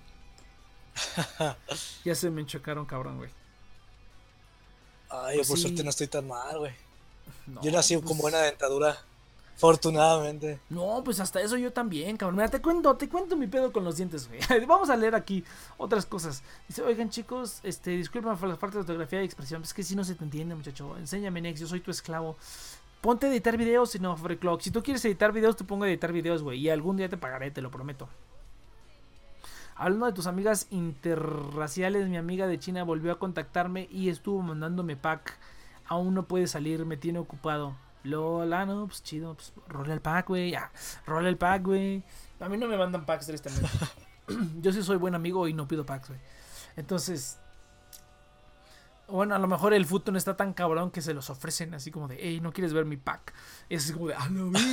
[2.03, 3.30] Ya se me enchocaron, cabrón, güey.
[5.10, 5.64] Ay, Pues por sí.
[5.64, 6.72] suerte no estoy tan mal, güey.
[7.47, 8.97] No, Yo nací pues- con buena dentadura.
[9.55, 10.59] Afortunadamente.
[10.69, 12.35] No, pues hasta eso yo también, cabrón.
[12.35, 14.39] Mira, te cuento, te cuento mi pedo con los dientes, güey.
[14.67, 15.43] Vamos a leer aquí
[15.77, 16.43] otras cosas.
[16.67, 19.63] Dice, oigan chicos, este, disculpen por las partes de ortografía y expresión.
[19.63, 20.95] Es que si no se te entiende, muchacho.
[20.97, 22.37] Enséñame, Nex, yo soy tu esclavo.
[23.01, 24.61] Ponte a editar videos y no free clock.
[24.61, 26.59] Si tú quieres editar videos, te pongo a editar videos, güey.
[26.59, 28.07] Y algún día te pagaré, te lo prometo.
[29.75, 34.95] Hablando de tus amigas interraciales, mi amiga de China volvió a contactarme y estuvo mandándome
[34.97, 35.37] pack.
[35.88, 37.76] Aún no puede salir, me tiene ocupado.
[38.03, 40.51] Lola, no, pues chido, pues rola el pack, güey.
[40.51, 40.72] Ya,
[41.05, 42.03] rola el pack, güey.
[42.39, 43.69] A mí no me mandan packs, tristemente.
[44.61, 46.19] Yo sí soy buen amigo y no pido packs, güey.
[46.76, 47.39] Entonces,
[49.07, 51.91] bueno, a lo mejor el fútbol no está tan cabrón que se los ofrecen así
[51.91, 53.34] como de, hey, ¿no quieres ver mi pack?
[53.69, 54.63] Es como de, ah, no, güey.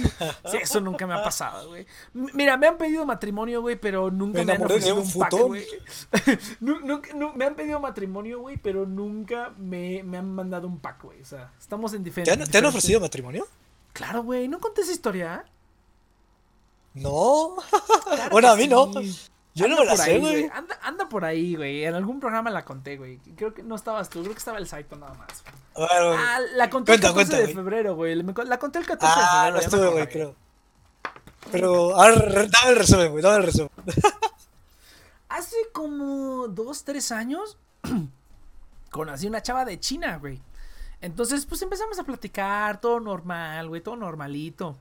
[0.50, 1.86] Sí, eso nunca me ha pasado, güey.
[2.12, 5.32] Mira, me han pedido matrimonio, güey, pero nunca Me me, han ofrecido un un pack,
[5.32, 5.66] güey.
[7.34, 11.22] Me han pedido matrimonio, güey, pero nunca me, me han mandado un pack, güey.
[11.22, 12.46] O sea, estamos en ¿Te diferentes.
[12.46, 13.46] han, te han ofrecido matrimonio?
[13.92, 15.44] Claro, güey, ¿no conté esa historia?
[16.94, 17.56] No.
[18.04, 18.92] Claro bueno, a mí no.
[19.54, 20.50] Yo no me la sé, güey.
[20.52, 21.84] Anda, anda por ahí, güey.
[21.84, 23.18] En algún programa la conté, güey.
[23.36, 25.44] Creo que no estabas tú, creo que estaba el Saito nada más.
[25.76, 28.16] Ah, la conté Cuenta, el 14 cuenta, de febrero, güey.
[28.46, 29.44] La conté el 14 de Ah, febrero.
[29.44, 30.34] no ya me estuve, güey, creo.
[31.52, 33.70] Pero, a ver, dame el resumen, güey, dame el resumen.
[35.28, 37.56] Hace como dos, tres años
[38.90, 40.40] conocí una chava de China, güey.
[41.00, 44.76] Entonces, pues empezamos a platicar, todo normal, güey, todo normalito.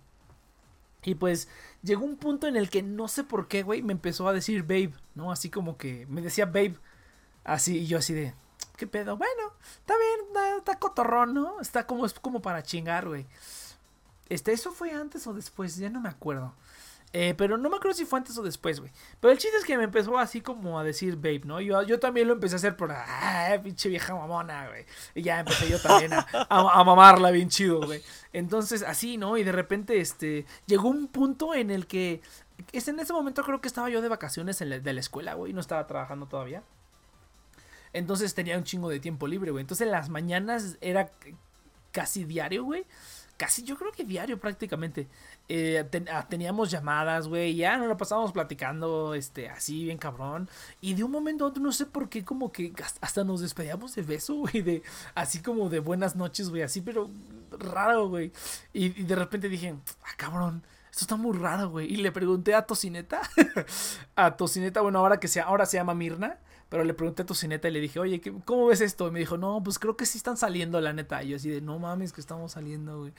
[1.04, 1.50] Y pues
[1.84, 4.64] llegó un punto en el que no sé por qué, güey, me empezó a decir
[4.64, 5.32] babe, ¿no?
[5.32, 6.78] Así como que me decía babe.
[7.44, 8.34] Así, y yo así de,
[8.78, 9.18] ¿qué pedo?
[9.18, 11.60] Bueno, está bien, está, cotorrón, ¿no?
[11.60, 13.28] Está como, es como para chingar, güey.
[14.30, 15.76] Este, ¿eso fue antes o después?
[15.76, 16.54] Ya no me acuerdo.
[17.16, 18.92] Eh, pero no me acuerdo si fue antes o después, güey.
[19.20, 21.62] Pero el chiste es que me empezó así como a decir babe, ¿no?
[21.62, 24.86] Yo, yo también lo empecé a hacer por, ah, pinche vieja mamona, güey.
[25.14, 28.02] Y ya empecé yo también a, a, mamarla bien chido, güey.
[28.34, 29.38] Entonces, así, ¿no?
[29.38, 32.22] Y de repente, este, llegó un punto en el que,
[32.72, 35.54] es en ese momento creo que estaba yo de vacaciones en de la escuela, güey.
[35.54, 36.64] No estaba trabajando todavía.
[37.94, 39.62] Entonces tenía un chingo de tiempo libre, güey.
[39.62, 41.12] Entonces en las mañanas era
[41.92, 42.86] casi diario, güey.
[43.38, 45.08] Casi, yo creo que diario prácticamente.
[45.50, 47.56] Eh, ah, teníamos llamadas, güey.
[47.56, 50.50] Ya nos la pasábamos platicando, este, así bien cabrón.
[50.82, 53.96] Y de un momento a otro, no sé por qué, como que hasta- nos despedíamos
[53.96, 54.62] de beso, güey.
[54.62, 54.84] De,
[55.16, 56.62] así como de buenas noches, güey.
[56.62, 57.10] Así, pero
[57.52, 58.32] raro, güey.
[58.72, 60.64] Y, de repente dije, ah, cabrón.
[60.92, 61.92] Esto está muy raro, güey.
[61.92, 63.22] Y le pregunté a Tocineta.
[64.16, 66.38] a Tocineta, bueno, ahora que se, ahora se llama Mirna.
[66.74, 69.08] Pero le pregunté a tu cineta y le dije, oye, ¿qué- ¿cómo ves esto?
[69.08, 71.22] Y me dijo, no, pues creo que sí están saliendo, la neta.
[71.22, 73.14] Y yo así de, no mames, que estamos saliendo, güey.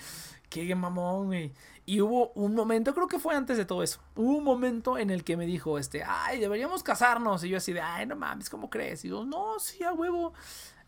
[0.51, 1.53] Qué mamón, güey.
[1.87, 4.01] Y hubo un momento, creo que fue antes de todo eso.
[4.17, 7.45] Hubo un momento en el que me dijo, este, ay, deberíamos casarnos.
[7.45, 9.05] Y yo así de, ay, no mames, ¿cómo crees?
[9.05, 10.33] Y yo, no, sí, a huevo.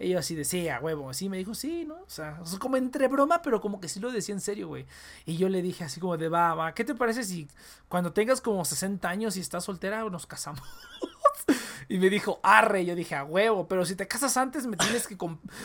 [0.01, 1.09] Y yo así de, sí, a huevo.
[1.09, 1.95] Así me dijo, sí, ¿no?
[1.95, 4.87] O sea, como entre broma, pero como que sí lo decía en serio, güey.
[5.25, 7.47] Y yo le dije así como de, va, va, ¿qué te parece si
[7.89, 10.63] cuando tengas como 60 años y estás soltera nos casamos?
[11.89, 15.07] Y me dijo, arre, yo dije, a huevo, pero si te casas antes me tienes
[15.07, 15.17] que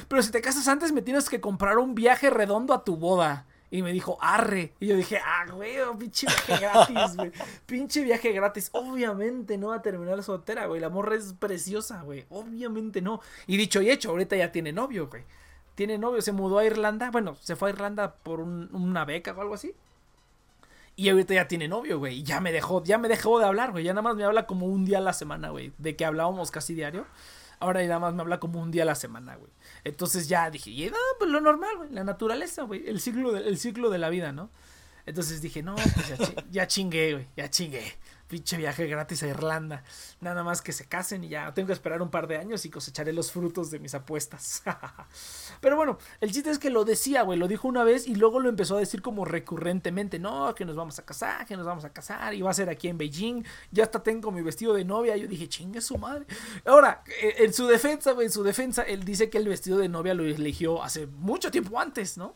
[0.07, 3.47] pero si te casas antes me tienes que comprar un viaje redondo a tu boda.
[3.73, 4.73] Y me dijo, arre.
[4.81, 7.31] Y yo dije, ah, huevo, pinche viaje gratis, güey.
[7.65, 8.69] Pinche viaje gratis.
[8.73, 10.81] Obviamente no va a terminar soltera, güey.
[10.81, 12.25] La morra es preciosa, güey.
[12.29, 13.21] Obviamente no.
[13.47, 15.23] Y dicho y hecho, ahorita ya tiene novio, güey.
[15.73, 17.11] Tiene novio, se mudó a Irlanda.
[17.11, 19.73] Bueno, se fue a Irlanda por un- una beca o algo así.
[20.95, 22.23] Y ahorita ya tiene novio, güey.
[22.23, 23.83] Ya me dejó, ya me dejó de hablar, güey.
[23.83, 25.71] Ya nada más me habla como un día a la semana, güey.
[25.77, 27.05] De que hablábamos casi diario.
[27.59, 29.51] Ahora ya nada más me habla como un día a la semana, güey.
[29.83, 31.91] Entonces ya dije, y, ah, pues lo normal, güey.
[31.91, 32.87] La naturaleza, güey.
[32.87, 34.49] El ciclo, de, el ciclo de la vida, ¿no?
[35.05, 37.27] Entonces dije, no, pues ya, ya chingué, güey.
[37.35, 37.83] Ya chingué.
[38.31, 39.83] Pinche viaje gratis a Irlanda.
[40.21, 42.69] Nada más que se casen y ya tengo que esperar un par de años y
[42.69, 44.63] cosecharé los frutos de mis apuestas.
[45.59, 47.37] Pero bueno, el chiste es que lo decía, güey.
[47.37, 50.17] Lo dijo una vez y luego lo empezó a decir como recurrentemente.
[50.17, 52.33] No, que nos vamos a casar, que nos vamos a casar.
[52.33, 53.43] Y va a ser aquí en Beijing.
[53.69, 55.17] Ya hasta tengo mi vestido de novia.
[55.17, 56.25] Yo dije, chingue su madre.
[56.63, 59.89] Ahora, eh, en su defensa, güey, en su defensa, él dice que el vestido de
[59.89, 62.33] novia lo eligió hace mucho tiempo antes, ¿no?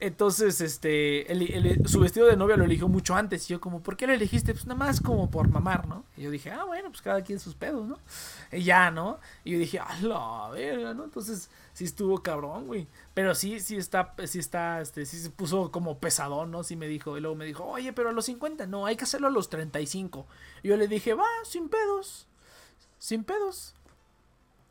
[0.00, 3.50] Entonces, este, el- su vestido de novia lo eligió mucho antes.
[3.50, 4.52] Y yo como, ¿por qué lo elegiste?
[4.52, 6.04] Pues nada más como por mamar, ¿no?
[6.16, 7.98] Y yo dije, ah, bueno, pues cada quien sus pedos, ¿no?
[8.52, 9.18] Y ya, ¿no?
[9.44, 11.02] Y yo dije, a la verga, ¿no?
[11.04, 12.86] Entonces, sí estuvo cabrón, güey.
[13.12, 16.62] Pero sí, sí está, sí está, este, sí se puso como pesadón, ¿no?
[16.62, 19.04] Sí me dijo, y luego me dijo, oye, pero a los 50, no, hay que
[19.04, 20.26] hacerlo a los 35.
[20.62, 22.28] Y yo le dije, va, sin pedos,
[22.98, 23.74] sin pedos.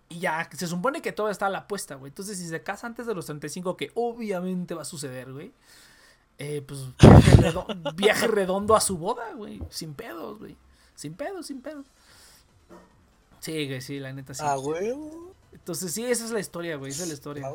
[0.09, 2.09] Y ya, se supone que todo está a la apuesta, güey.
[2.11, 5.51] Entonces, si se casa antes de los 35, que obviamente va a suceder, güey.
[6.37, 9.61] Eh, pues viaje, redo- viaje redondo a su boda, güey.
[9.69, 10.55] Sin pedos, güey.
[10.95, 11.85] Sin pedos, sin pedos.
[13.39, 14.43] Sí, güey, sí, la neta sí.
[14.45, 15.33] A huevo.
[15.51, 16.91] Entonces, sí, esa es la historia, güey.
[16.91, 17.49] Esa es la A historia.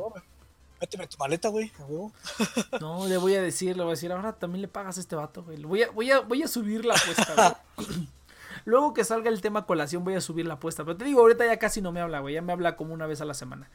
[0.81, 1.71] Méteme tu maleta, güey.
[1.79, 2.13] A huevo.
[2.81, 5.15] No, le voy a decir, le voy a decir, ahora también le pagas a este
[5.17, 5.63] vato, güey.
[5.63, 8.09] Voy a, voy a, voy a subir la apuesta, güey.
[8.65, 10.85] Luego que salga el tema colación, voy a subir la apuesta.
[10.85, 12.35] Pero te digo, ahorita ya casi no me habla, güey.
[12.35, 13.69] Ya me habla como una vez a la semana.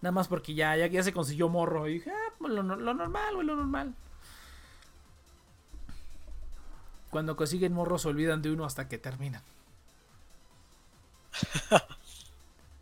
[0.00, 1.88] Nada más porque ya, ya, ya se consiguió morro.
[1.88, 3.94] Y dije, ah, pues lo, lo normal, güey, lo normal.
[7.10, 9.42] Cuando consiguen morro se olvidan de uno hasta que terminan.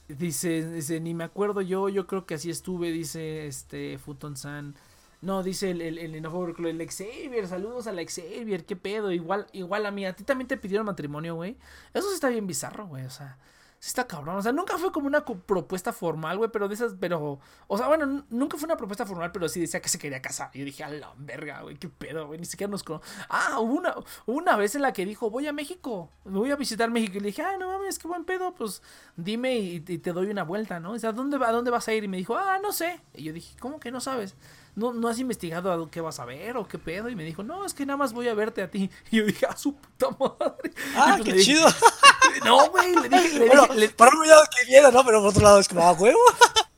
[0.08, 4.74] Dice, dice, ni me acuerdo yo, yo creo que así estuve, dice este Futon San.
[5.20, 9.84] No, dice el, el, el, enojo, el Xavier, saludos al Xavier, qué pedo, igual, igual
[9.86, 11.56] a mí, a ti también te pidieron matrimonio, güey.
[11.92, 13.36] Eso sí está bien bizarro, güey, o sea,
[13.80, 16.94] sí está cabrón, o sea, nunca fue como una propuesta formal, güey, pero de esas,
[17.00, 20.22] pero, o sea, bueno, nunca fue una propuesta formal, pero sí decía que se quería
[20.22, 20.52] casar.
[20.54, 23.74] Yo dije, a la verga, güey, qué pedo, güey, ni siquiera nos cono Ah, hubo
[23.74, 23.94] una,
[24.26, 27.26] una vez en la que dijo, voy a México, voy a visitar México, y le
[27.26, 28.82] dije, ah, no mames, qué buen pedo, pues
[29.16, 30.92] dime y, y te doy una vuelta, ¿no?
[30.92, 32.04] O sea, ¿a dónde, ¿a dónde vas a ir?
[32.04, 33.00] Y me dijo, ah, no sé.
[33.14, 34.36] Y yo dije, ¿cómo que no sabes?
[34.74, 37.08] ¿No, ¿No has investigado a qué vas a ver o qué pedo?
[37.08, 38.90] Y me dijo, no, es que nada más voy a verte a ti.
[39.10, 40.72] Y yo dije, a su puta madre.
[40.96, 41.66] Ah, pues qué dije- chido.
[42.44, 45.04] No, güey, le dije, le Bueno, dije, le- para un lado que viene, ¿no?
[45.04, 46.18] Pero por otro lado es como a huevo.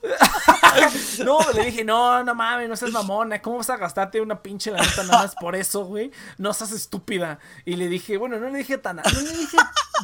[1.24, 4.70] no, le dije, no, no mames, no seas mamona, ¿cómo vas a gastarte una pinche
[4.70, 6.10] la neta nada más por eso, güey?
[6.38, 7.38] No seas estúpida.
[7.64, 9.56] Y le dije, bueno, no le dije tan, no le dije,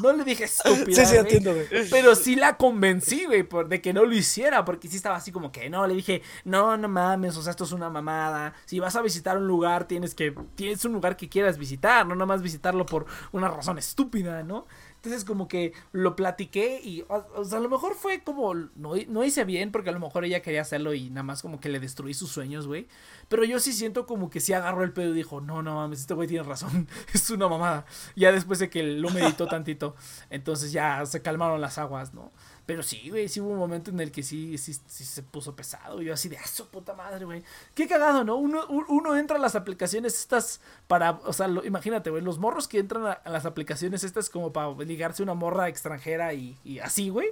[0.03, 0.87] no le dije estúpida.
[0.97, 1.67] Sí, sí, entiendo, güey.
[1.91, 5.33] Pero sí la convencí, güey, por de que no lo hiciera, porque sí estaba así
[5.33, 8.55] como que, no, le dije, no, no mames, o sea, esto es una mamada.
[8.65, 12.15] Si vas a visitar un lugar, tienes que, tienes un lugar que quieras visitar, no
[12.15, 14.67] nada más visitarlo por una razón estúpida, ¿no?
[15.07, 19.71] Entonces como que lo platiqué y a lo mejor fue como no, no hice bien
[19.71, 22.31] porque a lo mejor ella quería hacerlo y nada más como que le destruí sus
[22.31, 22.89] sueños, güey.
[23.29, 26.01] Pero yo sí siento como que sí agarró el pedo y dijo, no, no mames,
[26.01, 27.87] este güey tiene razón, es una mamada.
[28.17, 29.95] Ya después de que lo meditó tantito,
[30.29, 32.33] entonces ya se calmaron las aguas, ¿no?
[32.67, 35.55] Pero sí, güey, sí hubo un momento en el que sí, sí, sí se puso
[35.55, 36.03] pesado.
[36.03, 37.45] Yo así de, ¡ah, puta madre, güey!
[37.75, 38.37] Qué cagado, ¿no?
[38.37, 42.39] Uno, un- uno entra a las aplicaciones estas para, o sea, lo- imagínate, güey, los
[42.39, 46.59] morros que entran a, a las aplicaciones estas como para ligarse una morra extranjera y,
[46.65, 47.29] y así, güey.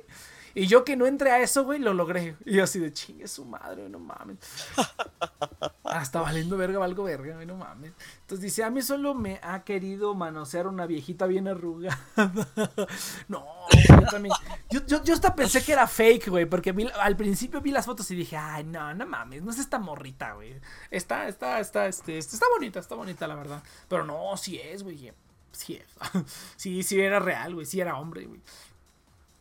[0.54, 2.36] Y yo que no entré a eso, güey, lo logré.
[2.44, 4.38] Y yo así de, chingue su madre, güey, no mames.
[5.84, 7.92] Hasta valiendo verga, valgo verga, güey, no mames.
[8.20, 11.98] Entonces dice, a mí solo me ha querido manosear una viejita bien arrugada.
[13.28, 13.44] no,
[13.88, 14.34] yo también.
[14.70, 17.86] Yo, yo, yo hasta pensé que era fake, güey, porque vi- al principio vi las
[17.86, 20.60] fotos y dije, ay, no, no mames, no es esta morrita, güey.
[20.90, 23.62] Está, está, está, este, está bonita, está bonita, la verdad.
[23.88, 25.12] Pero no, sí es, güey.
[25.52, 26.24] Sí es.
[26.56, 28.40] sí, sí era real, güey, sí era hombre, güey.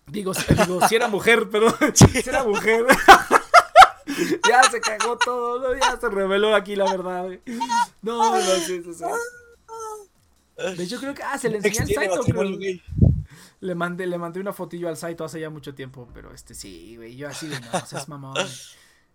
[0.07, 2.85] Digo, si- digo, si era mujer, pero si era mujer.
[4.49, 5.80] ya se cagó todo, ¿no?
[5.80, 7.41] ya se reveló aquí la verdad, güey.
[8.01, 9.03] No, no, sí, sí, sí.
[10.77, 11.23] De hecho, creo que.
[11.23, 12.43] Ah, se le enseñé al Saito, creo.
[13.59, 16.95] Le mandé, le mandé una fotillo al Saito hace ya mucho tiempo, pero este sí,
[16.97, 17.15] güey.
[17.15, 18.47] Yo así de no seas mamón, güey.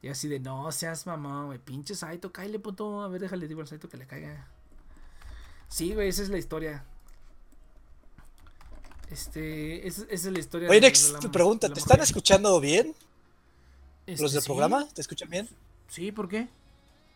[0.03, 1.59] Yo así de no seas mamón, güey.
[1.59, 3.03] Pinche Saito, cállate, puto.
[3.03, 4.47] A ver, déjale, digo al Saito que le caiga.
[5.69, 6.85] Sí, güey, esa es la historia.
[9.11, 10.69] Este, esa, esa es la historia.
[10.69, 12.95] Oye, Nex, te pregunta, ¿te están escuchando bien
[14.07, 14.47] Este, los del sí.
[14.47, 14.87] programa?
[14.95, 15.49] ¿Te escuchan bien?
[15.89, 16.49] Sí, ¿por qué?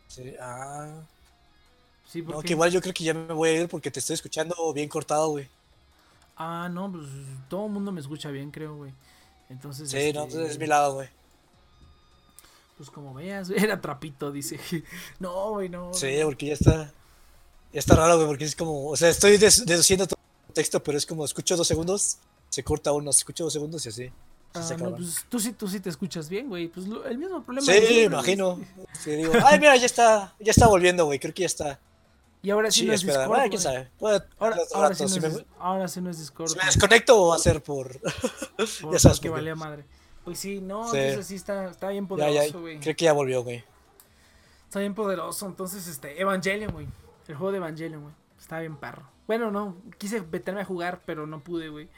[0.09, 1.03] Sí, ah.
[2.11, 2.49] Sí, ¿por No, qué?
[2.49, 4.89] que igual yo creo que ya me voy a ir porque te estoy escuchando bien
[4.89, 5.49] cortado, güey.
[6.37, 7.05] Ah, no, pues
[7.49, 8.93] todo el mundo me escucha bien, creo, güey.
[9.51, 11.09] Entonces, Sí, este, no, entonces es mi lado, güey.
[12.79, 14.59] pues como veas, era trapito, dice.
[15.21, 15.93] No, güey, no.
[15.93, 16.93] Sí, porque ya está.
[17.73, 18.89] Ya está raro, güey, porque es como.
[18.89, 20.19] O sea, estoy deduciendo todo
[20.53, 22.19] texto, pero es como escucho dos segundos,
[22.49, 24.07] se corta uno, escucho dos segundos y así.
[24.07, 24.13] Sí,
[24.55, 26.69] Ah, no, pues tú sí, tú sí te escuchas bien, güey.
[26.69, 27.65] Pues lo- el mismo problema.
[27.67, 28.61] Sí, me imagino.
[29.03, 31.19] Sí, digo, ay, mira, ya está, ya está volviendo, güey.
[31.19, 31.81] Creo que ya está.
[32.43, 33.41] Y ahora sí, Sí, no es espera, Discord.
[33.41, 33.89] ah, quién sabe.
[34.01, 34.37] Ahora, otro
[34.77, 36.51] ahora, rato, sí si no me, es, ahora sí no es Discord.
[36.51, 37.99] si me desconecto va a ser por.
[38.83, 39.31] por- ya sabes qué.
[39.31, 39.85] valía madre.
[40.25, 40.99] Pues sí, no, Sí.
[40.99, 42.79] entonces sí está, está bien poderoso, güey.
[42.79, 43.65] creo que ya volvió, güey.
[44.67, 45.47] Está bien poderoso.
[45.47, 46.87] Entonces, este, Evangelion, güey.
[47.29, 48.15] El juego de Evangelion, güey.
[48.39, 49.03] Está bien perro.
[49.27, 51.89] Bueno, no, quise meterme a jugar, pero no pude, güey.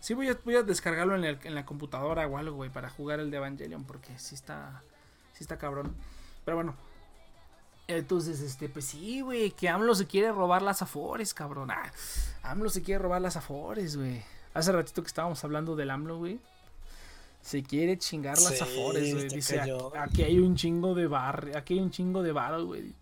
[0.00, 2.90] Sí voy a, voy a descargarlo en, el- en la computadora o algo, güey, para
[2.90, 4.82] jugar el de Evangelion, porque sí está,
[5.32, 5.94] sí está cabrón.
[6.44, 6.74] Pero bueno.
[7.86, 11.70] Entonces, este, pues sí, güey, que AMLO se quiere robar las Afores, cabrón.
[11.70, 11.92] Ah,
[12.42, 14.22] AMLO se quiere robar las Afores, güey.
[14.54, 16.38] Hace ratito que estábamos hablando del AMLO, güey.
[17.42, 19.28] Se quiere chingar las Sí, Afores, güey.
[19.28, 19.60] Dice,
[19.98, 22.94] aquí hay un chingo de bar, aquí hay un chingo de bar, güey.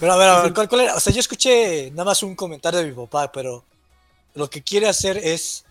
[0.00, 0.94] Pero a ver, a ver, ¿cuál, cuál era?
[0.96, 3.64] O sea, yo escuché nada más un comentario de mi papá, pero
[4.34, 5.64] lo que quiere hacer es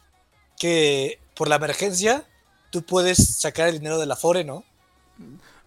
[0.58, 2.26] que por la emergencia
[2.70, 4.64] tú puedes sacar el dinero de la FORE, ¿no?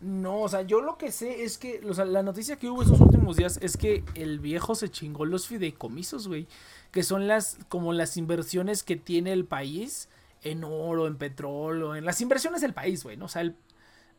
[0.00, 2.82] No, o sea, yo lo que sé es que, o sea, la noticia que hubo
[2.82, 6.46] esos últimos días es que el viejo se chingó los fideicomisos, güey.
[6.90, 10.08] Que son las, como las inversiones que tiene el país
[10.42, 13.24] en oro, en petróleo, en las inversiones del país, güey, ¿no?
[13.24, 13.56] O sea, el,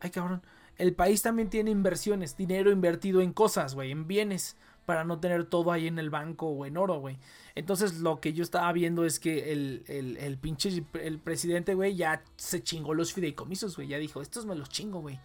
[0.00, 0.42] ay cabrón,
[0.78, 5.44] el país también tiene inversiones, dinero invertido en cosas, güey, en bienes, para no tener
[5.44, 7.18] todo ahí en el banco o en oro, güey.
[7.54, 11.96] Entonces lo que yo estaba viendo es que el, el, el pinche, el presidente, güey,
[11.96, 15.18] ya se chingó los fideicomisos, güey, ya dijo, estos me los chingo, güey.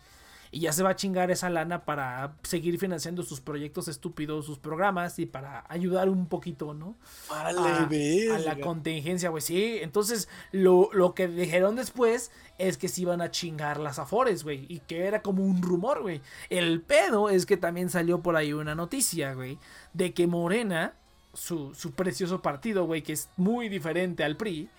[0.53, 4.59] Y ya se va a chingar esa lana para seguir financiando sus proyectos estúpidos, sus
[4.59, 6.97] programas y para ayudar un poquito, ¿no?
[7.29, 9.41] Vale, a, a la contingencia, güey.
[9.41, 14.43] Sí, entonces lo, lo que dijeron después es que se iban a chingar las afores,
[14.43, 14.65] güey.
[14.67, 16.21] Y que era como un rumor, güey.
[16.49, 19.57] El pedo es que también salió por ahí una noticia, güey,
[19.93, 20.93] de que Morena,
[21.33, 24.69] su, su precioso partido, güey, que es muy diferente al PRI,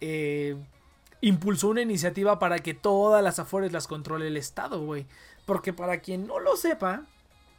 [0.00, 0.56] eh,
[1.24, 5.06] impulsó una iniciativa para que todas las afores las controle el Estado, güey.
[5.46, 7.02] Porque para quien no lo sepa,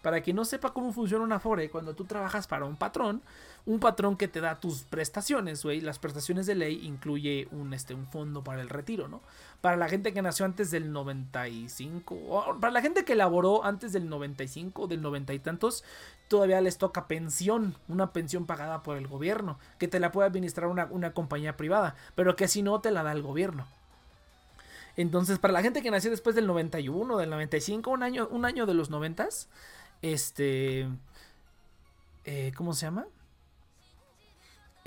[0.04, 3.24] para quien no sepa cómo funciona una afore, cuando tú trabajas para un patrón,
[3.68, 7.96] un patrón que te da tus prestaciones, güey, las prestaciones de ley incluye un, este,
[7.96, 9.22] un fondo para el retiro, ¿no?
[9.62, 13.92] Para la gente que nació antes del 95, o para la gente que laboró antes
[13.92, 15.84] del 95, del 90 y tantos,
[16.28, 20.68] todavía les toca pensión, una pensión pagada por el gobierno, que te la puede administrar
[20.68, 23.66] una, una compañía privada, pero que si no te la da el gobierno.
[24.98, 28.66] Entonces, para la gente que nació después del 91, del 95, un año, un año
[28.66, 29.28] de los 90,
[30.02, 30.88] este...
[32.26, 33.06] eh, ¿Cómo se llama?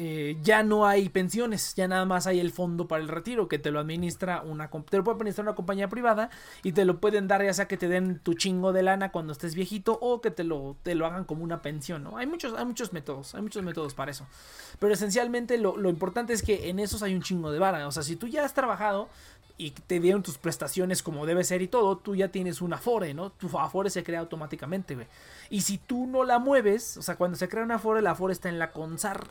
[0.00, 3.58] Eh, ya no hay pensiones, ya nada más hay el fondo para el retiro que
[3.58, 6.30] te lo administra una te lo puede administrar una compañía privada
[6.62, 9.32] y te lo pueden dar ya sea que te den tu chingo de lana cuando
[9.32, 12.16] estés viejito o que te lo, te lo hagan como una pensión, ¿no?
[12.16, 14.24] Hay muchos, hay muchos métodos, hay muchos métodos para eso.
[14.78, 17.84] Pero esencialmente lo, lo importante es que en esos hay un chingo de vara.
[17.88, 19.08] O sea, si tú ya has trabajado
[19.56, 23.14] y te dieron tus prestaciones como debe ser y todo, tú ya tienes un Afore,
[23.14, 23.30] ¿no?
[23.30, 24.96] Tu Afore se crea automáticamente.
[25.50, 28.32] Y si tú no la mueves, o sea, cuando se crea una Afore, la Afore
[28.32, 29.26] está en la CONSAR.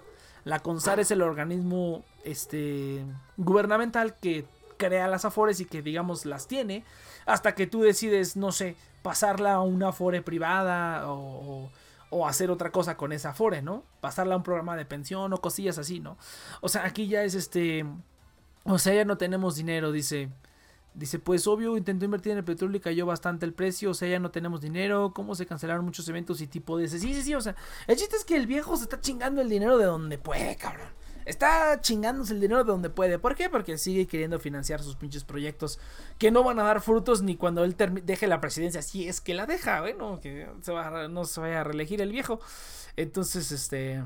[0.47, 3.03] La CONSAR es el organismo este,
[3.35, 4.45] gubernamental que
[4.77, 6.83] crea las Afores y que, digamos, las tiene.
[7.25, 11.69] Hasta que tú decides, no sé, pasarla a una Afore privada o,
[12.09, 13.83] o- hacer otra cosa con esa Afore, ¿no?
[13.99, 16.17] Pasarla a un programa de pensión o cosillas así, ¿no?
[16.61, 17.85] O sea, aquí ya es este.
[18.63, 20.29] O sea, ya no tenemos dinero, dice.
[20.97, 23.91] Dice, pues obvio, intentó invertir en el petróleo y cayó bastante el precio.
[23.91, 25.13] O sea, ya no tenemos dinero.
[25.13, 26.87] ¿Cómo se cancelaron muchos eventos y tipo de?
[26.89, 27.35] Sí, sí, sí.
[27.35, 27.55] O sea,
[27.85, 30.87] el chiste es que el viejo se está chingando el dinero de donde puede, cabrón.
[31.25, 33.19] Está chingándose el dinero de donde puede.
[33.19, 33.47] ¿Por qué?
[33.47, 35.77] Porque sigue queriendo financiar sus pinches proyectos
[36.17, 38.81] que no van a dar frutos ni cuando él deje la presidencia.
[38.81, 42.01] Si es que la deja, bueno, que se va a- no se vaya a reelegir
[42.01, 42.39] el viejo.
[42.95, 44.03] Entonces, este.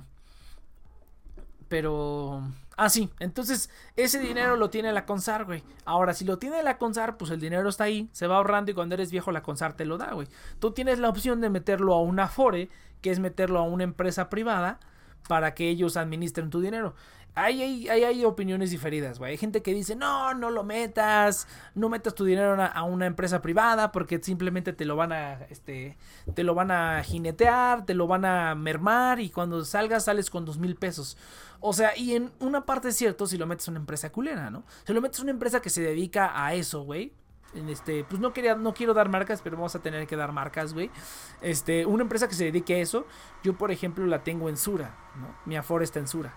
[1.70, 2.42] Pero.
[2.84, 3.12] Ah, sí.
[3.20, 5.64] Entonces, ese dinero lo tiene la Consar, güey.
[5.86, 8.74] Ahora, si lo tiene la Consar, pues el dinero está ahí, se va ahorrando y
[8.74, 10.28] cuando eres viejo la Consar te lo da, güey.
[10.58, 12.70] Tú tienes la opción de meterlo a una Afore,
[13.02, 14.80] que es meterlo a una empresa privada
[15.28, 16.96] para que ellos administren tu dinero.
[17.34, 19.32] Ahí hay, hay opiniones diferidas, güey.
[19.32, 23.42] Hay gente que dice, no, no lo metas, no metas tu dinero a una, empresa
[23.42, 25.98] privada porque simplemente te lo van a, este,
[26.34, 30.44] te lo van a jinetear, te lo van a mermar y cuando salgas sales con
[30.44, 31.18] dos mil pesos.
[31.62, 34.50] O sea, y en una parte es cierto si lo metes a una empresa culera,
[34.50, 34.66] ¿no?
[34.86, 37.14] Si lo metes a una empresa que se dedica a eso, güey.
[37.70, 40.74] Este, pues no quería, no quiero dar marcas, pero vamos a tener que dar marcas,
[40.74, 40.90] güey.
[41.42, 43.06] Este, una empresa que se dedique a eso,
[43.42, 45.34] yo por ejemplo la tengo en Sura, ¿no?
[45.46, 46.34] Mi Afore está en Sura.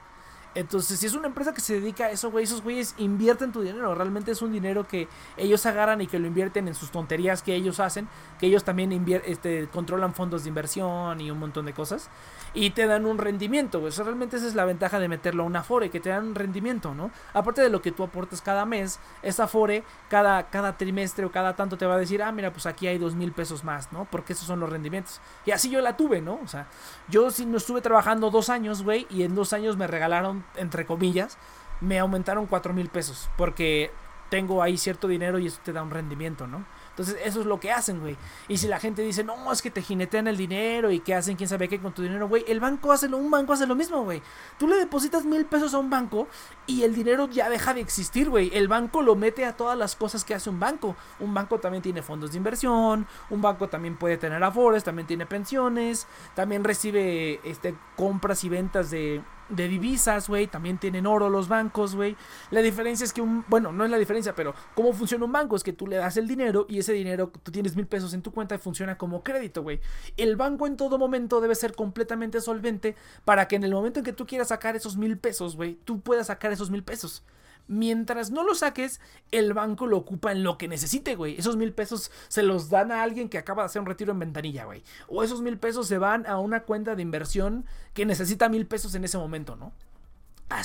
[0.54, 3.62] Entonces, si es una empresa que se dedica a eso, güey, esos güeyes invierten tu
[3.62, 3.94] dinero.
[3.94, 7.54] Realmente es un dinero que ellos agarran y que lo invierten en sus tonterías que
[7.54, 8.08] ellos hacen.
[8.38, 12.08] Que ellos también este, controlan fondos de inversión y un montón de cosas.
[12.54, 13.88] Y te dan un rendimiento, güey.
[13.88, 16.28] O sea, realmente esa es la ventaja de meterlo a una Afore, que te dan
[16.28, 17.10] un rendimiento, ¿no?
[17.32, 21.56] Aparte de lo que tú aportes cada mes, esa Afore, cada, cada trimestre o cada
[21.56, 24.06] tanto te va a decir, ah, mira, pues aquí hay dos mil pesos más, ¿no?
[24.10, 25.20] Porque esos son los rendimientos.
[25.46, 26.38] Y así yo la tuve, ¿no?
[26.44, 26.68] O sea,
[27.08, 30.86] yo sí no estuve trabajando dos años, güey, y en dos años me regalaron, entre
[30.86, 31.38] comillas,
[31.80, 33.28] me aumentaron cuatro mil pesos.
[33.36, 33.90] Porque
[34.28, 36.64] tengo ahí cierto dinero y eso te da un rendimiento, ¿no?
[36.90, 38.16] Entonces, eso es lo que hacen, güey.
[38.48, 41.36] Y si la gente dice, no, es que te jinetean el dinero y que hacen
[41.36, 43.74] quién sabe qué con tu dinero, güey, el banco hace lo, un banco hace lo
[43.74, 44.22] mismo, güey.
[44.58, 46.28] Tú le depositas mil pesos a un banco
[46.66, 48.50] y el dinero ya deja de existir, güey.
[48.54, 50.96] El banco lo mete a todas las cosas que hace un banco.
[51.18, 55.26] Un banco también tiene fondos de inversión, un banco también puede tener afores, también tiene
[55.26, 60.46] pensiones, también recibe este, compras y ventas de, de divisas, güey.
[60.46, 62.16] También tienen oro los bancos, güey.
[62.50, 63.44] La diferencia es que un.
[63.48, 66.16] Bueno, no es la diferencia, pero cómo funciona un banco es que tú le das
[66.16, 69.22] el dinero y ese dinero, tú tienes mil pesos en tu cuenta y funciona como
[69.22, 69.80] crédito, güey.
[70.16, 74.04] El banco en todo momento debe ser completamente solvente para que en el momento en
[74.04, 77.24] que tú quieras sacar esos mil pesos, güey, tú puedas sacar esos mil pesos.
[77.66, 79.00] Mientras no lo saques,
[79.30, 81.38] el banco lo ocupa en lo que necesite, güey.
[81.38, 84.18] Esos mil pesos se los dan a alguien que acaba de hacer un retiro en
[84.18, 84.82] ventanilla, güey.
[85.08, 87.64] O esos mil pesos se van a una cuenta de inversión
[87.94, 89.72] que necesita mil pesos en ese momento, ¿no?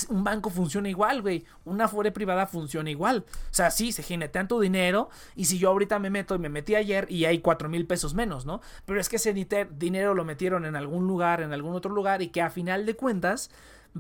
[0.10, 1.46] Un banco funciona igual, güey.
[1.66, 3.26] Una fore privada funciona igual.
[3.50, 5.10] O sea, sí, se jinetean tu dinero.
[5.36, 8.14] Y si yo ahorita me meto y me metí ayer y hay cuatro mil pesos
[8.14, 8.62] menos, ¿no?
[8.86, 12.22] Pero es que ese dinero lo metieron en algún lugar, en algún otro lugar.
[12.22, 13.50] Y que a final de cuentas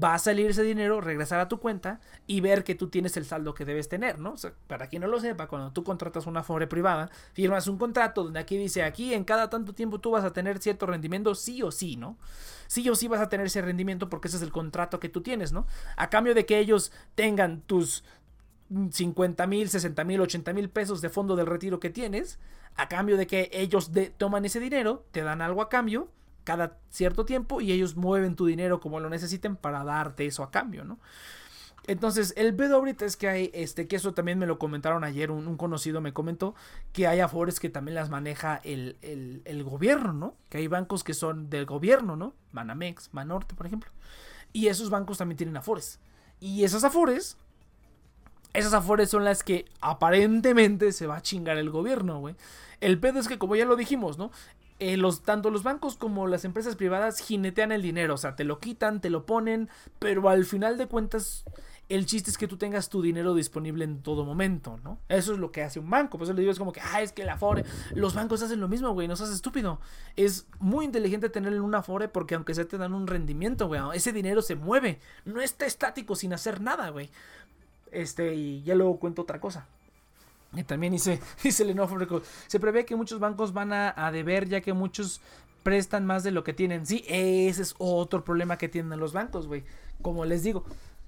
[0.01, 3.25] va a salir ese dinero, regresar a tu cuenta y ver que tú tienes el
[3.25, 4.35] saldo que debes tener, ¿no?
[4.67, 8.39] Para quien no lo sepa, cuando tú contratas una fore privada, firmas un contrato donde
[8.39, 11.71] aquí dice, aquí en cada tanto tiempo tú vas a tener cierto rendimiento, sí o
[11.71, 12.17] sí, ¿no?
[12.67, 15.21] Sí o sí vas a tener ese rendimiento porque ese es el contrato que tú
[15.21, 15.65] tienes, ¿no?
[15.97, 18.03] A cambio de que ellos tengan tus
[18.91, 22.37] 50 mil, 60 mil, 80 mil pesos de fondo del retiro que tienes,
[22.75, 26.09] a cambio de que ellos de- toman ese dinero, te dan algo a cambio
[26.43, 30.51] cada cierto tiempo y ellos mueven tu dinero como lo necesiten para darte eso a
[30.51, 30.99] cambio, ¿no?
[31.87, 35.31] Entonces, el pedo ahorita es que hay, este, que eso también me lo comentaron ayer,
[35.31, 36.53] un, un conocido me comentó
[36.93, 40.35] que hay afores que también las maneja el, el, el gobierno, ¿no?
[40.49, 42.35] Que hay bancos que son del gobierno, ¿no?
[42.51, 43.89] Banamex, Banorte, por ejemplo.
[44.53, 45.99] Y esos bancos también tienen afores.
[46.39, 47.37] Y esas afores,
[48.53, 52.35] esas afores son las que aparentemente se va a chingar el gobierno, güey.
[52.81, 54.31] El pedo es que, como ya lo dijimos, ¿no?
[54.79, 58.45] Eh, los, tanto los bancos como las empresas privadas jinetean el dinero, o sea, te
[58.45, 59.69] lo quitan, te lo ponen,
[59.99, 61.43] pero al final de cuentas,
[61.89, 64.99] el chiste es que tú tengas tu dinero disponible en todo momento, ¿no?
[65.09, 66.17] Eso es lo que hace un banco.
[66.17, 68.61] Por eso le digo, es como que, ah, es que la Afore, los bancos hacen
[68.61, 69.81] lo mismo, güey, no seas estúpido.
[70.15, 73.81] Es muy inteligente tenerlo en una Afore porque aunque sea te dan un rendimiento, güey,
[73.93, 77.09] ese dinero se mueve, no está estático sin hacer nada, güey.
[77.91, 79.67] Este, y ya luego cuento otra cosa.
[80.53, 84.61] Y también dice, dice Lenovo se prevé que muchos bancos van a, a deber ya
[84.61, 85.21] que muchos
[85.63, 86.85] prestan más de lo que tienen.
[86.85, 89.63] Sí, ese es otro problema que tienen los bancos, güey.
[90.01, 90.63] Como les digo,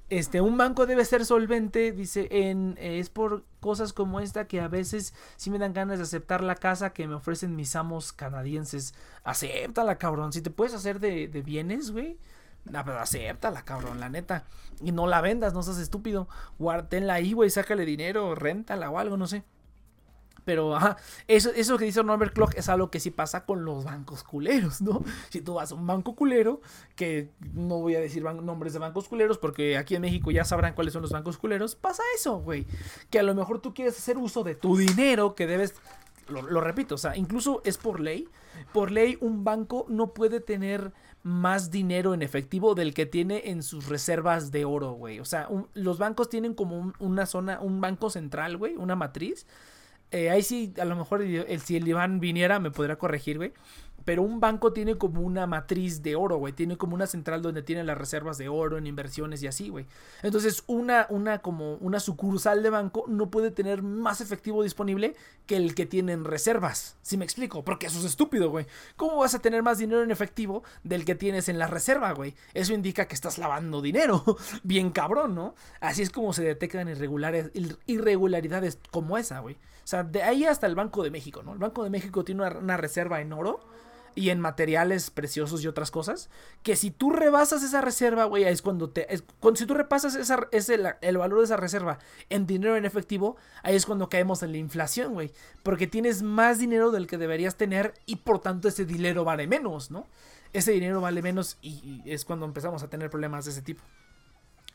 [0.09, 4.59] este, un banco debe ser solvente, dice, en, eh, es por cosas como esta que
[4.59, 8.11] a veces sí me dan ganas de aceptar la casa que me ofrecen mis amos
[8.11, 8.93] canadienses.
[9.23, 10.33] Acéptala, cabrón.
[10.33, 12.17] Si te puedes hacer de, de bienes, güey.
[12.65, 14.45] No, acéptala, cabrón, la neta.
[14.81, 16.27] Y no la vendas, no seas estúpido.
[16.59, 19.43] Guárdenla ahí, güey, sácale dinero, réntala o algo, no sé.
[20.45, 20.97] Pero ajá,
[21.27, 24.81] eso, eso que dice Norbert Clock es algo que sí pasa con los bancos culeros,
[24.81, 25.03] ¿no?
[25.29, 26.61] Si tú vas a un banco culero,
[26.95, 30.73] que no voy a decir nombres de bancos culeros porque aquí en México ya sabrán
[30.73, 32.65] cuáles son los bancos culeros, pasa eso, güey.
[33.09, 35.75] Que a lo mejor tú quieres hacer uso de tu dinero que debes
[36.27, 38.27] lo, lo repito, o sea, incluso es por ley.
[38.73, 40.93] Por ley, un banco no puede tener
[41.23, 45.19] más dinero en efectivo del que tiene en sus reservas de oro, güey.
[45.19, 49.45] O sea, los bancos tienen como un- una zona, un banco central, güey, una matriz.
[50.11, 53.37] Eh, ahí sí, a lo mejor el, el- si el Iván viniera me podría corregir,
[53.37, 53.53] güey.
[54.05, 56.53] Pero un banco tiene como una matriz de oro, güey.
[56.53, 59.85] Tiene como una central donde tiene las reservas de oro en inversiones y así, güey.
[60.23, 65.15] Entonces, una, una como una sucursal de banco no puede tener más efectivo disponible
[65.45, 66.97] que el que tiene en reservas.
[67.01, 67.63] ¿Sí me explico?
[67.63, 68.65] Porque eso es estúpido, güey.
[68.95, 72.35] ¿Cómo vas a tener más dinero en efectivo del que tienes en la reserva, güey?
[72.53, 74.23] Eso indica que estás lavando dinero.
[74.63, 75.55] Bien cabrón, ¿no?
[75.79, 79.57] Así es como se detectan irregularidades como esa, güey.
[79.91, 81.51] Sea, de ahí hasta el Banco de México, ¿no?
[81.51, 83.59] El Banco de México tiene una, reserva en oro
[84.15, 86.29] y en materiales preciosos y otras cosas,
[86.63, 89.13] que si tú rebasas esa reserva, güey, es cuando te...
[89.13, 91.99] Es, cuando, si tú repasas esa, ese, la- el valor de esa reserva
[92.29, 95.33] en dinero en efectivo, ahí es cuando caemos en la inflación, güey.
[95.61, 99.91] Porque tienes más dinero del que deberías tener y por tanto ese dinero vale menos,
[99.91, 100.07] ¿no?
[100.53, 103.83] Ese dinero vale menos y es cuando empezamos a tener problemas de ese tipo.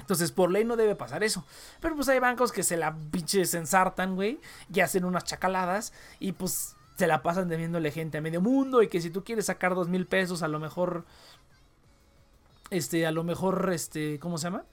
[0.01, 1.44] Entonces, por ley no debe pasar eso.
[1.81, 4.40] Pero pues hay bancos que se la pinches ensartan, güey,
[4.73, 8.89] y hacen unas chacaladas y pues se la pasan debiéndole gente a medio mundo y
[8.89, 11.05] que si tú quieres sacar dos mil pesos, a lo mejor,
[12.70, 14.64] este, a lo mejor, este, ¿cómo se llama?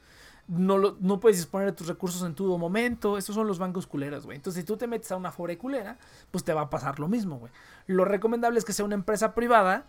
[0.47, 3.17] No, lo- no puedes disponer de tus recursos en todo momento.
[3.17, 4.35] Estos son los bancos culeros, güey.
[4.37, 5.97] Entonces, si tú te metes a una fore culera,
[6.31, 7.51] pues te va a pasar lo mismo, güey.
[7.87, 9.85] Lo recomendable es que sea una empresa privada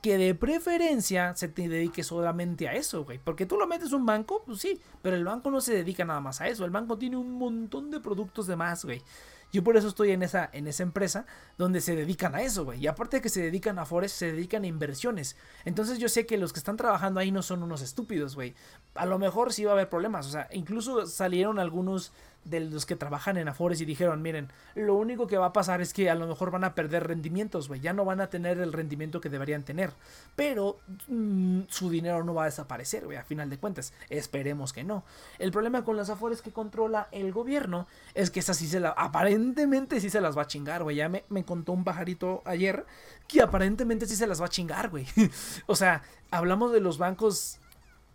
[0.00, 3.18] que de preferencia se te dedique solamente a eso, güey.
[3.18, 6.20] Porque tú lo metes un banco, pues sí, pero el banco no se dedica nada
[6.20, 6.64] más a eso.
[6.64, 9.02] El banco tiene un montón de productos de más, güey.
[9.50, 11.24] Yo por eso estoy en esa, en esa empresa
[11.56, 12.80] donde se dedican a eso, güey.
[12.80, 15.36] Y aparte de que se dedican a forex, se dedican a inversiones.
[15.64, 18.54] Entonces yo sé que los que están trabajando ahí no son unos estúpidos, güey.
[18.94, 20.26] A lo mejor sí va a haber problemas.
[20.26, 22.12] O sea, incluso salieron algunos
[22.44, 25.80] de los que trabajan en Afores y dijeron, miren, lo único que va a pasar
[25.80, 28.58] es que a lo mejor van a perder rendimientos, güey, ya no van a tener
[28.58, 29.92] el rendimiento que deberían tener,
[30.34, 30.78] pero
[31.08, 35.04] mm, su dinero no va a desaparecer, güey, a final de cuentas, esperemos que no.
[35.38, 38.90] El problema con las Afores que controla el gobierno es que esas sí se la,
[38.90, 42.86] aparentemente sí se las va a chingar, güey, ya me, me contó un pajarito ayer
[43.26, 45.06] que aparentemente sí se las va a chingar, güey.
[45.66, 47.58] o sea, hablamos de los bancos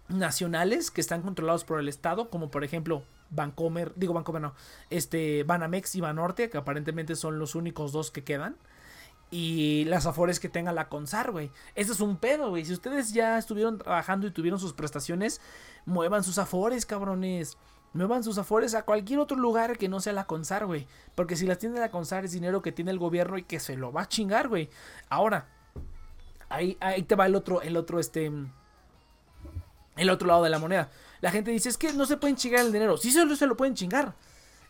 [0.09, 3.03] nacionales que están controlados por el Estado, como por ejemplo
[3.33, 4.53] Bancomer, digo Bancomer no,
[4.89, 8.55] este Banamex y Banorte, que aparentemente son los únicos dos que quedan.
[9.31, 11.49] Y las afores que tenga la Consar, güey.
[11.73, 12.65] Eso es un pedo, güey.
[12.65, 15.41] Si ustedes ya estuvieron trabajando y tuvieron sus prestaciones,
[15.87, 17.57] muevan sus afores, cabrones.
[17.93, 20.87] Muevan sus afores a cualquier otro lugar que no sea la Consar, güey.
[21.15, 23.75] Porque si las tiene la Consar es dinero que tiene el gobierno y que se
[23.75, 24.69] lo va a chingar, güey.
[25.09, 25.47] Ahora,
[26.49, 28.31] ahí, ahí te va el otro, el otro, este
[29.95, 30.89] el otro lado de la moneda.
[31.23, 32.97] La gente dice, es que no se pueden chingar el dinero.
[32.97, 34.13] Sí, solo se lo pueden chingar.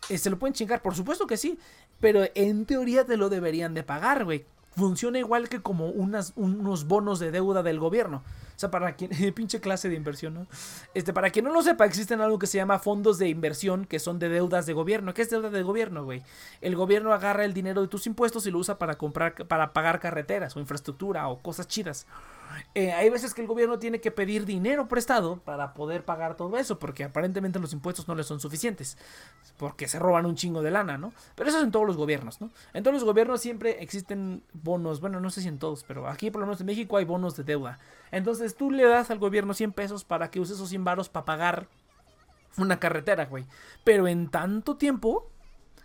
[0.08, 1.58] Eh, se lo pueden chingar, por supuesto que sí.
[1.98, 4.44] Pero en teoría te lo deberían de pagar, güey.
[4.76, 8.22] Funciona igual que como unas, unos bonos de deuda del gobierno.
[8.56, 9.10] O sea, para quien.
[9.34, 10.46] pinche clase de inversión, ¿no?
[10.94, 13.98] Este, para quien no lo sepa, existen algo que se llama fondos de inversión que
[13.98, 15.14] son de deudas de gobierno.
[15.14, 16.22] ¿Qué es deuda de gobierno, güey?
[16.60, 20.00] El gobierno agarra el dinero de tus impuestos y lo usa para comprar, para pagar
[20.00, 22.06] carreteras o infraestructura o cosas chidas.
[22.74, 26.56] Eh, hay veces que el gobierno tiene que pedir dinero prestado para poder pagar todo
[26.56, 28.96] eso, porque aparentemente los impuestos no les son suficientes,
[29.56, 31.12] porque se roban un chingo de lana, ¿no?
[31.34, 32.50] Pero eso es en todos los gobiernos, ¿no?
[32.72, 36.30] En todos los gobiernos siempre existen bonos, bueno, no sé si en todos, pero aquí
[36.30, 37.78] por lo menos en México hay bonos de deuda.
[38.10, 41.24] Entonces tú le das al gobierno 100 pesos para que use esos 100 varos para
[41.24, 41.68] pagar
[42.56, 43.46] una carretera, güey.
[43.84, 45.30] Pero en tanto tiempo,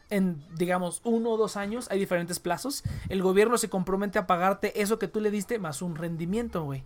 [0.09, 4.81] en digamos uno o dos años, hay diferentes plazos, el gobierno se compromete a pagarte
[4.81, 6.83] eso que tú le diste más un rendimiento, güey.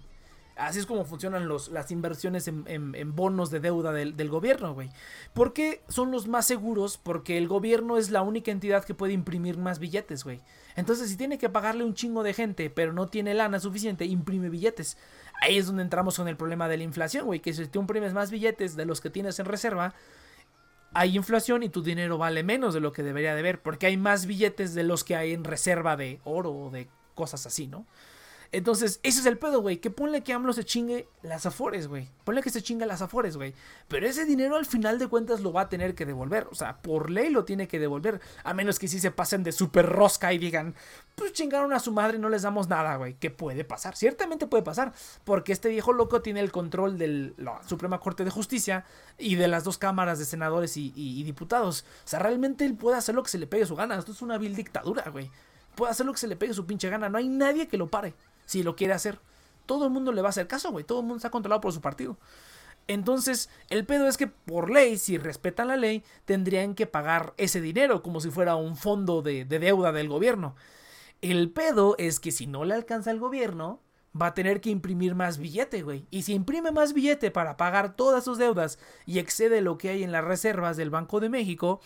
[0.55, 4.91] Así es como funcionan los, las inversiones en, bonos de deuda del, del gobierno, güey.
[5.33, 6.97] ¿Por qué son los más seguros?
[6.97, 10.41] Porque el gobierno es la única entidad que puede imprimir más billetes, güey.
[10.75, 14.49] Entonces, si tiene que pagarle un chingo de gente, pero no tiene lana suficiente, imprime
[14.49, 14.97] billetes.
[15.43, 17.41] Ahí es donde entramos con el problema de la inflación, güey.
[17.41, 19.93] Que si tú imprimes más billetes de los que tienes en reserva,
[20.93, 23.97] hay inflación y tu dinero vale menos de lo que debería de ver, porque hay
[23.97, 27.85] más billetes de los que hay en reserva de oro o de cosas así, ¿no?
[28.53, 29.77] Entonces, ese es el pedo, güey.
[29.77, 32.07] Que ponle que AMLO se chingue las afores, güey.
[32.23, 33.55] Ponle que se chingue las afores, güey.
[33.87, 36.47] Pero ese dinero al final de cuentas lo va a tener que devolver.
[36.51, 38.21] O sea, por ley lo tiene que devolver.
[38.43, 40.75] A menos que sí se pasen de super rosca y digan,
[41.15, 43.15] pues chingaron a su madre y no les damos nada, güey.
[43.15, 43.95] Que puede pasar.
[43.95, 44.93] Ciertamente puede pasar.
[45.23, 48.85] Porque este viejo loco tiene el control de la Suprema Corte de Justicia
[49.17, 51.85] y de las dos cámaras de senadores y- y diputados.
[52.05, 53.97] O sea, realmente él puede hacer lo que se le pegue su gana.
[53.97, 55.31] Esto es una vil dictadura, güey.
[55.73, 57.09] Puede hacer lo que se le pegue su pinche gana.
[57.09, 58.13] No hay nadie que lo pare
[58.45, 59.19] si lo quiere hacer.
[59.65, 60.83] Todo el mundo le va a hacer caso, güey.
[60.83, 62.17] Todo el mundo está controlado por su partido.
[62.87, 67.61] Entonces, el pedo es que por ley, si respetan la ley, tendrían que pagar ese
[67.61, 70.55] dinero como si fuera un fondo de, de deuda del gobierno.
[71.21, 73.79] El pedo es que si no le alcanza al gobierno,
[74.19, 76.05] va a tener que imprimir más billete, güey.
[76.11, 80.03] Y si imprime más billete para pagar todas sus deudas y excede lo que hay
[80.03, 81.79] en las reservas del Banco de México,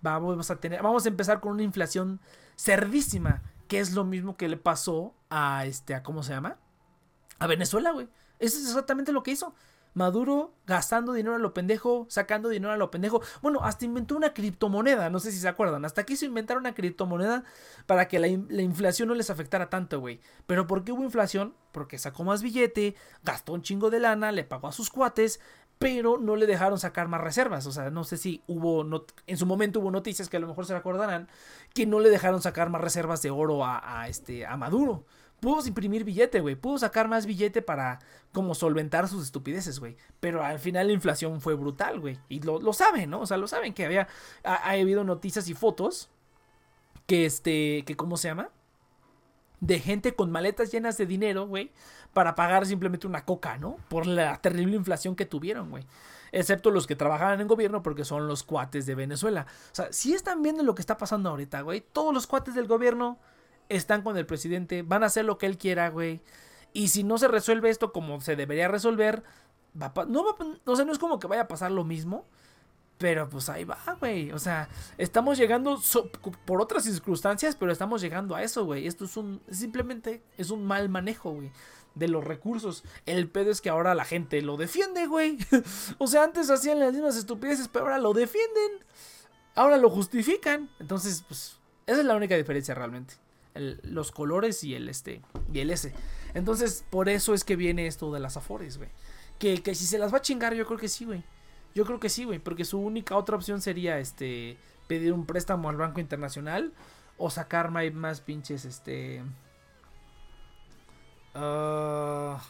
[0.00, 2.20] vamos a tener, vamos a empezar con una inflación
[2.56, 6.58] cerdísima que es lo mismo que le pasó a este, a ¿cómo se llama?
[7.38, 8.08] A Venezuela, güey.
[8.38, 9.54] Eso es exactamente lo que hizo.
[9.94, 13.22] Maduro gastando dinero a lo pendejo, sacando dinero a lo pendejo.
[13.42, 15.84] Bueno, hasta inventó una criptomoneda, no sé si se acuerdan.
[15.84, 17.44] Hasta quiso inventar una criptomoneda
[17.86, 20.20] para que la, la inflación no les afectara tanto, güey.
[20.46, 21.54] Pero ¿por qué hubo inflación?
[21.70, 25.38] Porque sacó más billete, gastó un chingo de lana, le pagó a sus cuates,
[25.84, 27.66] pero no le dejaron sacar más reservas.
[27.66, 30.64] O sea, no sé si hubo, en su momento hubo noticias que a lo mejor
[30.64, 31.28] se recordarán,
[31.74, 35.04] que no le dejaron sacar más reservas de oro a, este, a Maduro.
[35.40, 36.54] Pudo imprimir billete, güey.
[36.54, 37.98] Pudo sacar más billete para
[38.32, 39.98] como solventar sus estupideces, güey.
[40.20, 42.18] Pero al final la inflación fue brutal, güey.
[42.30, 43.20] Y lo, lo saben, ¿no?
[43.20, 44.08] O sea, lo saben que había,
[44.42, 46.08] ha, ha habido noticias y fotos
[47.06, 48.48] que este, que ¿cómo se llama?
[49.60, 51.72] De gente con maletas llenas de dinero, güey,
[52.14, 53.76] para pagar simplemente una coca, ¿no?
[53.88, 55.84] Por la terrible inflación que tuvieron, güey.
[56.32, 59.46] Excepto los que trabajaban en gobierno porque son los cuates de Venezuela.
[59.72, 61.82] O sea, si están viendo lo que está pasando ahorita, güey.
[61.92, 63.18] Todos los cuates del gobierno
[63.68, 66.22] están con el presidente, van a hacer lo que él quiera, güey.
[66.72, 69.22] Y si no se resuelve esto como se debería resolver,
[69.80, 71.84] va a no va a o sea, no es como que vaya a pasar lo
[71.84, 72.26] mismo,
[72.98, 74.32] pero pues ahí va, güey.
[74.32, 74.68] O sea,
[74.98, 75.80] estamos llegando
[76.44, 78.86] por otras circunstancias, pero estamos llegando a eso, güey.
[78.86, 81.50] Esto es un simplemente es un mal manejo, güey,
[81.94, 82.84] de los recursos.
[83.06, 85.38] El pedo es que ahora la gente lo defiende, güey.
[85.98, 88.84] o sea, antes hacían las mismas estupideces, pero ahora lo defienden.
[89.54, 90.70] Ahora lo justifican.
[90.80, 93.14] Entonces, pues esa es la única diferencia realmente.
[93.54, 95.22] Los colores y el este
[95.52, 95.92] y el S.
[96.34, 98.90] Entonces, por eso es que viene esto de las Afores, güey.
[99.38, 101.22] Que, que si se las va a chingar, yo creo que sí, güey.
[101.74, 102.40] Yo creo que sí, güey.
[102.40, 104.56] Porque su única otra opción sería este
[104.88, 106.72] pedir un préstamo al Banco Internacional.
[107.16, 109.22] O sacar más pinches, este.
[111.34, 112.40] Ah,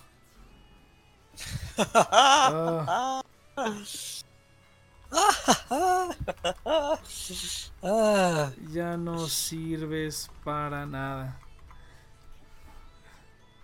[7.86, 11.38] Ah, ya no sirves para nada.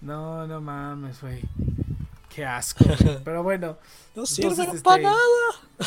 [0.00, 1.42] No, no mames, güey.
[2.28, 2.84] Qué asco.
[2.84, 3.18] güey.
[3.24, 3.78] Pero bueno.
[4.14, 5.16] no sirve este, para nada.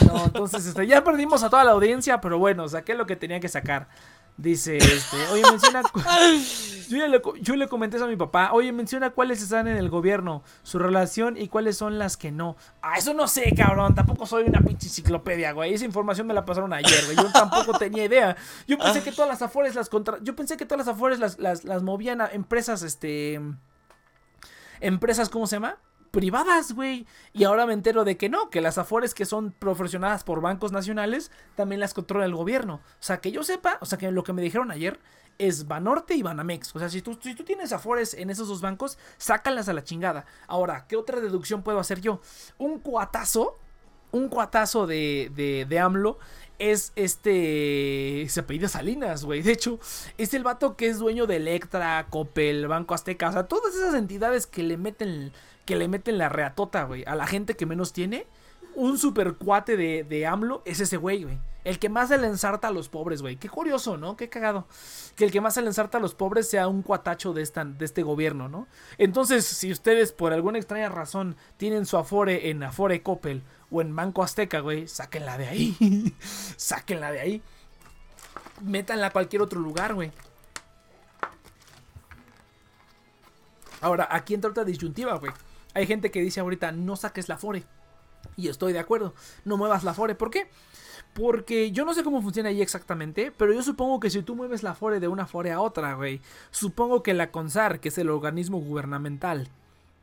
[0.08, 3.40] No, entonces este, ya perdimos a toda la audiencia, pero bueno, saqué lo que tenía
[3.40, 3.88] que sacar.
[4.38, 5.84] Dice, este, oye, menciona.
[7.42, 8.52] Yo, le, comenté eso a mi papá.
[8.52, 12.56] Oye, menciona cuáles están en el gobierno, su relación y cuáles son las que no.
[12.82, 13.96] Ah, eso no sé, cabrón.
[13.96, 15.74] Tampoco soy una pinche enciclopedia, güey.
[15.74, 17.18] Esa información me la pasaron ayer, güey.
[17.18, 18.36] Yo tampoco tenía idea.
[18.68, 20.18] Yo pensé que todas las afores las contra.
[20.22, 23.40] Yo pensé que todas las afores las, las, las movían a empresas, este.
[24.80, 25.78] Empresas, ¿cómo se llama?
[26.14, 27.08] Privadas, güey.
[27.34, 30.72] Y ahora me entero de que no, que las afores que son proporcionadas por bancos
[30.72, 32.76] nacionales también las controla el gobierno.
[32.76, 35.00] O sea, que yo sepa, o sea, que lo que me dijeron ayer
[35.40, 36.76] es Banorte y Banamex.
[36.76, 39.84] O sea, si tú, si tú tienes afores en esos dos bancos, sácalas a la
[39.84, 40.26] chingada.
[40.46, 42.22] Ahora, ¿qué otra deducción puedo hacer yo?
[42.60, 43.58] Un cuatazo,
[44.12, 46.20] un cuatazo de, de, de AMLO
[46.60, 48.28] es este.
[48.30, 49.42] Se apellida Salinas, güey.
[49.42, 49.80] De hecho,
[50.20, 53.30] es el vato que es dueño de Electra, Coppel, Banco Azteca.
[53.30, 55.34] O sea, todas esas entidades que le meten.
[55.66, 57.04] Que le meten la reatota, güey.
[57.06, 58.28] A la gente que menos tiene.
[58.76, 61.38] Un super cuate de, de AMLO es ese güey, güey.
[61.64, 63.38] El que más se le ensarta a los pobres, güey.
[63.38, 64.18] Qué curioso, ¿no?
[64.18, 64.68] Qué cagado.
[65.16, 67.64] Que el que más se le ensarta a los pobres sea un cuatacho de, esta,
[67.64, 68.68] de este gobierno, ¿no?
[68.98, 73.96] Entonces, si ustedes por alguna extraña razón tienen su Afore en Afore Coppel o en
[73.96, 76.16] Banco Azteca, güey, sáquenla de ahí.
[76.58, 77.42] sáquenla de ahí.
[78.62, 80.12] Métanla a cualquier otro lugar, güey.
[83.80, 85.32] Ahora, aquí entra otra disyuntiva, güey.
[85.74, 87.64] Hay gente que dice ahorita, no saques la Afore.
[88.38, 89.14] Y estoy de acuerdo.
[89.46, 90.16] No muevas la Afore.
[90.16, 90.48] ¿Por qué?
[91.14, 94.64] Porque yo no sé cómo funciona ahí exactamente, pero yo supongo que si tú mueves
[94.64, 98.10] la Afore de una Afore a otra, güey, supongo que la CONSAR, que es el
[98.10, 99.50] organismo gubernamental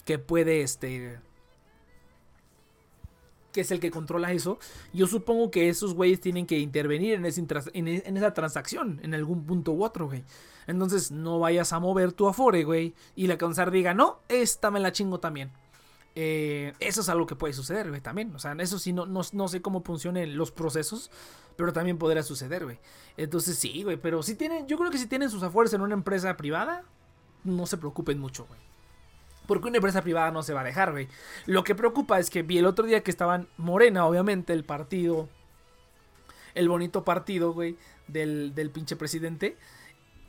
[0.04, 1.18] que puede, este,
[3.52, 4.58] que es el que controla eso,
[4.92, 7.24] yo supongo que esos güeyes tienen que intervenir en,
[7.88, 10.22] e- esa transacción, en algún punto u otro, güey.
[10.68, 14.78] Entonces, no vayas a mover tu Afore, güey, y la CONSAR diga, no, esta me
[14.78, 15.50] la chingo también.
[16.14, 18.34] Eh, eso es algo que puede suceder, güey, también.
[18.34, 21.10] O sea, eso sí, no, no, sé cómo funcionan los procesos,
[21.56, 22.78] pero también podría suceder, güey.
[23.16, 25.94] Entonces, sí, güey, pero si tienen, yo creo que si tienen sus afueras en una
[25.94, 26.84] empresa privada,
[27.44, 28.60] no se preocupen mucho, güey.
[29.46, 31.08] Porque una empresa privada no se va a dejar, güey.
[31.46, 35.28] Lo que preocupa es que vi el otro día que estaban Morena, obviamente, el partido,
[36.54, 37.76] el bonito partido, güey,
[38.06, 39.56] del, del pinche presidente,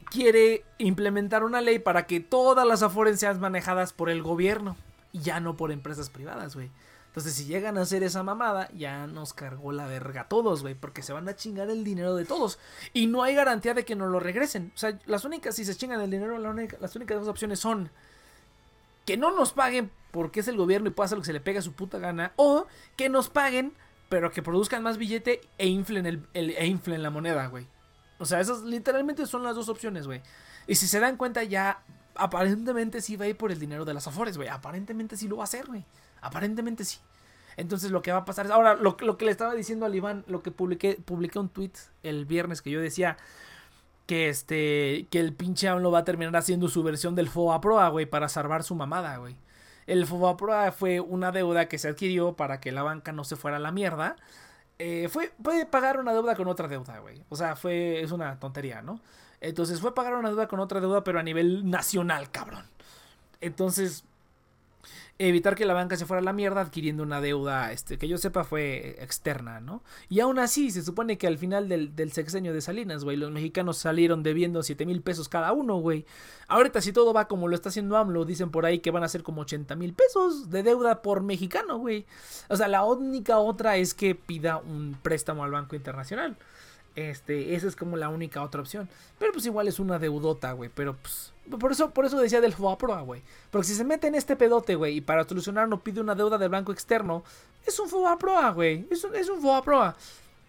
[0.09, 4.75] quiere implementar una ley para que todas las afores sean manejadas por el gobierno
[5.13, 6.71] ya no por empresas privadas, güey.
[7.07, 10.75] Entonces, si llegan a hacer esa mamada, ya nos cargó la verga a todos, güey,
[10.75, 12.57] porque se van a chingar el dinero de todos.
[12.93, 14.71] Y no hay garantía de que nos lo regresen.
[14.73, 17.91] O sea, las únicas, si se chingan el dinero, las únicas dos opciones son
[19.05, 21.59] que no nos paguen porque es el gobierno y hacer lo que se le pega
[21.59, 23.73] a su puta gana, o que nos paguen,
[24.09, 27.67] pero que produzcan más billete e inflen, el- e inflen la moneda, güey.
[28.19, 30.21] O sea, esas literalmente son las dos opciones, güey.
[30.67, 31.83] Y si se dan cuenta ya,
[32.15, 34.49] aparentemente sí va a ir por el dinero de las Afores, güey.
[34.49, 35.85] Aparentemente sí lo va a hacer, güey.
[36.21, 36.99] Aparentemente sí.
[37.57, 39.95] Entonces lo que va a pasar es, ahora lo, lo que le estaba diciendo al
[39.95, 41.73] Iván, lo que publiqué, publiqué un tweet
[42.03, 43.17] el viernes que yo decía
[44.05, 47.89] que este, que el pinche AMLO va a terminar haciendo su versión del FOA Proa,
[47.89, 49.37] güey, para salvar su mamada, güey.
[49.87, 53.35] El FOA Proa fue una deuda que se adquirió para que la banca no se
[53.35, 54.15] fuera a la mierda.
[54.79, 57.23] Eh, fue, puede pagar una deuda con otra deuda, güey.
[57.29, 58.99] O sea, fue, es una tontería, ¿no?
[59.41, 62.65] Entonces fue pagar una deuda con otra deuda, pero a nivel nacional, cabrón.
[63.41, 64.05] Entonces,
[65.17, 68.17] evitar que la banca se fuera a la mierda adquiriendo una deuda, este, que yo
[68.17, 69.83] sepa fue externa, ¿no?
[70.09, 73.31] Y aún así, se supone que al final del, del sexenio de Salinas, güey, los
[73.31, 76.05] mexicanos salieron debiendo 7 mil pesos cada uno, güey.
[76.47, 79.07] Ahorita si todo va como lo está haciendo AMLO, dicen por ahí que van a
[79.07, 82.05] ser como 80 mil pesos de deuda por mexicano, güey.
[82.49, 86.37] O sea, la única otra es que pida un préstamo al Banco Internacional.
[86.95, 88.89] Este, esa es como la única otra opción.
[89.17, 90.69] Pero pues igual es una deudota, güey.
[90.73, 91.33] Pero pues.
[91.59, 93.21] Por eso, por eso decía del FOAPROA, güey.
[93.49, 96.37] Porque si se mete en este pedote, güey, y para solucionar no pide una deuda
[96.37, 97.23] del banco externo,
[97.65, 98.87] es un FOAPROA, güey.
[98.89, 99.95] Es un, es un FOAPROA.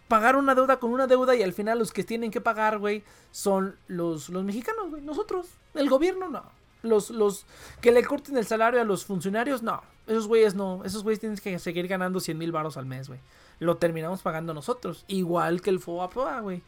[0.09, 3.03] Pagar una deuda con una deuda y al final los que tienen que pagar, güey,
[3.31, 5.03] son los, los mexicanos, güey.
[5.03, 5.47] Nosotros.
[5.75, 6.45] El gobierno, no.
[6.83, 7.47] Los, los
[7.81, 9.83] que le corten el salario a los funcionarios, no.
[10.07, 10.85] Esos güeyes no.
[10.85, 13.21] Esos güeyes tienen que seguir ganando 100 mil baros al mes, güey.
[13.63, 15.05] Lo terminamos pagando nosotros.
[15.07, 16.63] Igual que el FOAPROA, güey.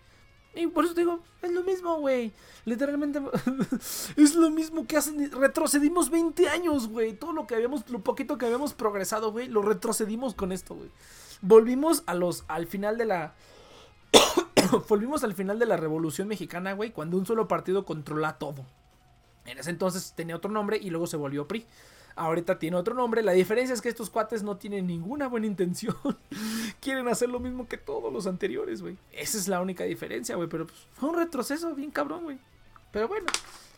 [0.54, 2.32] Y por eso te digo, es lo mismo, güey.
[2.64, 3.20] Literalmente
[4.16, 5.32] es lo mismo que hacen.
[5.32, 7.14] Retrocedimos 20 años, güey.
[7.14, 10.90] Todo lo que habíamos, lo poquito que habíamos progresado, güey, lo retrocedimos con esto, güey.
[11.40, 13.34] Volvimos a los, al final de la.
[14.88, 18.64] Volvimos al final de la Revolución Mexicana, güey, cuando un solo partido controla todo.
[19.46, 21.66] En ese entonces tenía otro nombre y luego se volvió PRI.
[22.16, 23.22] Ahorita tiene otro nombre.
[23.22, 25.96] La diferencia es que estos cuates no tienen ninguna buena intención.
[26.80, 28.96] Quieren hacer lo mismo que todos los anteriores, güey.
[29.12, 30.48] Esa es la única diferencia, güey.
[30.48, 32.38] Pero pues, fue un retroceso bien cabrón, güey.
[32.92, 33.26] Pero bueno,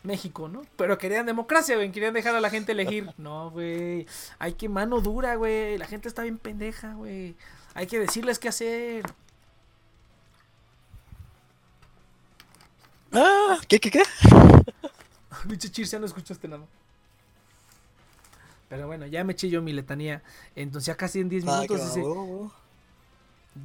[0.03, 0.61] México, ¿no?
[0.75, 1.91] Pero querían democracia, güey.
[1.91, 3.09] Querían dejar a la gente elegir.
[3.17, 4.05] No, güey.
[4.37, 5.77] Hay que mano dura, güey.
[5.79, 7.35] La gente está bien pendeja, güey.
[7.73, 9.05] Hay que decirles qué hacer.
[13.11, 14.03] Ah, ¿qué, qué, qué?
[15.45, 16.65] Bicho Chir, ya no escuchaste nada.
[18.69, 20.23] Pero bueno, ya me eché yo mi letanía.
[20.55, 22.03] Entonces ya casi en 10 Ah, minutos dice,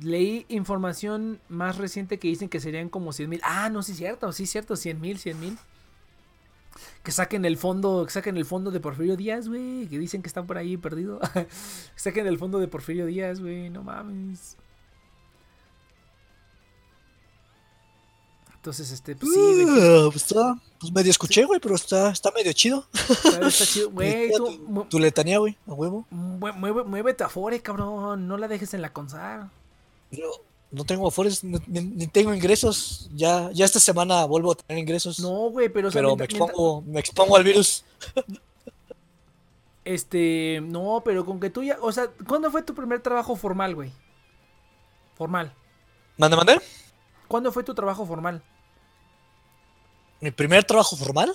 [0.00, 3.40] leí información más reciente que dicen que serían como 100 mil.
[3.42, 5.58] Ah, no, sí cierto, sí cierto, 100 mil, 100 mil.
[7.02, 9.86] Que saquen el fondo, que saquen el fondo de Porfirio Díaz, güey.
[9.88, 11.20] Que dicen que está por ahí perdido.
[11.96, 13.70] saquen el fondo de Porfirio Díaz, güey.
[13.70, 14.56] No mames.
[18.62, 19.66] Entonces, este, pues sí, güey.
[19.80, 22.86] Ah, pues está, pues medio escuché, güey, pero está, está medio chido.
[22.94, 23.90] Está, está chido.
[23.92, 26.06] Güey, tu, tu letanía, güey, a huevo.
[26.12, 28.28] mue- mueve, muévete afore, cabrón.
[28.28, 29.48] No la dejes en la consar.
[30.12, 30.30] Yo
[30.70, 33.10] no tengo afores, ni, ni tengo ingresos.
[33.12, 35.18] Ya, ya esta semana vuelvo a tener ingresos.
[35.18, 37.84] No, güey, pero, o sea, pero me mientras- expongo, me expongo al virus.
[39.84, 43.74] Este, no, pero con que tú ya, o sea, ¿cuándo fue tu primer trabajo formal,
[43.74, 43.90] güey?
[45.16, 45.52] Formal.
[46.16, 46.60] ¿Mande, mande?
[47.26, 48.44] ¿Cuándo fue tu trabajo formal?
[50.22, 51.34] Mi primer trabajo formal.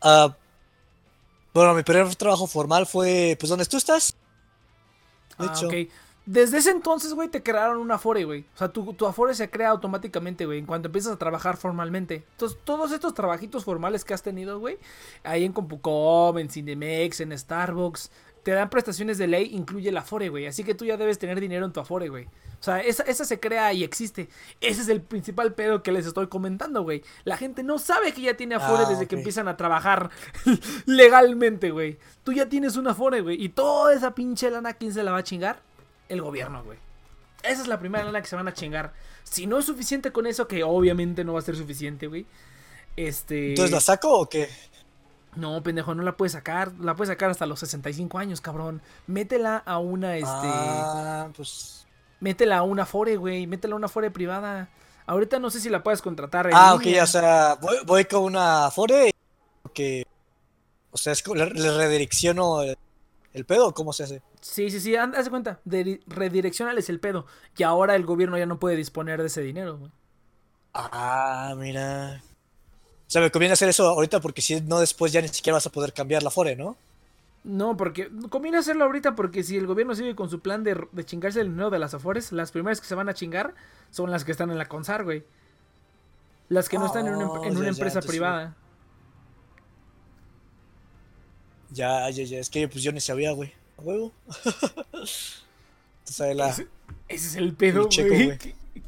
[0.00, 0.34] Ah,
[1.52, 4.16] bueno, mi primer trabajo formal fue, pues, ¿dónde tú estás?
[5.38, 5.68] De Ah, hecho.
[6.26, 8.46] Desde ese entonces, güey, te crearon un Afore, güey.
[8.54, 12.24] O sea, tu, tu Afore se crea automáticamente, güey, en cuanto empiezas a trabajar formalmente.
[12.30, 14.78] Entonces, todos estos trabajitos formales que has tenido, güey,
[15.22, 18.10] ahí en Compucom, en Cinemex, en Starbucks,
[18.44, 20.46] te dan prestaciones de ley, incluye el Afore, güey.
[20.46, 22.26] Así que tú ya debes tener dinero en tu Afore, güey.
[22.26, 24.28] O sea, esa, esa se crea y existe.
[24.60, 27.02] Ese es el principal pedo que les estoy comentando, güey.
[27.24, 30.10] La gente no sabe que ya tiene Afore Ah, desde que empiezan a trabajar
[30.86, 31.98] legalmente, güey.
[32.22, 33.42] Tú ya tienes un Afore, güey.
[33.42, 35.60] Y toda esa pinche lana, ¿quién se la va a chingar?
[36.10, 36.78] El gobierno, güey.
[37.42, 38.92] Esa es la primera lana que se van a chingar.
[39.22, 42.26] Si no es suficiente con eso, que obviamente no va a ser suficiente, güey.
[42.96, 43.50] Este.
[43.50, 44.48] Entonces, ¿la saco o qué?
[45.36, 46.72] No, pendejo, no la puedes sacar.
[46.80, 48.80] La puedes sacar hasta los 65 años, cabrón.
[49.06, 50.28] Métela a una, este.
[50.30, 51.86] Ah, pues.
[52.20, 53.46] Métela a una Fore, güey.
[53.46, 54.68] Métela a una Fore privada.
[55.06, 56.46] Ahorita no sé si la puedes contratar.
[56.46, 57.04] en Ah, ok, línea.
[57.04, 59.10] o sea, voy, voy con una Afore
[59.74, 60.06] que.
[60.90, 62.76] O sea, es le, le redirecciono el,
[63.32, 64.22] el pedo, ¿o ¿cómo se hace?
[64.40, 65.60] Sí, sí, sí, haz de cuenta.
[65.64, 67.26] De, redireccionales el pedo.
[67.56, 69.90] Y ahora el gobierno ya no puede disponer de ese dinero, güey.
[70.72, 72.22] Ah, mira.
[73.06, 75.66] O sea, me conviene hacer eso ahorita porque si no, después ya ni siquiera vas
[75.66, 76.76] a poder cambiar la Afore, ¿no?
[77.44, 81.04] No, porque conviene hacerlo ahorita porque si el gobierno sigue con su plan de, de
[81.04, 83.54] chingarse el dinero de las afores, las primeras que se van a chingar
[83.90, 85.24] son las que están en la CONSAR, güey.
[86.48, 88.56] Las que no están en una, em- Oh, en ya, una ya, empresa privada.
[91.70, 92.38] Ya, ya, ya.
[92.38, 93.52] Es que pues yo ni sabía, güey.
[93.78, 94.12] A huevo.
[94.92, 96.48] Entonces la.
[96.50, 96.68] Ese,
[97.08, 98.38] ese es el pedo, güey.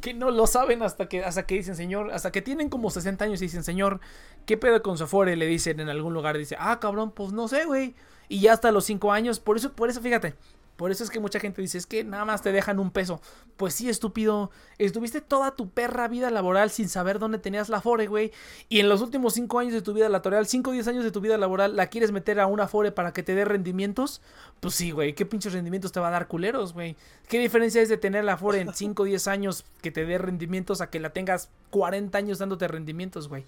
[0.06, 3.24] Que no lo saben hasta que, hasta que dicen, señor, hasta que tienen como 60
[3.24, 3.98] años y dicen, señor,
[4.44, 5.34] ¿qué pedo con su Afore?
[5.34, 7.96] Le dicen en algún lugar, dice, ah, cabrón, pues no sé, güey.
[8.28, 10.34] Y ya hasta los 5 años, por eso, por eso, fíjate,
[10.76, 13.20] por eso es que mucha gente dice, es que nada más te dejan un peso.
[13.56, 14.50] Pues sí, estúpido.
[14.76, 18.30] Estuviste toda tu perra vida laboral sin saber dónde tenías la Afore, güey.
[18.68, 21.10] Y en los últimos 5 años de tu vida laboral, 5 o 10 años de
[21.10, 24.20] tu vida laboral, la quieres meter a una Afore para que te dé rendimientos.
[24.60, 25.14] Pues sí, güey.
[25.14, 26.94] ¿Qué pinches rendimientos te va a dar culeros, güey?
[27.26, 30.18] ¿Qué diferencia es de tener la Afore en 5 o 10 años que te dé
[30.18, 33.44] rendimientos a que la tengas 40 años dándote rendimientos, güey?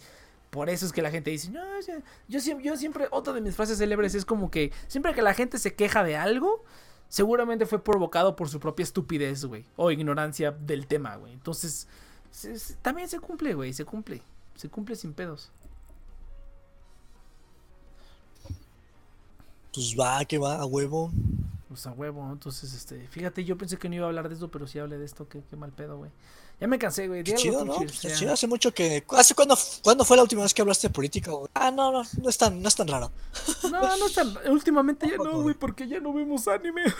[0.48, 1.60] Por eso es que la gente dice, no,
[2.26, 5.58] yo, yo siempre, otra de mis frases célebres es como que siempre que la gente
[5.58, 6.64] se queja de algo,
[7.08, 11.32] seguramente fue provocado por su propia estupidez, güey, o ignorancia del tema, güey.
[11.32, 11.88] Entonces,
[12.30, 14.22] se- se- también se cumple, güey, se cumple,
[14.54, 15.50] se cumple sin pedos.
[19.72, 21.10] Pues va, que va, a huevo.
[21.68, 24.50] Pues a huevo, entonces, este, fíjate, yo pensé que no iba a hablar de esto,
[24.50, 26.10] pero sí hablé de esto, qué, qué mal pedo, güey.
[26.60, 27.22] Ya me cansé, güey.
[27.22, 27.84] Qué chido, ¿no?
[27.84, 28.14] Ya.
[28.14, 29.04] chido, hace mucho que.
[29.10, 31.48] ¿Hace cuándo, cuándo fue la última vez que hablaste de política, güey?
[31.54, 33.12] Ah, no, no, no es tan, no es tan raro.
[33.70, 36.82] No, no es tan, últimamente ya no, güey, porque ya no vemos anime.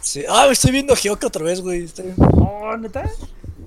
[0.00, 0.24] Sí.
[0.28, 1.84] Ah, estoy viendo Hyoka otra vez, güey.
[1.84, 3.08] Estoy- oh, ¿neta?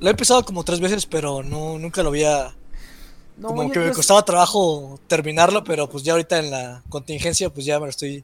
[0.02, 2.54] Lo he empezado como tres veces, pero no, nunca lo había.
[3.38, 7.66] No, como que me costaba trabajo terminarlo, pero pues ya ahorita en la contingencia, pues
[7.66, 8.24] ya me lo estoy.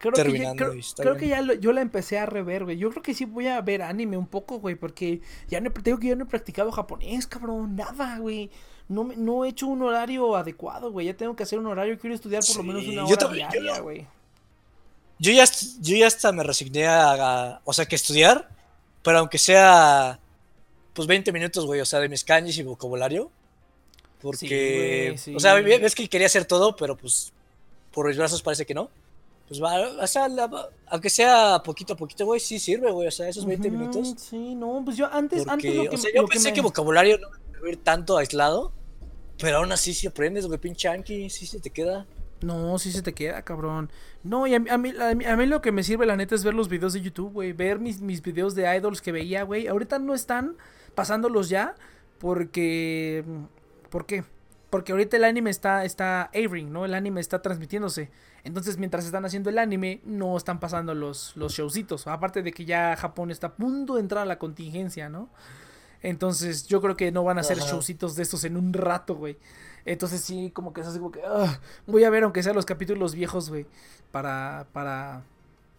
[0.00, 2.76] Creo que ya, terminando creo, que ya lo- yo la empecé a rever, güey.
[2.78, 5.70] Yo creo que sí voy a ver anime un poco, güey, porque ya no he,
[5.72, 8.50] te digo que ya no he practicado japonés, cabrón, nada, güey.
[8.88, 11.06] No, no he hecho un horario adecuado, güey.
[11.06, 11.96] Ya tengo que hacer un horario.
[11.96, 14.06] Quiero estudiar por lo menos una yo hora también, diaria, güey.
[15.20, 15.44] Yo ya,
[15.80, 18.48] yo ya hasta me resigné a, a- O sea, que estudiar,
[19.02, 20.18] pero aunque sea.
[20.94, 23.30] Pues 20 minutos, güey, o sea, de mis kanjis y vocabulario.
[24.20, 25.06] Porque.
[25.10, 25.34] güey, sí.
[25.36, 27.32] O sea, ves que quería hacer todo, pero pues.
[27.92, 28.88] Por mis brazos parece que no.
[29.50, 33.10] Pues va, o sea, la- aunque sea poquito a poquito, güey, sí sirve, güey, o
[33.10, 34.14] sea, esos 20 Ujú, minutos.
[34.16, 36.50] Sí, no, pues yo antes, antes Porque, lo que, o sea, yo lo que pensé
[36.50, 37.28] me- que vocabulario no
[37.68, 38.72] iba a tanto aislado,
[39.40, 42.06] pero aún así si aprendes, güey, pinche Anki, sí se te queda.
[42.42, 43.90] No, sí se te queda, cabrón.
[44.22, 46.14] No, y a, mí- a mí, a, mí, a mí lo que me sirve, la
[46.16, 47.52] neta, es ver los videos de YouTube, güey.
[47.52, 49.66] Ver mis, mis videos de idols que veía, güey.
[49.66, 50.56] Ahorita no están
[50.94, 51.74] pasándolos ya
[52.18, 53.24] porque...
[53.90, 54.22] ¿Por qué?
[54.70, 56.84] Porque ahorita el anime está, está airing, ¿no?
[56.84, 58.10] El anime está transmitiéndose.
[58.44, 62.06] Entonces, mientras están haciendo el anime, no están pasando los, los showcitos.
[62.06, 65.28] Aparte de que ya Japón está a punto de entrar a la contingencia, ¿no?
[66.02, 67.68] Entonces, yo creo que no van a hacer Ajá.
[67.68, 69.36] showcitos de estos en un rato, güey.
[69.84, 71.20] Entonces, sí, como que es así como que.
[71.86, 73.66] voy a ver, aunque sean los capítulos viejos, güey.
[74.10, 74.66] Para.
[74.72, 75.22] Para.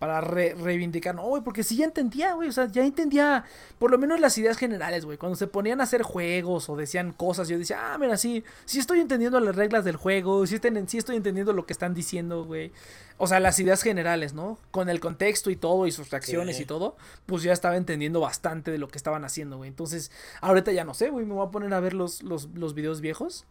[0.01, 1.13] Para re- reivindicar.
[1.13, 2.49] No, güey, porque sí ya entendía, güey.
[2.49, 3.45] O sea, ya entendía.
[3.77, 5.19] Por lo menos las ideas generales, güey.
[5.19, 8.43] Cuando se ponían a hacer juegos o decían cosas, yo decía, ah, mira, sí.
[8.65, 10.47] Sí estoy entendiendo las reglas del juego.
[10.47, 12.71] Sí, estén- sí estoy entendiendo lo que están diciendo, güey.
[13.19, 14.57] O sea, las ideas generales, ¿no?
[14.71, 16.63] Con el contexto y todo, y sus reacciones Sí.
[16.63, 16.97] y todo,
[17.27, 19.67] pues ya estaba entendiendo bastante de lo que estaban haciendo, güey.
[19.69, 20.09] Entonces,
[20.41, 23.01] ahorita ya no sé, güey, me voy a poner a ver los, los, los videos
[23.01, 23.45] viejos.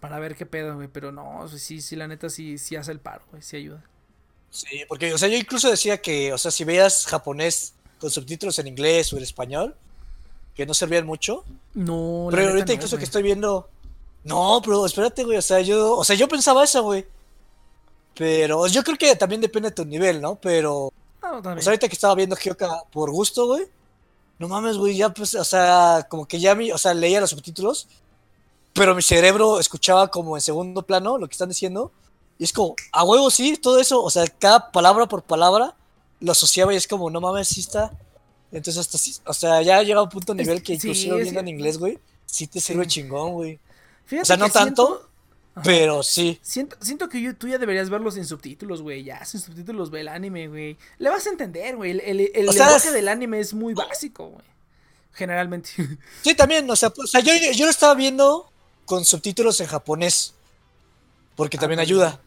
[0.00, 0.88] Para ver qué pedo, güey.
[0.88, 3.84] Pero no, sí, sí, la neta sí, sí hace el paro, güey, sí ayuda.
[4.52, 8.58] Sí, porque, o sea, yo incluso decía que, o sea, si veías japonés con subtítulos
[8.58, 9.74] en inglés o en español,
[10.54, 11.42] que no servían mucho,
[11.72, 13.70] No, pero ahorita no, incluso que estoy viendo,
[14.24, 17.06] no, pero espérate, güey, o sea, yo, o sea, yo pensaba eso, güey,
[18.14, 20.34] pero yo creo que también depende de tu nivel, ¿no?
[20.36, 20.92] Pero,
[21.22, 21.58] No, también.
[21.58, 23.64] o sea, ahorita que estaba viendo Hyoka por gusto, güey,
[24.38, 27.30] no mames, güey, ya pues, o sea, como que ya mi, o sea, leía los
[27.30, 27.88] subtítulos,
[28.74, 31.90] pero mi cerebro escuchaba como en segundo plano lo que están diciendo,
[32.42, 35.76] y es como, a huevo sí, todo eso, o sea, cada palabra por palabra
[36.18, 37.92] lo asociaba y es como, no mames, sí está.
[38.50, 41.38] Entonces, hasta sí, o sea, ya llega a un punto nivel que sí, inclusive viendo
[41.38, 42.66] en inglés, güey, sí te Sí.
[42.72, 43.60] sirve chingón, güey.
[44.06, 45.08] Fíjate o sea, no tanto, siento-.
[45.62, 46.40] Pero sí.
[46.42, 49.04] Siento, siento que yo- tú ya deberías verlo sin subtítulos, güey.
[49.04, 50.76] Ya sin subtítulos ve el anime, güey.
[50.98, 51.90] Le vas a entender, güey.
[51.92, 54.44] El, el, el O sea, lenguaje es- del anime es muy básico, güey.
[55.12, 55.70] Generalmente.
[56.24, 58.50] Sí, también, o sea, pues, o sea, yo, yo lo estaba viendo
[58.86, 60.34] con subtítulos en japonés.
[61.36, 62.20] Porque también Ah, ayuda.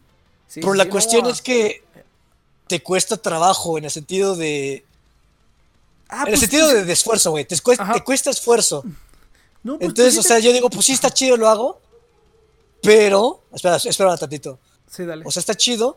[0.48, 1.30] Sí, Pero sí, la sí, cuestión no.
[1.30, 1.82] es que
[2.66, 4.84] te cuesta trabajo en el sentido de.
[6.08, 7.44] Ah, en el pues, sentido pues, de, de esfuerzo, güey.
[7.44, 8.84] Te, te cuesta esfuerzo.
[9.62, 11.80] no, pues, Entonces, o sea, yo digo, pues sí está chido, lo hago.
[12.82, 13.42] Pero.
[13.52, 14.58] Espera, espera un tantito.
[14.90, 15.24] Sí, dale.
[15.26, 15.96] O sea, está chido.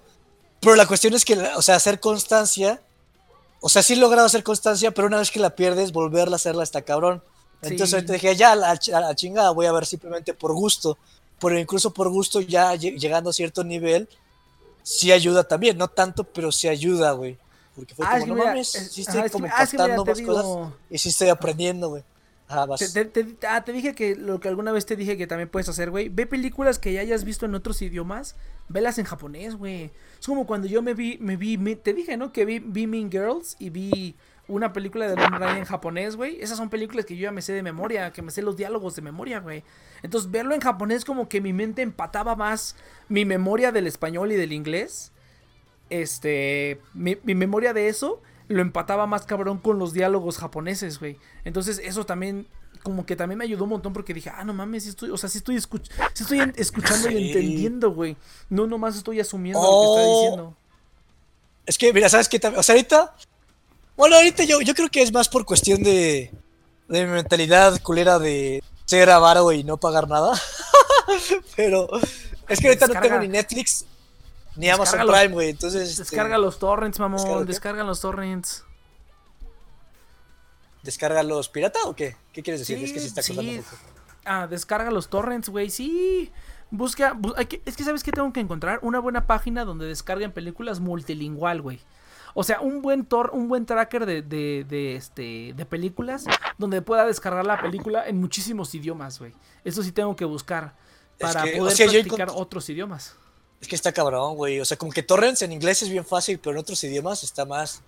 [0.60, 2.82] Pero la cuestión es que, o sea, hacer constancia.
[3.62, 6.38] O sea, sí he logrado hacer constancia, pero una vez que la pierdes, volverla a
[6.38, 7.22] hacerla está cabrón.
[7.62, 7.96] Entonces Sí.
[7.96, 10.98] ahorita dije, ya, a la, ch- a la chingada, voy a ver simplemente por gusto.
[11.42, 14.08] Pero incluso por gusto, ya lle- llegando a cierto nivel,
[14.84, 15.78] sí ayuda también.
[15.78, 17.38] No tanto, pero sí ayuda, güey.
[17.76, 19.32] Porque fue Ah, como, es que no mira, mames, es- sí ajá, estoy es que
[19.32, 22.04] como ah, es que mira, más digo- cosas y sí estoy aprendiendo, güey.
[22.52, 22.80] Ah, vas.
[22.80, 25.50] Te, te- te- ah, te dije que lo que alguna vez te dije que también
[25.50, 26.10] puedes hacer, güey.
[26.10, 28.36] Ve películas que ya hayas visto en otros idiomas,
[28.68, 29.92] velas en japonés, güey.
[30.20, 32.34] Es como cuando yo me vi, me vi, me- te dije, ¿no?
[32.34, 34.16] Que vi, vi Mean Girls y vi
[34.50, 36.42] una película de Don Ryan en japonés, güey.
[36.42, 38.96] Esas son películas que yo ya me sé de memoria, que me sé los diálogos
[38.96, 39.64] de memoria, güey.
[40.04, 42.76] Entonces, verlo en japonés como que mi mente empataba más
[43.08, 45.12] mi memoria del español y del inglés.
[45.90, 51.18] Este, mi, mi memoria de eso lo empataba más cabrón con los diálogos japoneses, güey.
[51.46, 52.48] Entonces, eso también,
[52.84, 55.18] como que también me ayudó un montón porque dije, ah, no mames, sí estoy, o
[55.18, 58.18] sea, sí estoy, escuch- sí estoy en- escuchando y entendiendo, güey.
[58.50, 59.98] No nomás estoy asumiendo lo que Oh.
[59.98, 60.58] está diciendo.
[61.66, 62.40] Es que, mira, ¿sabes qué?
[62.56, 63.16] O sea, ahorita.
[64.00, 66.32] Bueno, ahorita yo, yo creo que es más por cuestión de.
[66.88, 70.40] De mi mentalidad culera de ser avaro y no pagar nada.
[71.58, 71.90] Pero.
[72.48, 73.86] Es que ahorita no tengo ni Netflix
[74.56, 75.02] ni Amazon.
[75.06, 75.50] Prime, güey.
[75.50, 75.90] Entonces.
[75.90, 77.18] este, Descarga los torrents, mamón.
[77.20, 77.46] ¿descarga qué?
[77.48, 78.64] Descarga los torrents.
[80.82, 82.16] ¿Descarga los pirata o qué?
[82.32, 82.78] ¿Qué quieres decir?
[82.78, 83.38] Sí, es que se está sí.
[83.38, 83.76] un poco.
[84.24, 85.70] Ah, descarga los torrents, güey.
[85.70, 86.32] Sí.
[86.72, 87.14] Busca.
[87.16, 88.80] bu- hay que- es que, ¿sabes qué tengo que encontrar?
[88.82, 91.82] Una buena página donde descarguen películas multilingüal, güey.
[92.34, 96.26] O sea, un buen tor, un buen tracker de, de, de, este, de películas
[96.58, 99.34] donde pueda descargar la película en muchísimos idiomas, güey.
[99.64, 100.76] Eso sí tengo que buscar
[101.18, 103.16] Es para que, o poder sea, practicar encont- otros idiomas.
[103.62, 104.60] Es que está cabrón, güey.
[104.60, 107.46] O sea, como que torrents en inglés es bien fácil, pero en otros idiomas está
[107.46, 107.82] más.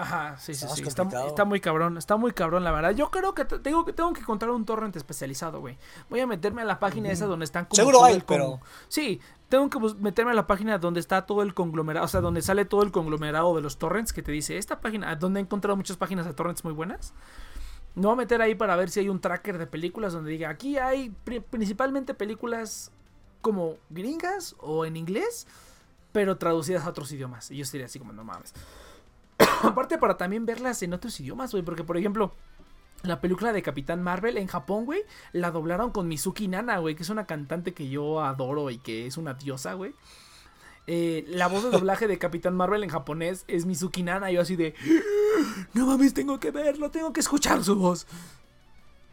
[0.00, 0.82] Ajá, sí, sí, Está sí.
[1.26, 2.92] Está, muy cabrón, está muy cabrón, la verdad.
[2.92, 5.76] Yo creo que te- tengo, que tengo que encontrar un torrent especializado, güey.
[6.08, 9.70] Voy a meterme a la página esa donde están como Seguro hay, pero- Sí, tengo
[9.70, 12.82] que meterme a la página donde está todo el conglomerado, o sea, donde sale todo
[12.82, 16.26] el conglomerado de los torrents que te dice esta página, donde he encontrado muchas páginas
[16.26, 17.14] de torrents muy buenas.
[17.94, 20.50] Me voy a meter ahí para ver si hay un tracker de películas donde diga,
[20.50, 22.92] aquí hay pri- principalmente películas
[23.40, 25.46] como gringas o en inglés,
[26.12, 27.50] pero traducidas a otros idiomas.
[27.50, 28.52] Y yo estaría así como, no mames.
[29.62, 31.62] Aparte para también verlas en otros idiomas, güey.
[31.64, 32.32] Porque, por ejemplo,
[33.02, 35.02] la película de Capitán Marvel en Japón, güey,
[35.32, 39.06] la doblaron con Mizuki Nana, güey, que es una cantante que yo adoro y que
[39.06, 39.92] es una diosa, güey.
[40.86, 44.30] Eh, la voz de doblaje de Capitán Marvel en japonés es Mizuki Nana.
[44.30, 44.74] y Yo así de,
[45.74, 48.06] no mames, tengo que verlo, tengo que escuchar su voz.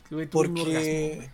[0.09, 1.29] Güey, orgasmo, Porque.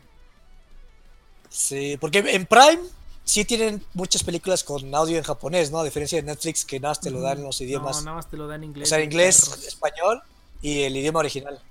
[1.49, 2.79] Sí, porque en Prime
[3.23, 5.79] sí tienen muchas películas con audio en japonés, ¿no?
[5.79, 7.97] A diferencia de Netflix que nada más te lo dan en los idiomas.
[7.97, 8.89] No, nada más te lo da en o inglés.
[8.89, 9.67] sea, en güey, inglés, perros.
[9.67, 10.21] español
[10.61, 11.61] y el idioma original.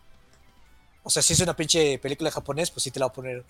[1.02, 3.14] O sea, si es una pinche película en japonés, pues sí te la va a
[3.14, 3.44] poner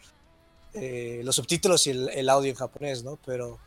[0.75, 3.19] eh, los subtítulos y el, audio en japonés, ¿no?
[3.27, 3.59] Pero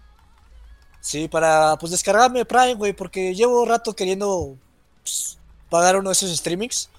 [1.02, 4.58] sí, para pues descargarme Prime, güey, porque llevo rato queriendo
[5.02, 5.38] pues,
[5.70, 6.90] pagar uno de esos streamings,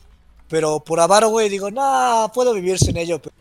[0.48, 3.20] pero por avaro, güey, digo, nah, puedo vivir sin ello.
[3.20, 3.34] pero-".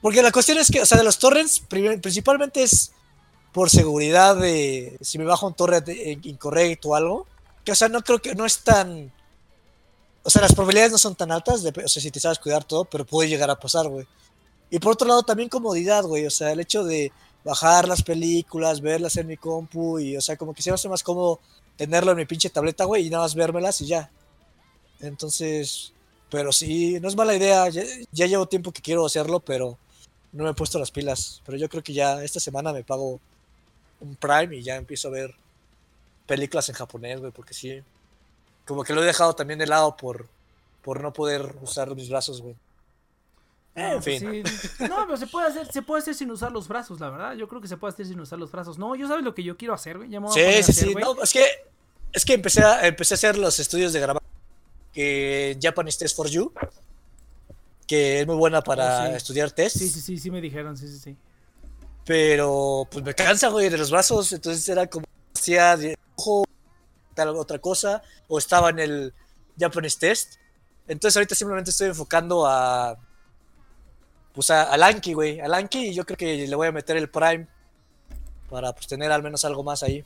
[0.00, 2.92] Porque la cuestión es que, o sea, de los torrents, principalmente es
[3.52, 7.26] por seguridad de si me bajo un torrent eh, incorrecto o algo.
[7.64, 9.12] Que, o sea, no creo que no es tan.
[10.24, 12.64] O sea, las probabilidades no son tan altas, de- o sea, si te sabes cuidar
[12.64, 14.06] todo, pero puede llegar a pasar, güey.
[14.70, 16.26] Y por otro lado, también comodidad, güey.
[16.26, 17.12] O sea, el hecho de
[17.44, 20.88] bajar las películas, verlas en mi compu y, o sea, como que se me hace
[20.88, 21.40] más cómodo
[21.76, 24.10] tenerlo en mi pinche tableta, güey, y nada más vérmelas y ya.
[25.00, 25.92] Entonces,
[26.30, 27.68] pero sí, no es mala idea.
[27.68, 29.78] Ya, ya llevo tiempo que quiero hacerlo, pero
[30.32, 31.42] no me he puesto las pilas.
[31.44, 33.20] Pero yo creo que ya esta semana me pago
[34.00, 35.34] un Prime y ya empiezo a ver
[36.26, 37.82] películas en japonés, güey, porque sí.
[38.66, 40.26] Como que lo he dejado también de lado por,
[40.82, 42.54] por no poder usar mis brazos, güey.
[43.74, 44.44] No, En pues fin.
[44.46, 44.84] sí.
[44.88, 47.34] No, pero se puede hacer, se puede hacer sin usar los brazos, la verdad.
[47.34, 48.78] Yo creo que se puede hacer sin usar los brazos.
[48.78, 50.08] No, yo sabes lo que yo quiero hacer, güey.
[50.10, 50.92] Sí, sí, hacer, sí.
[50.92, 51.04] güey.
[51.04, 51.44] No, es que,
[52.12, 54.22] es que empecé, a, empecé a hacer los estudios de grabar
[54.92, 56.52] que Japanese Test for You,
[57.86, 59.16] que es muy buena para Oh, sí.
[59.16, 59.76] estudiar test.
[59.76, 61.16] Sí, sí, sí, sí me dijeron, sí, sí, sí.
[62.04, 64.32] Pero pues me cansa, güey, de los brazos.
[64.32, 65.04] Entonces era como
[65.34, 66.44] hacía dibujo,
[67.16, 69.14] otra cosa, o estaba en el
[69.58, 70.34] Japanese Test.
[70.86, 72.98] Entonces ahorita simplemente estoy enfocando a.
[74.32, 75.40] Pues a, a Lanky, güey.
[75.40, 77.46] A Lanky, y yo creo que le voy a meter el Prime
[78.50, 80.04] para pues tener al menos algo más ahí.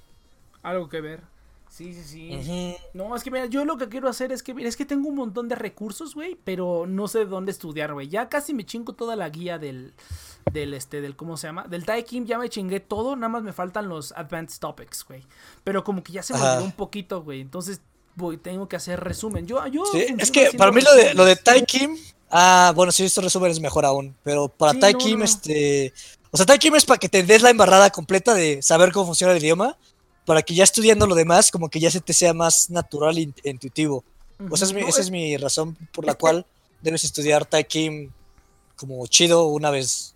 [0.63, 1.21] Algo que ver.
[1.71, 2.03] Sí, sí,
[2.43, 2.77] sí.
[2.95, 5.09] No, es que mira, yo lo que quiero hacer es que, mira, es que tengo
[5.09, 8.09] un montón de recursos, güey, pero no sé dónde estudiar, güey.
[8.09, 9.95] Ya casi me chingo toda la guía del,
[10.53, 11.65] del, este, del, ¿cómo se llama?
[11.69, 15.25] Del Taikim, ya me chingué todo, nada más me faltan los Advanced Topics, güey.
[15.63, 17.81] Pero como que ya se me olvidó un poquito, güey, entonces,
[18.17, 19.47] voy, tengo que hacer resumen.
[19.47, 21.39] Yo, yo Sí, es que para mí lo de, lo de.
[22.31, 24.15] Ah, bueno, sí, estos resúmenes mejor aún.
[24.23, 25.25] Pero para Sí, Tai no, Kim, no.
[25.25, 25.95] este.
[26.31, 29.07] O sea, Tai Kim es para que te des la embarrada completa de saber cómo
[29.07, 29.79] funciona el idioma.
[30.29, 33.23] Para que ya estudiando lo demás, como que ya se te sea más natural e
[33.23, 34.05] in- intuitivo.
[34.51, 36.45] O sea, es mi- esa es- mi razón por la cual
[36.83, 38.11] debes estudiar Tai Kim
[38.77, 40.15] como chido una vez.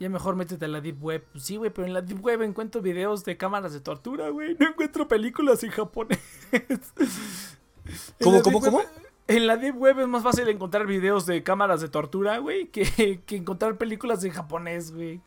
[0.00, 1.24] Ya mejor métete a la Deep Web.
[1.38, 4.56] Sí, güey, pero en la Deep Web encuentro videos de cámaras de tortura, güey.
[4.58, 6.18] No encuentro películas en japonés.
[8.22, 8.82] ¿Cómo, cómo, cómo?
[9.28, 13.20] En la Deep Web es más fácil encontrar videos de cámaras de tortura, güey, que,
[13.24, 15.20] que encontrar películas en japonés, güey.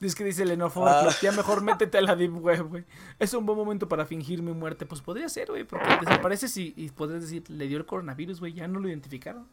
[0.00, 1.10] Es que dice Lenovo, Ah.
[1.20, 2.84] ya mejor métete a la Deep Web, güey.
[3.18, 4.86] Es un buen momento para fingir mi muerte.
[4.86, 8.54] Pues podría ser, güey, porque desapareces y, y podrías decir, le dio el coronavirus, güey,
[8.54, 9.46] ya no lo identificaron.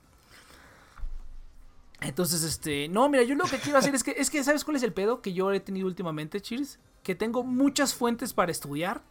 [1.99, 4.77] Entonces, este, no, mira, yo lo que quiero hacer es que, es que, ¿sabes cuál
[4.77, 6.79] es el pedo que yo he tenido últimamente, Cheers?
[7.03, 9.01] Que tengo muchas fuentes para estudiar,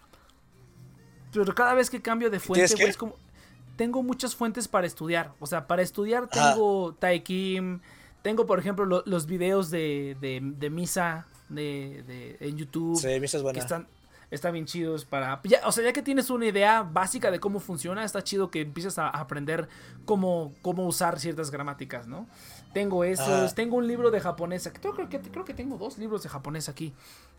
[1.32, 3.16] pero cada vez que cambio de fuente, güey, es como,
[3.76, 5.34] tengo muchas fuentes para estudiar.
[5.40, 7.80] O sea, para estudiar tengo Taikim,
[8.26, 13.20] tengo, por ejemplo, lo- los videos de, de, de misa de, de- en YouTube Sí,
[13.20, 13.60] Misa es que buena.
[13.60, 13.86] están,
[14.32, 15.40] están bien chidos para...
[15.44, 18.62] Ya, o sea, ya que tienes una idea básica de cómo funciona, está chido que
[18.62, 19.68] empieces a aprender
[20.04, 22.26] cómo, cómo usar ciertas gramáticas, ¿no?
[22.74, 26.24] Tengo esos, tengo un libro de japonés, creo, creo, que, creo que tengo dos libros
[26.24, 26.92] de japonés aquí,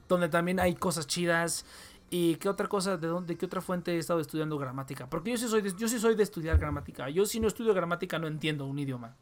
[0.07, 1.65] donde también hay cosas chidas.
[2.09, 5.09] ¿Y qué otra cosa, de dónde, de qué otra fuente he estado estudiando gramática?
[5.09, 7.09] Porque yo sí soy de, yo sí soy de estudiar gramática.
[7.09, 9.17] Yo si no estudio gramática no entiendo un idioma.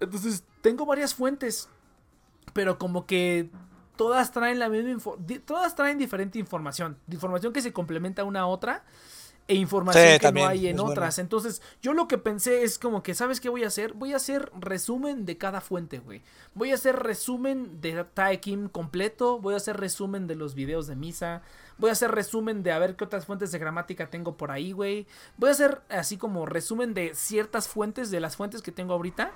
[0.00, 1.68] Entonces, tengo varias fuentes,
[2.52, 3.50] pero como que
[3.96, 5.14] todas traen la misma
[5.44, 8.84] todas traen diferente información, información que se complementa una a otra
[9.48, 10.90] e información Sí, que no hay en bueno.
[10.90, 11.18] otras.
[11.18, 13.92] Entonces, yo lo que pensé es como que, ¿sabes qué voy a hacer?
[13.92, 16.22] Voy a hacer resumen de cada fuente, güey.
[16.54, 20.96] Voy a hacer resumen de Taekim completo, voy a hacer resumen de los videos de
[20.96, 21.42] misa,
[21.78, 24.72] voy a hacer resumen de a ver qué otras fuentes de gramática tengo por ahí,
[24.72, 25.06] güey.
[25.36, 29.30] Voy a hacer así como resumen de ciertas fuentes, de las fuentes que tengo ahorita,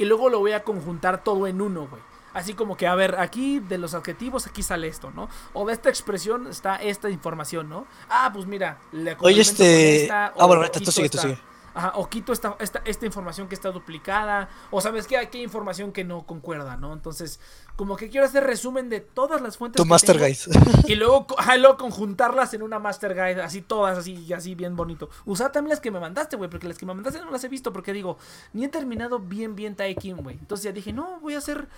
[0.00, 2.00] y luego lo voy a conjuntar todo en uno, güey.
[2.32, 5.28] Así como que, a ver, aquí de los adjetivos, aquí sale esto, ¿no?
[5.52, 7.86] O de esta expresión está esta información, ¿no?
[8.08, 11.49] Ah, pues mira, le complemento este- esta, ah, bueno, tú sigue, tú sigue.
[11.74, 15.44] Ajá, o quito esta, esta, esta información que está duplicada, o sabes que aquí hay
[15.44, 16.92] información que no concuerda, ¿no?
[16.92, 17.38] Entonces,
[17.76, 20.92] como que quiero hacer resumen de todas las fuentes Tu que Master tengo Guide.
[20.92, 25.08] y luego, ajá, luego conjuntarlas en una Master Guide, así todas, así, así bien bonito.
[25.24, 27.48] Usar también las que me mandaste, güey, porque las que me mandaste no las he
[27.48, 28.18] visto, porque digo,
[28.52, 30.36] ni he terminado bien, bien Taikin, güey.
[30.38, 31.68] Entonces ya dije, no, voy a hacer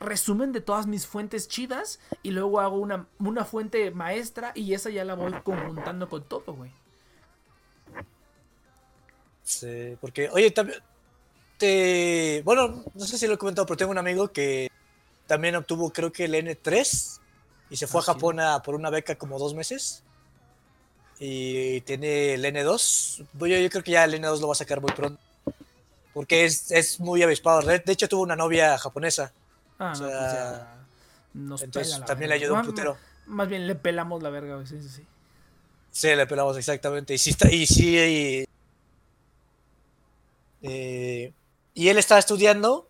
[0.00, 4.90] resumen de todas mis fuentes chidas y luego hago una, una fuente maestra y esa
[4.90, 6.70] ya la voy conjuntando con todo, güey.
[9.44, 10.78] Sí, porque, oye, también.
[11.58, 12.42] Te...
[12.44, 14.68] Bueno, no sé si lo he comentado, pero tengo un amigo que
[15.26, 17.20] también obtuvo, creo que el N3
[17.70, 20.02] y se fue Ah, a Japón a- por una beca como dos meses.
[21.18, 23.22] Y tiene el N2.
[23.34, 25.20] Yo, yo creo que ya el N2 lo va a sacar muy pronto.
[26.12, 27.62] Porque es, es muy avispado.
[27.62, 29.32] De de hecho, tuvo una novia japonesa.
[29.78, 30.86] Ah, O no, sea, pues ya
[31.34, 32.96] nos Entonces pela la también le ayudó un putero.
[33.26, 35.02] Más bien le pelamos la verga, sí, sí, sí.
[35.90, 37.14] Sí, le pelamos exactamente.
[37.14, 37.96] Y sí, está, y sí.
[37.98, 38.44] Y,
[40.66, 41.32] eh,
[41.74, 42.88] y él estaba estudiando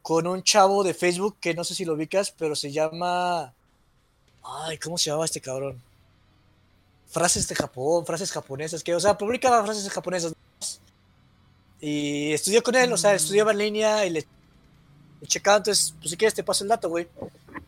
[0.00, 3.52] con un chavo de Facebook que no sé si lo ubicas, pero se llama.
[4.42, 5.82] Ay, ¿cómo se llamaba este cabrón?
[7.08, 10.32] Frases de Japón, frases japonesas, que, o sea, publicaba frases japonesas.
[11.80, 14.26] Y estudió con él, o sea, estudiaba en línea y le,
[15.20, 15.58] le checaba.
[15.58, 17.08] Entonces, pues si quieres, te paso el dato, güey.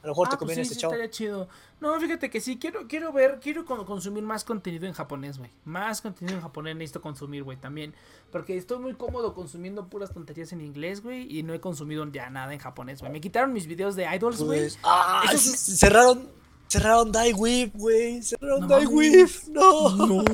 [0.02, 0.92] A lo mejor te Ah, pues conviene sí, este sí, chavo.
[0.94, 1.48] estaría chido.
[1.80, 5.50] No, fíjate que sí, quiero, quiero ver, quiero consumir más contenido en japonés, güey.
[5.64, 7.94] Más contenido en japonés necesito consumir, güey, también.
[8.30, 12.30] Porque estoy muy cómodo consumiendo puras tonterías en inglés, güey, y no he consumido ya
[12.30, 13.12] nada en japonés, güey.
[13.12, 14.60] Me quitaron mis videos de idols, güey.
[14.60, 16.28] Pues, ah, cerraron,
[16.68, 18.22] cerraron Die Whip, güey.
[18.22, 18.86] Cerraron No Die.
[18.86, 19.90] Whip, no.
[19.96, 20.24] No.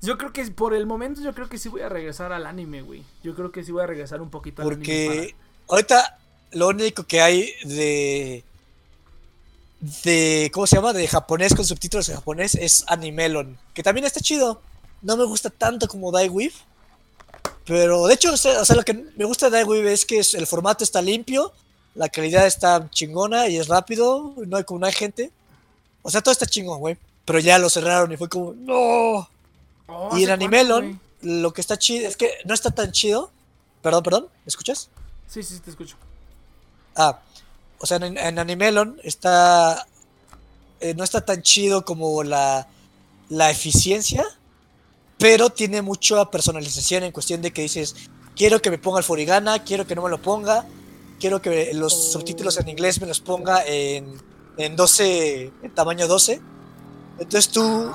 [0.00, 2.82] Yo creo que por el momento yo creo que sí voy a regresar al anime,
[2.82, 3.04] güey.
[3.22, 5.34] Yo creo que sí voy a regresar un poquito al Porque anime
[5.68, 6.18] ahorita
[6.52, 8.44] lo único que hay de.
[9.80, 10.50] de.
[10.52, 10.92] ¿Cómo se llama?
[10.92, 13.58] De japonés con subtítulos en japonés es Animelon.
[13.74, 14.60] Que también está chido.
[15.00, 16.52] No me gusta tanto como Die Whip.
[17.64, 20.46] Pero de hecho, o sea, lo que me gusta de Die Whip es que el
[20.46, 21.52] formato está limpio.
[21.94, 24.34] La calidad está chingona y es rápido.
[24.46, 25.30] No hay como hay gente.
[26.02, 26.96] O sea, todo está chingón, güey.
[27.24, 29.28] Pero ya lo cerraron y fue como, no.
[29.86, 33.30] Oh, y ¿hace en Animelon, lo que está chido es que no está tan chido.
[33.80, 34.88] Perdón, perdón, ¿me escuchas?
[35.28, 35.96] Sí, sí, sí, te escucho.
[36.96, 37.20] Ah,
[37.78, 39.86] o sea, en, en Animelon está.
[40.80, 42.66] eh, no está tan chido como la,
[43.28, 44.24] la eficiencia,
[45.18, 47.94] pero tiene mucha personalización en cuestión de que dices:
[48.36, 50.64] Quiero que me ponga el Forigana, quiero que no me lo ponga,
[51.20, 52.12] quiero que los Oh.
[52.12, 54.20] subtítulos en inglés me los ponga en,
[54.58, 56.40] en 12, en tamaño 12.
[57.18, 57.92] Entonces tú.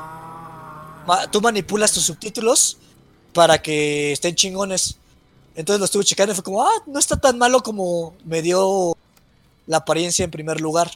[1.05, 2.77] Ma- tú manipulas tus subtítulos
[3.33, 4.97] para que estén chingones.
[5.57, 8.95] Entonces lo estuve checando y fue como, ah, no está tan malo como me dio
[9.65, 10.87] la apariencia en primer lugar.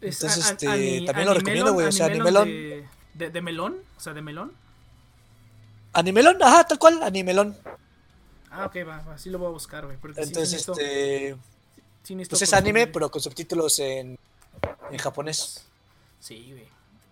[0.00, 3.40] es entonces, a- este, también lo recomiendo, güey, o sea, Animelon Animelon- De, de, de
[3.42, 4.52] melón, o sea, de melón.
[5.92, 7.56] Animelon, ajá, tal cual, Animelón.
[8.50, 9.96] Ah, ok, va, va, sí lo voy a buscar, güey.
[10.02, 11.36] Entonces, necesito- este,
[12.02, 14.18] sí necesito pues es anime, pero con subtítulos en,
[14.90, 15.64] en japonés.
[16.18, 16.66] Sí, güey.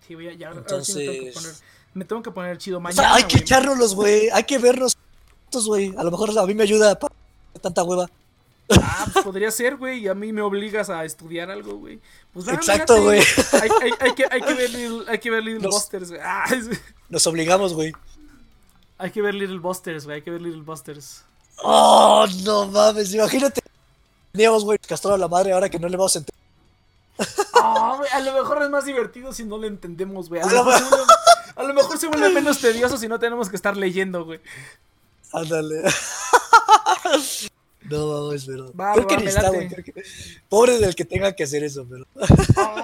[0.06, 1.70] Sí, voy a, ya, ahora sí me tengo que Entonces- poner.
[1.92, 3.02] Me tengo que poner chido O mañana.
[3.02, 3.42] sea, hay que güey.
[3.42, 4.96] echárnoslos, güey, hay que vernos
[5.52, 5.94] Güey.
[5.96, 7.14] A lo mejor a mí me ayuda para
[7.60, 8.08] tanta hueva.
[8.72, 11.98] Ah, pues podría ser, güey, y a mí me obligas a estudiar algo, güey.
[12.32, 13.20] Pues va, Exacto, güey.
[13.60, 16.20] Hay, hay- hay que, hay que ver Little, hay que ver Little Busters, güey.
[16.24, 16.44] Ah,
[17.08, 17.92] Nos obligamos, güey.
[18.98, 21.24] hay que ver Little Busters, güey, hay que ver Little Busters.
[21.62, 23.12] Oh, no mames.
[23.12, 23.60] Imagínate.
[24.32, 26.40] Teníamos, güey, castrado a la madre ahora que no le vamos a entender.
[27.54, 30.40] Ah, a lo mejor es más divertido si no lo entendemos, güey.
[31.56, 34.40] A lo mejor se vuelve menos tedioso si no tenemos que estar leyendo, güey.
[35.32, 35.82] Ándale.
[37.82, 38.72] No mames, pero.
[38.76, 39.68] Va, creo va, que ni está, güey.
[39.68, 40.04] creo que-
[40.48, 42.04] Pobre del que tenga que hacer eso, pero.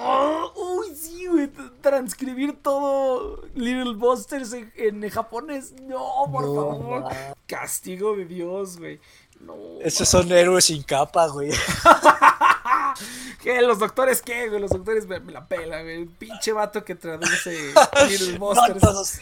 [0.03, 0.51] Oh,
[0.81, 1.49] uy, sí, güey.
[1.81, 5.73] Transcribir todo Little Busters en, en japonés.
[5.83, 7.05] No, por No, favor.
[7.45, 8.99] Castigo de Dios, güey.
[9.39, 9.55] No.
[9.81, 11.51] Esos son héroes sin capa, güey.
[13.43, 13.61] ¿Qué?
[13.61, 14.59] ¿Los doctores qué, güey?
[14.59, 16.05] Los doctores me, me la pela, güey.
[16.05, 17.71] Pinche vato que traduce
[18.09, 18.79] Little No, Busters.
[18.81, 19.19] todos-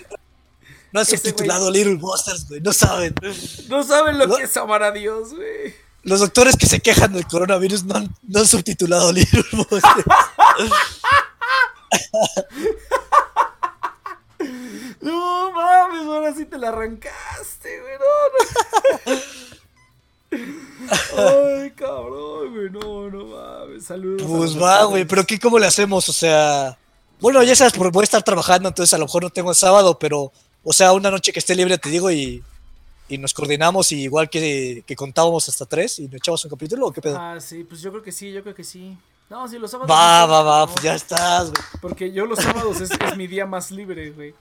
[0.92, 2.62] no Ese subtitulado Little Busters, güey.
[2.62, 3.14] No saben.
[3.70, 5.74] No saben lo Lo- que es amar a Dios, güey.
[6.04, 9.84] Los doctores que se quejan del coronavirus no han, no han subtitulado Little Busters.
[15.02, 17.94] No mames, ahora sí te la arrancaste, güey.
[18.00, 19.16] No,
[20.36, 20.42] no.
[21.62, 22.70] Ay, cabrón, güey.
[22.72, 23.86] No, no mames.
[23.86, 24.28] Saludos.
[24.28, 25.06] Pues va, güey.
[25.06, 26.10] Pero ¿qué, ¿cómo le hacemos?
[26.10, 26.78] O sea.
[27.20, 29.56] Bueno, ya sabes, porque voy a estar trabajando, entonces a lo mejor no tengo el
[29.56, 30.32] sábado, pero.
[30.66, 32.44] O sea, una noche que esté libre, te digo, y.
[33.08, 36.88] Y nos coordinamos, y igual que, que contábamos hasta tres, y nos echamos un capítulo,
[36.88, 37.20] ¿o qué pedo?
[37.20, 38.98] Ah, sí, pues yo creo que sí, yo creo que sí.
[39.30, 39.92] No, sí, los sábados.
[39.96, 41.64] va, va, va, pues ya estás, güey.
[41.82, 44.34] Porque yo los sábados es, es mi día más libre, güey.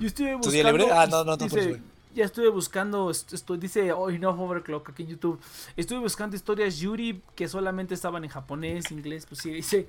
[0.00, 0.40] Yo estuve buscando.
[0.42, 0.86] ¿Tu día libre?
[0.90, 1.80] Ah, no, no, no, dice, pues, güey.
[2.16, 5.40] Ya estuve buscando, est- estoy, dice, oh, no overclock aquí en YouTube.
[5.76, 9.88] Estuve buscando historias Yuri que solamente estaban en japonés, inglés, pues sí, dice.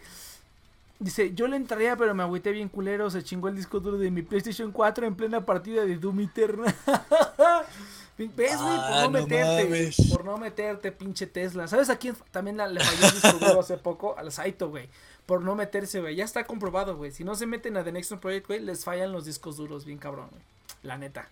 [1.00, 3.10] Dice, yo le entraría, pero me agüité bien culero.
[3.10, 6.76] Se chingó el disco duro de mi PlayStation 4 en plena partida de Doom Eternal.
[8.18, 8.58] ¿Ves, güey?
[8.58, 9.96] Por Ah, no no meterte, mames.
[10.12, 11.70] Por no meterte, pinche Tesla.
[11.70, 14.18] ¿Sabes a quién también la- le falló el disco duro hace poco?
[14.18, 14.90] Al Saito, güey.
[15.26, 16.18] Por no meterse, güey.
[16.18, 17.12] Ya está comprobado, güey.
[17.14, 20.00] Si no se meten a The Next Project, güey, les fallan los discos duros, bien
[20.00, 20.42] cabrón, güey.
[20.84, 21.30] La neta.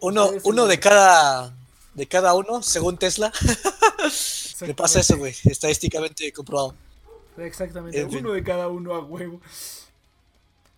[0.00, 1.52] Uno, uno de cada.
[1.94, 3.32] De cada uno, según Tesla.
[4.60, 5.34] Le pasa eso, güey.
[5.44, 6.76] Estadísticamente comprobado.
[7.38, 8.00] Exactamente.
[8.00, 8.18] En fin.
[8.20, 9.40] Uno de cada uno a huevo.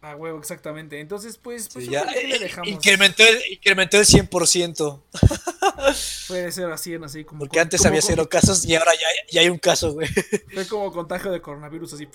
[0.02, 0.98] A huevo, exactamente.
[0.98, 2.68] Entonces, pues, pues Sí, ya, le eh, dejamos.
[2.70, 5.00] incrementó, el, incrementó el 100%.
[6.28, 7.40] Puede ser así, en así como.
[7.40, 10.08] Porque con- antes como había cero casos y ahora ya, ya hay un caso, güey.
[10.54, 12.08] Fue como contagio de coronavirus, así.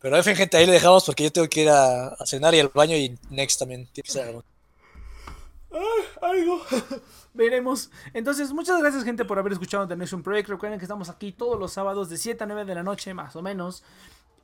[0.00, 2.54] Pero en fin, gente, ahí le dejamos porque yo tengo que ir a, a cenar
[2.54, 4.44] y al baño y Next también tiene que ser algo.
[6.22, 6.62] algo.
[7.34, 7.90] Veremos.
[8.12, 10.48] Entonces, muchas gracias, gente, por haber escuchado The Nation Project.
[10.48, 13.34] Recuerden que estamos aquí todos los sábados de 7 a 9 de la noche, más
[13.36, 13.82] o menos.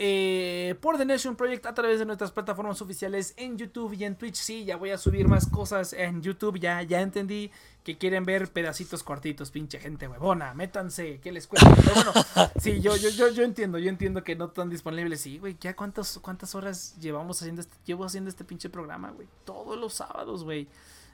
[0.02, 4.16] eh, por The Nation Project a través de nuestras plataformas oficiales en YouTube y en
[4.16, 4.34] Twitch.
[4.36, 6.58] Sí, ya voy a subir más cosas en YouTube.
[6.58, 7.50] Ya, ya entendí
[7.84, 10.54] que quieren ver pedacitos cortitos, pinche gente huevona.
[10.54, 11.70] Métanse, ¿qué les cuesta?
[11.76, 12.12] Pero bueno,
[12.60, 15.20] sí, yo, yo, yo, yo entiendo, yo entiendo que no están disponibles.
[15.20, 19.28] Sí, güey, ya cuántas, cuántas horas llevamos haciendo este, llevo haciendo este pinche programa, güey.
[19.44, 20.66] Todos los sábados, güey.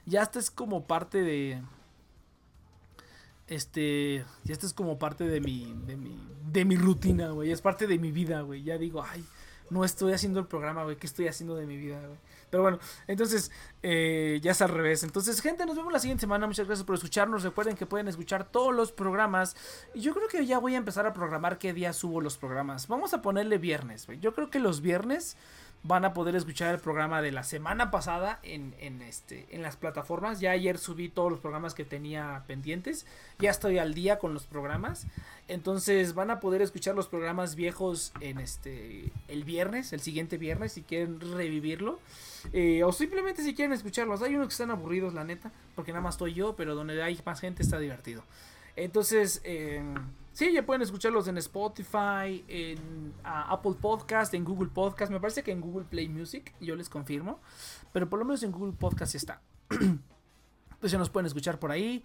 [0.07, 1.61] Ya esta es como parte de.
[3.47, 4.25] Este.
[4.45, 5.75] Ya esta es como parte de mi.
[5.85, 6.17] De mi,
[6.49, 7.51] de mi rutina, güey.
[7.51, 8.63] Es parte de mi vida, güey.
[8.63, 9.25] Ya digo, ay,
[9.69, 10.95] no estoy haciendo el programa, güey.
[10.95, 12.17] ¿Qué estoy haciendo de mi vida, güey?
[12.49, 13.51] Pero bueno, entonces,
[13.83, 15.03] eh, ya es al revés.
[15.03, 16.47] Entonces, gente, nos vemos la siguiente semana.
[16.47, 17.43] Muchas gracias por escucharnos.
[17.43, 19.57] Recuerden que pueden escuchar todos los programas.
[19.93, 22.87] Y yo creo que ya voy a empezar a programar qué día subo los programas.
[22.87, 24.21] Vamos a ponerle viernes, güey.
[24.21, 25.35] Yo creo que los viernes
[25.87, 29.77] van a poder escuchar el programa de la semana pasada en, en, este, en las
[29.77, 30.41] plataformas.
[30.41, 33.05] Ya ayer subí todos los programas que tenía pendientes.
[33.39, 35.07] Ya estoy al día con los programas.
[35.47, 40.73] Entonces van a poder escuchar los programas viejos en este el viernes, el siguiente viernes,
[40.73, 41.99] si quieren revivirlo.
[42.51, 44.21] Eh, o simplemente si quieren escucharlos.
[44.21, 47.17] Hay unos que están aburridos, la neta, porque nada más estoy yo, pero donde hay
[47.25, 48.23] más gente está divertido.
[48.75, 49.81] Entonces, eh,
[50.37, 55.11] sí, ya pueden escucharlos en Spotify, en Apple Podcast, en Google Podcast.
[55.11, 57.39] Me parece que en Google Play Music, yo les confirmo.
[57.91, 59.41] Pero por lo menos en Google Podcast sí está.
[60.79, 62.03] pues ya nos pueden escuchar por ahí.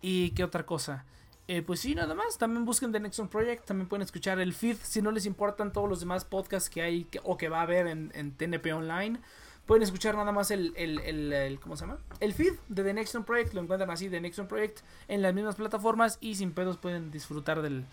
[0.00, 1.04] ¿Y qué otra cosa?
[1.46, 2.38] Eh, pues sí, nada más.
[2.38, 3.66] También busquen The Next One Project.
[3.66, 4.78] También pueden escuchar el feed.
[4.80, 7.86] Si no les importan todos los demás podcasts que hay o que va a haber
[7.86, 9.20] en, en TNP Online.
[9.66, 11.98] Pueden escuchar nada más el, el, el- el- ¿Cómo se llama?
[12.20, 13.54] El feed de The Next One Project.
[13.54, 14.80] Lo encuentran así, The Next One Project.
[15.08, 16.18] En las mismas plataformas.
[16.20, 17.86] Y sin pedos pueden disfrutar del,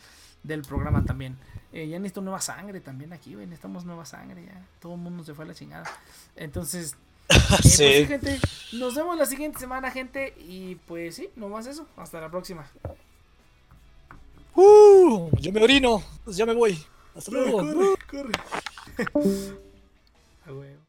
[0.43, 1.37] del programa también.
[1.71, 3.45] Eh, ya necesito nueva sangre también aquí, güey.
[3.45, 4.65] Necesitamos nueva sangre ya.
[4.81, 5.85] Todo el mundo se fue a la chingada.
[6.35, 6.97] Entonces,
[7.29, 8.39] eh, pues sí, gente.
[8.73, 10.33] Nos vemos la siguiente semana, gente.
[10.39, 11.87] Y pues sí, nomás eso.
[11.95, 12.65] Hasta la próxima.
[14.55, 16.03] Uh, yo me orino.
[16.25, 16.77] Pues ya me voy.
[17.15, 17.57] Hasta luego.
[18.09, 18.31] corre.
[20.45, 20.80] A huevo.